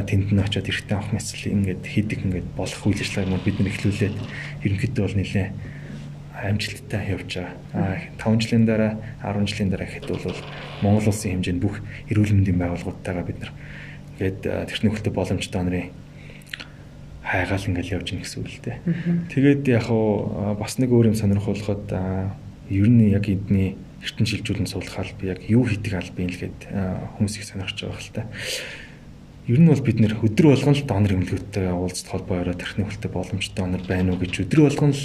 тэнд 0.04 0.36
нь 0.36 0.44
очиод 0.44 0.68
эргэтэн 0.68 1.00
авах 1.00 1.16
мэсэл 1.16 1.48
ингээд 1.56 1.84
хийдэг 1.88 2.20
ингээд 2.28 2.48
болох 2.60 2.84
үйл 2.84 3.00
ажиллагааг 3.00 3.44
бид 3.48 3.56
нар 3.56 3.72
эхлүүлээд 3.72 4.18
ерөнхийдөө 4.68 5.04
бол 5.08 5.16
нэлээ 5.16 5.48
амжилттай 6.44 7.04
явж 7.08 7.32
байгаа. 7.72 8.04
5 8.20 8.44
жилийн 8.44 8.66
дараа 8.68 8.92
10 9.24 9.48
жилийн 9.48 9.70
дараа 9.72 9.88
гэхэд 9.88 10.08
бол 10.08 10.40
Монгол 10.84 11.08
улсын 11.08 11.40
хэмжээнд 11.40 11.64
бүх 11.64 11.80
эрүүл 12.12 12.36
мэндийн 12.36 12.60
байгууллагуудтайгаа 12.60 13.26
бид 13.28 13.40
нар 13.40 13.52
ингээд 14.20 14.40
тэрхний 14.44 14.92
хөлтөй 14.92 15.14
боломжтой 15.16 15.56
донорын 15.56 15.92
хайгаал 17.24 17.68
ингээл 17.68 17.96
явж 18.00 18.08
гин 18.12 18.24
гэсэн 18.24 18.40
үг 18.44 18.50
л 18.52 18.64
дээ. 18.64 18.78
Тэгээд 19.32 19.64
яг 19.68 19.88
бас 20.60 20.80
нэг 20.80 20.92
өөр 20.92 21.12
юм 21.12 21.18
сонирхолтой 21.20 22.32
ер 22.72 22.88
нь 22.88 23.12
яг 23.12 23.28
эдний 23.28 23.76
эртэн 24.04 24.28
шилжүүлэн 24.28 24.70
суулгахаар 24.70 25.10
би 25.20 25.28
яг 25.28 25.44
юу 25.48 25.68
хийдэг 25.68 25.94
албан 25.94 26.32
л 26.32 26.40
гээд 26.40 26.60
хүмүүсийг 27.20 27.44
сонирхож 27.44 27.80
байгаа 27.84 28.00
хэл 28.00 28.16
та. 28.16 28.24
Ер 29.50 29.60
нь 29.60 29.68
бол 29.68 29.82
бид 29.82 29.98
нэр 30.00 30.14
өдөр 30.22 30.46
болгон 30.54 30.76
л 30.78 30.86
донор 30.86 31.14
эмнэлгүүдтэй 31.18 31.68
уулзалт 31.74 32.10
холбоо 32.14 32.38
ороод 32.46 32.62
тархины 32.62 32.86
хөлтэй 32.86 33.12
боломжтой 33.12 33.58
донор 33.58 33.82
байна 33.84 34.14
уу 34.14 34.22
гэж 34.22 34.46
өдөр 34.46 34.60
болгон 34.70 34.94
л 34.94 35.04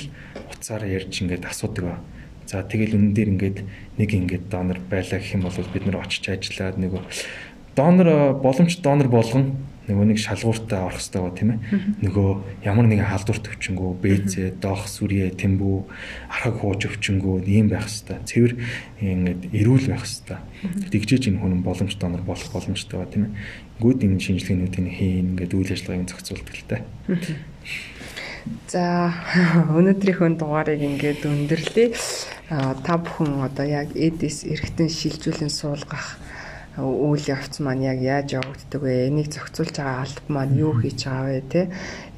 утсаараа 0.52 0.90
ярьж 0.90 1.14
ингээд 1.24 1.48
асуудаг 1.48 1.84
ба. 1.84 1.96
За 2.44 2.60
тэгэл 2.60 2.94
үнэн 2.94 3.16
дээр 3.16 3.32
ингээд 3.34 3.58
нэг 3.98 4.10
ингээд 4.12 4.44
донор 4.52 4.78
байлаа 4.84 5.18
гэх 5.18 5.32
юм 5.32 5.48
бол 5.48 5.56
бид 5.56 5.84
нэр 5.88 5.96
очиж 5.96 6.28
ажиллаад 6.28 6.76
нөгөө 6.76 7.02
донор 7.72 8.36
боломж 8.38 8.78
донор 8.84 9.08
болгон 9.08 9.56
нөгөө 9.84 10.06
нэг 10.08 10.18
шалгууртаа 10.18 10.88
орох 10.88 10.96
хэрэгтэй 10.96 11.20
гоо 11.20 11.32
тийм 11.36 11.50
ээ. 11.54 11.60
Нөгөө 12.08 12.28
ямар 12.64 12.86
нэгэн 12.88 13.10
халдварт 13.10 13.44
өвчнгөө, 13.52 13.90
бэзээ, 14.00 14.48
доох, 14.56 14.88
сүрье, 14.88 15.28
тэмбүү, 15.36 15.76
архаг 16.32 16.56
хууж 16.56 16.80
өвчнгөө 16.88 17.44
ийм 17.44 17.68
байх 17.68 17.84
хэрэгтэй. 17.84 18.18
Цэвэр 18.24 18.52
ингээд 19.04 19.42
эрүүл 19.52 19.86
байх 19.92 20.04
хэрэгтэй. 20.08 20.40
Тэгжээж 20.88 21.24
энэ 21.28 21.40
хүн 21.44 21.60
боломж 21.60 21.92
донор 22.00 22.24
болох 22.24 22.48
боломжтой 22.48 22.96
ба 22.96 23.12
тийм 23.12 23.28
ээ. 23.28 23.32
Гүүд 23.84 23.98
энэ 24.08 24.24
шинжилгээнүүдийн 24.24 24.88
хийн 24.88 25.28
ингээд 25.36 25.52
үйл 25.52 25.72
ажиллагааг 25.76 26.08
зохицуулдаг 26.08 26.54
л 26.56 26.68
та. 26.68 26.76
За 28.68 29.12
өнөөдрийнхөө 29.78 30.36
дугаарыг 30.40 30.80
ингээд 30.80 31.28
өндөрлөе. 31.28 31.96
Та 32.84 33.00
бүхэн 33.00 33.40
одоо 33.40 33.64
яг 33.64 33.92
эдис 33.96 34.44
эргэтэн 34.44 34.88
шилжүүлэн 34.92 35.48
суулгах 35.48 36.20
үйл 36.78 37.22
явц 37.30 37.62
маань 37.62 37.86
яг 37.86 38.02
яаж 38.02 38.34
явагддаг 38.34 38.82
вэ? 38.82 39.06
Энийг 39.06 39.30
зохицуулж 39.30 39.78
байгаа 39.78 40.02
алба 40.02 40.26
маань 40.26 40.58
юу 40.58 40.74
хийж 40.74 41.06
байгаа 41.06 41.30
вэ 41.30 41.42
те? 41.46 41.62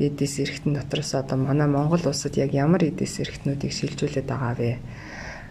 Эдис 0.00 0.40
эргэтэн 0.40 0.80
дотроос 0.80 1.12
одоо 1.12 1.36
манай 1.36 1.68
Монгол 1.68 2.00
улсад 2.09 2.40
яг 2.40 2.57
ямар 2.57 2.80
эдис 2.88 3.20
эргэтнүүдийг 3.20 3.72
шилжүүлээд 3.76 4.24
байгаа 4.24 4.54
вэ? 4.57 4.78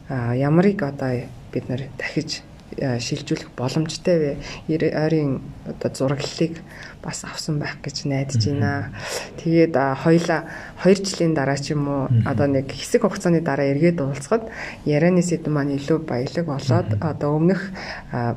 А 0.10 0.34
ямарыг 0.34 0.82
одоо 0.82 1.30
бид 1.54 1.70
нэр 1.70 1.86
дахиж 2.02 2.42
шилжүүлэх 2.76 3.56
боломжтой 3.56 4.18
вэ? 4.20 4.32
ойрын 4.68 5.42
одоо 5.70 5.90
зураглалыг 5.94 6.60
бас 7.06 7.24
авсан 7.24 7.60
байх 7.60 7.78
гэж 7.86 8.10
найдаж 8.10 8.42
байна. 8.42 8.92
Тэгээд 9.38 9.78
хоёла 10.02 10.50
2 10.82 11.06
жилийн 11.06 11.34
дараа 11.38 11.56
ч 11.56 11.72
юм 11.78 11.88
уу 11.88 12.04
одоо 12.26 12.48
нэг 12.50 12.74
хэсэг 12.74 13.06
хугацааны 13.06 13.46
дараа 13.46 13.70
эргээд 13.72 14.02
уулзахад 14.02 14.50
ярианы 14.84 15.22
сэдв 15.22 15.54
маань 15.54 15.78
илүү 15.78 16.02
баялаг 16.04 16.46
болоод 16.50 16.90
одоо 17.00 17.38
өмнөх 17.38 17.62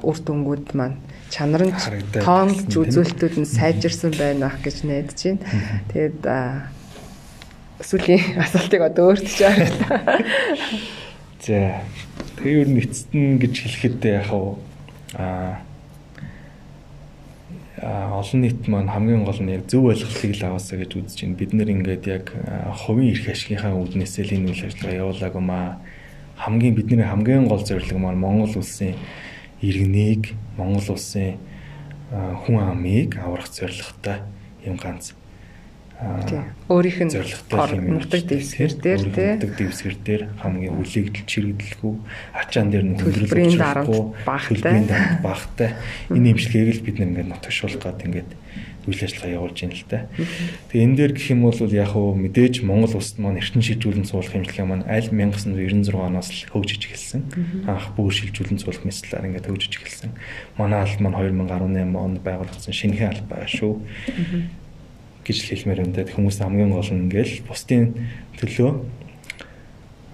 үр 0.05 0.19
дүнгууд 0.21 0.77
маань 0.77 1.01
чанар 1.33 1.65
нь 1.65 1.75
тоонч 2.21 2.69
үзүүлэлтүүд 2.77 3.35
нь 3.41 3.49
сайжирсан 3.49 4.13
байна 4.15 4.53
гэж 4.61 4.85
найдаж 4.85 5.19
байна. 5.19 5.41
Тэгээд 5.89 6.21
сүүлийн 7.81 8.43
асуултыг 8.45 8.83
одоо 8.85 9.17
өөртөө 9.17 9.35
чаарлаа. 9.39 10.21
За 11.39 11.83
тэгээ 12.37 12.61
ер 12.63 12.69
нь 12.69 12.83
эцэст 12.83 13.15
нь 13.15 13.39
гэж 13.39 13.55
хэлэхэд 13.63 14.03
яг 14.05 14.29
аа 15.15 15.63
олон 18.19 18.41
нийт 18.43 18.67
маань 18.67 18.91
хамгийн 18.91 19.23
гол 19.23 19.39
нь 19.39 19.55
яг 19.55 19.71
зөв 19.71 19.87
ойлголтыг 19.87 20.35
л 20.35 20.47
аваасаа 20.51 20.83
гэж 20.83 20.91
үзэж 20.99 21.19
байна. 21.23 21.39
Бид 21.39 21.53
нэр 21.55 21.71
ингээд 21.71 22.05
яг 22.11 22.25
хувийн 22.83 23.15
эрх 23.15 23.31
ашигынхаа 23.31 23.79
үүднээсээ 23.79 24.25
л 24.27 24.35
энэ 24.35 24.51
үйл 24.51 24.67
ажиллагаа 24.67 25.01
явуулаагүй 25.03 25.43
маа. 25.47 25.79
Хамгийн 26.43 26.75
бидний 26.75 27.07
хамгийн 27.07 27.47
гол 27.47 27.63
зорилго 27.63 27.99
маань 28.03 28.19
Монгол 28.19 28.59
улсын 28.59 28.99
иргэнийг, 29.63 30.35
Монгол 30.59 30.91
улсын 30.91 31.39
хүн 32.11 32.57
амыг 32.59 33.15
аврах 33.23 33.47
зорилготой 33.47 34.27
юм 34.67 34.75
ганц 34.75 35.18
өөрийнх 35.99 37.11
нь 37.11 37.91
нутаг 37.91 38.23
дэвсгэр 38.23 38.73
дээр 38.79 39.03
тий. 39.03 39.35
нутаг 39.35 39.53
дэвсгэр 39.59 39.97
дээр 39.99 40.23
хамгийн 40.39 40.79
үлэгдэл 40.79 41.27
чирэгдэлгүй 41.27 41.95
ачаан 42.39 42.71
дээр 42.71 42.87
нь 42.87 42.99
хөндрөл 43.03 43.59
дарамт 43.59 44.15
багтай. 44.23 44.87
багтай. 45.27 45.75
Энэ 46.15 46.39
имчилгээг 46.39 46.79
л 46.79 46.87
бид 46.87 46.97
нэг 47.03 47.09
ингээд 47.19 47.31
нотгшуулах 47.35 47.83
гад 47.83 48.07
ингээд 48.07 48.31
үйл 48.87 49.03
ажиллагаа 49.05 49.37
явуулж 49.43 49.59
байна 49.59 49.75
л 49.75 49.91
та. 49.91 49.99
Тэгээ 50.71 50.87
энэ 50.87 50.97
дээр 51.03 51.13
гэх 51.19 51.29
юм 51.35 51.43
бол 51.45 51.59
яг 51.67 51.91
хөө 51.91 52.15
мэдээж 52.15 52.55
Монгол 52.63 52.95
улсад 52.95 53.19
маань 53.19 53.43
эрчим 53.43 53.61
шилжүүлэн 53.61 54.07
суулгах 54.07 54.39
имчилгээ 54.39 54.65
маань 54.71 54.87
аль 54.87 55.11
1996 55.11 55.93
оноос 55.99 56.31
л 56.31 56.47
хөгжиж 56.55 56.83
эхэлсэн. 56.89 57.23
Анх 57.69 57.93
бүр 57.99 58.15
шилжүүлэн 58.15 58.63
суулгах 58.63 58.87
мэтлээр 58.87 59.29
ингээд 59.29 59.51
хөгжиж 59.51 59.73
эхэлсэн. 59.77 60.15
Манай 60.57 60.87
албан 60.87 61.13
маань 61.13 61.37
2018 61.37 62.01
онд 62.01 62.19
байгуулагдсан 62.23 62.73
шинэхэн 62.73 63.13
албаа 63.13 63.45
шүү 63.45 63.77
гэж 65.29 65.39
хэлмээр 65.45 65.81
байна. 65.85 65.97
Тэг 66.01 66.17
хүмүүс 66.17 66.41
хамгийн 66.41 66.73
гол 66.73 66.89
нь 66.89 67.05
ингээл 67.07 67.45
бусдын 67.45 67.95
төлөө 68.41 68.71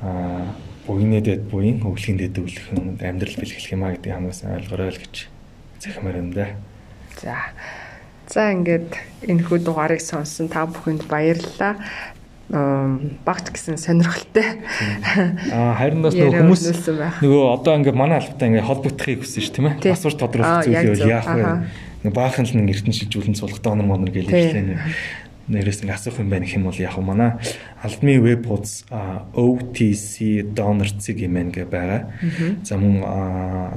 аа 0.03 0.51
буйны 0.87 1.21
дэд 1.25 1.49
буйн 1.49 1.81
өвлөгийн 1.81 2.19
дэд 2.21 2.37
өвлөх 2.37 2.67
амьдрал 3.01 3.37
бэлгэлэх 3.41 3.73
юм 3.73 3.89
а 3.89 3.97
гэдэг 3.97 4.12
хамаас 4.12 4.45
ойлгорой 4.45 4.93
л 4.93 5.01
гэж 5.01 5.15
захимаар 5.81 6.21
юм 6.21 6.31
да. 6.37 6.53
За. 7.23 7.37
За 8.29 8.53
ингээд 8.53 8.93
энэ 9.25 9.45
хүү 9.49 9.65
дугаарыг 9.65 10.05
сонсон 10.05 10.53
та 10.53 10.69
бүхэнд 10.69 11.09
баярлалаа 11.09 11.81
багч 13.25 13.49
гэсэн 13.57 13.81
сонирхолтой. 13.81 14.61
Аа 15.49 15.73
харин 15.81 16.05
бас 16.05 16.12
нөгөө 16.12 16.45
хүмүүс 16.45 16.62
нөгөө 17.25 17.45
одоо 17.57 17.73
ингээд 17.81 17.97
манай 17.97 18.21
албатай 18.21 18.53
ингээд 18.53 18.69
холбогдохыг 18.69 19.25
хүсэж 19.25 19.49
ш 19.49 19.51
тийм 19.57 19.73
ээ. 19.73 19.81
Асууж 19.89 20.21
тодруулах 20.21 20.69
зүйл 20.69 21.09
яах 21.09 21.25
вэ? 21.33 21.65
Баахан 22.12 22.44
л 22.44 22.57
нэг 22.59 22.76
эрдэнэ 22.76 22.92
шилжүүлэн 22.92 23.38
суулгах 23.38 23.62
донор 23.64 23.86
монор 23.86 24.11
гэж 24.12 24.28
хэлсэн. 24.28 24.76
Нэрээс 25.44 25.84
нэг 25.84 25.92
асуух 25.92 26.20
юм 26.20 26.32
байна 26.32 26.44
гэх 26.48 26.57
юм 26.57 26.64
бол 26.68 26.80
яг 26.80 26.96
манай 27.00 27.36
албаны 27.84 28.16
веб 28.20 28.48
хуудас 28.48 28.84
OTC 29.36 30.40
donor 30.57 30.88
цэг 30.88 31.20
юм 31.20 31.36
байна 31.36 31.52
гэ 31.52 31.64
байгаа. 31.68 32.12
За 32.64 32.80
мөн 32.80 33.05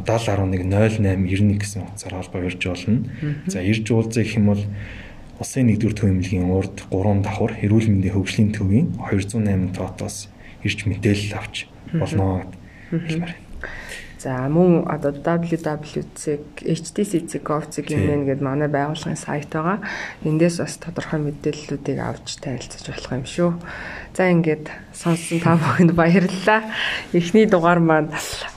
70110891 0.07 1.59
гэсэн 1.59 1.84
утсаар 1.84 2.23
холбоо 2.23 2.47
ирж 2.47 2.63
болно. 2.67 3.03
За 3.47 3.59
ирж 3.59 3.91
уулзах 3.91 4.32
юм 4.36 4.55
бол 4.55 4.63
Улсын 5.38 5.69
1-р 5.69 5.93
төв 5.93 6.09
эмнэлгийн 6.09 6.49
урд 6.49 6.82
3 6.89 7.21
давхар 7.21 7.61
эрүүл 7.61 7.93
мэндийн 7.93 8.15
хөгжлийн 8.17 8.57
төвийн 8.57 8.97
208 8.97 9.69
тоотоос 9.78 10.34
ирж 10.65 10.89
мэдээлэл 10.89 11.38
авч 11.38 11.69
болно 11.93 12.49
хэлмээр. 12.89 13.47
За 14.18 14.49
мөн 14.49 14.89
одоо 14.89 15.13
www.htc.gov.cg 15.13 17.89
юм 17.93 18.26
гээд 18.26 18.41
манай 18.41 18.65
байгууллагын 18.65 19.13
сайт 19.13 19.53
байгаа. 19.53 19.78
Эндээс 20.26 20.57
бас 20.57 20.82
тодорхой 20.82 21.22
мэдээллүүдийг 21.22 22.01
авч 22.01 22.41
танилцж 22.41 22.89
болох 22.89 23.13
юм 23.13 23.30
шүү. 23.30 23.53
За 24.18 24.34
ингээд 24.34 24.74
сонссон 24.89 25.38
та 25.45 25.53
бүхэнд 25.61 25.93
баярлалаа. 25.93 26.65
Эхний 27.13 27.45
дугаар 27.45 27.78
маань 27.78 28.09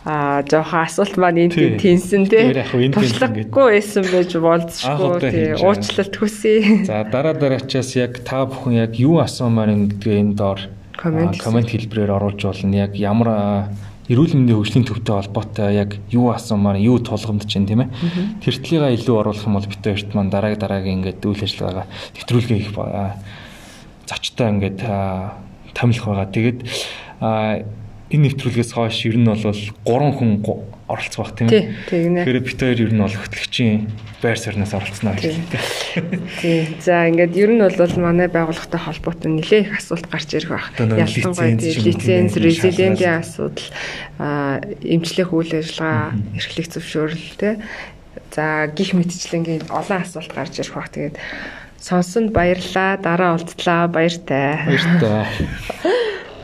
аа 0.08 0.40
жоохон 0.48 0.88
асуулт 0.88 1.20
маань 1.20 1.52
энд 1.52 1.61
тэнсэн 1.76 2.24
тий. 2.32 2.56
Туршлагагүй 2.96 3.76
байсан 3.76 4.08
байж 4.08 4.32
болцсохгүй 4.40 5.28
тий. 5.28 5.61
Уучлалт 5.61 6.16
хүсье. 6.16 6.88
За 6.88 7.04
дараа 7.04 7.36
дараачаас 7.36 8.00
яг 8.00 8.24
та 8.24 8.48
бүхэн 8.48 8.80
яг 8.80 8.96
юу 8.96 9.20
асуумаар 9.20 9.68
гэдгээ 9.68 10.24
энэ 10.24 10.40
доор 10.40 10.72
коммент 10.96 11.68
хэлбэрээр 11.68 12.16
оруулж 12.16 12.48
болно. 12.48 12.80
Яг 12.80 12.96
ямар 12.96 13.68
эрүүл 14.11 14.34
мэндийн 14.34 14.58
хөгжлийн 14.58 14.86
төвтэй 14.90 15.14
холбоотой 15.14 15.70
яг 15.78 15.90
юу 16.11 16.34
асуумаар 16.34 16.82
юу 16.82 16.98
тулгамдж 16.98 17.46
чинь 17.46 17.66
тийм 17.70 17.86
ээ. 17.86 17.94
Тэр 18.42 18.56
тлийга 18.58 18.90
илүү 18.90 19.14
оруулах 19.22 19.46
юм 19.46 19.54
бол 19.54 19.70
бид 19.70 19.86
хоёрт 19.86 20.11
маань 20.18 20.34
дарааг 20.34 20.58
дараагийн 20.58 20.98
ингээд 20.98 21.22
үйл 21.22 21.46
ажиллагаагаа 21.46 21.86
нэвтрүүлгээ 22.18 22.58
их 22.58 22.74
зочтой 24.11 24.48
ингээд 24.50 24.78
томилох 25.78 26.06
байгаа. 26.11 26.26
Тэгээд 26.26 26.58
энэ 28.11 28.24
нэвтрүүлгээс 28.26 28.74
хойш 28.74 29.06
ер 29.06 29.16
нь 29.22 29.30
бол 29.30 29.38
3 29.38 30.18
хүн 30.18 30.42
оролцох 30.91 31.30
бах 31.30 31.38
тийм 31.38 31.49
ээ. 31.49 31.70
Тэгэхээр 31.86 32.43
бид 32.43 32.59
хоёр 32.59 32.78
ер 32.82 32.93
нь 32.93 33.01
бол 33.01 33.14
хөтлөгчийн 33.14 33.86
байр 34.20 34.38
сууриас 34.38 34.74
оролцсноо 34.74 35.14
гэх 35.16 35.38
юм. 35.38 35.47
Тий. 36.43 36.76
За 36.82 37.09
ингээд 37.09 37.34
ер 37.38 37.51
нь 37.55 37.62
бол 37.62 37.95
манай 38.03 38.28
байгууллагатай 38.28 38.80
холбоотой 38.80 39.30
нэлээ 39.32 39.61
их 39.64 39.78
асуулт 39.78 40.07
гарч 40.11 40.34
ирэх 40.34 40.51
байх. 40.51 40.68
Ялангуяа 40.76 41.57
лиценз, 41.57 42.36
резидентийн 42.36 43.22
асуудал, 43.22 43.70
эмчлэх 44.84 45.30
үйл 45.32 45.53
ажиллагаа, 45.57 46.12
эрхлэх 46.36 46.68
зөвшөөрөл 46.68 47.28
тий. 47.41 47.55
За 48.34 48.68
гих 48.68 48.93
мэтчлэнгийн 48.93 49.70
олон 49.72 50.03
асуулт 50.05 50.32
гарч 50.34 50.61
ирэх 50.61 50.74
байх. 50.76 50.91
Тэгээд 50.93 51.16
сонсонд 51.80 52.36
баярлалаа. 52.36 53.01
Дараа 53.01 53.41
уулзлаа. 53.41 53.88
Баяртай. 53.88 54.68
Баяртай. 54.68 55.26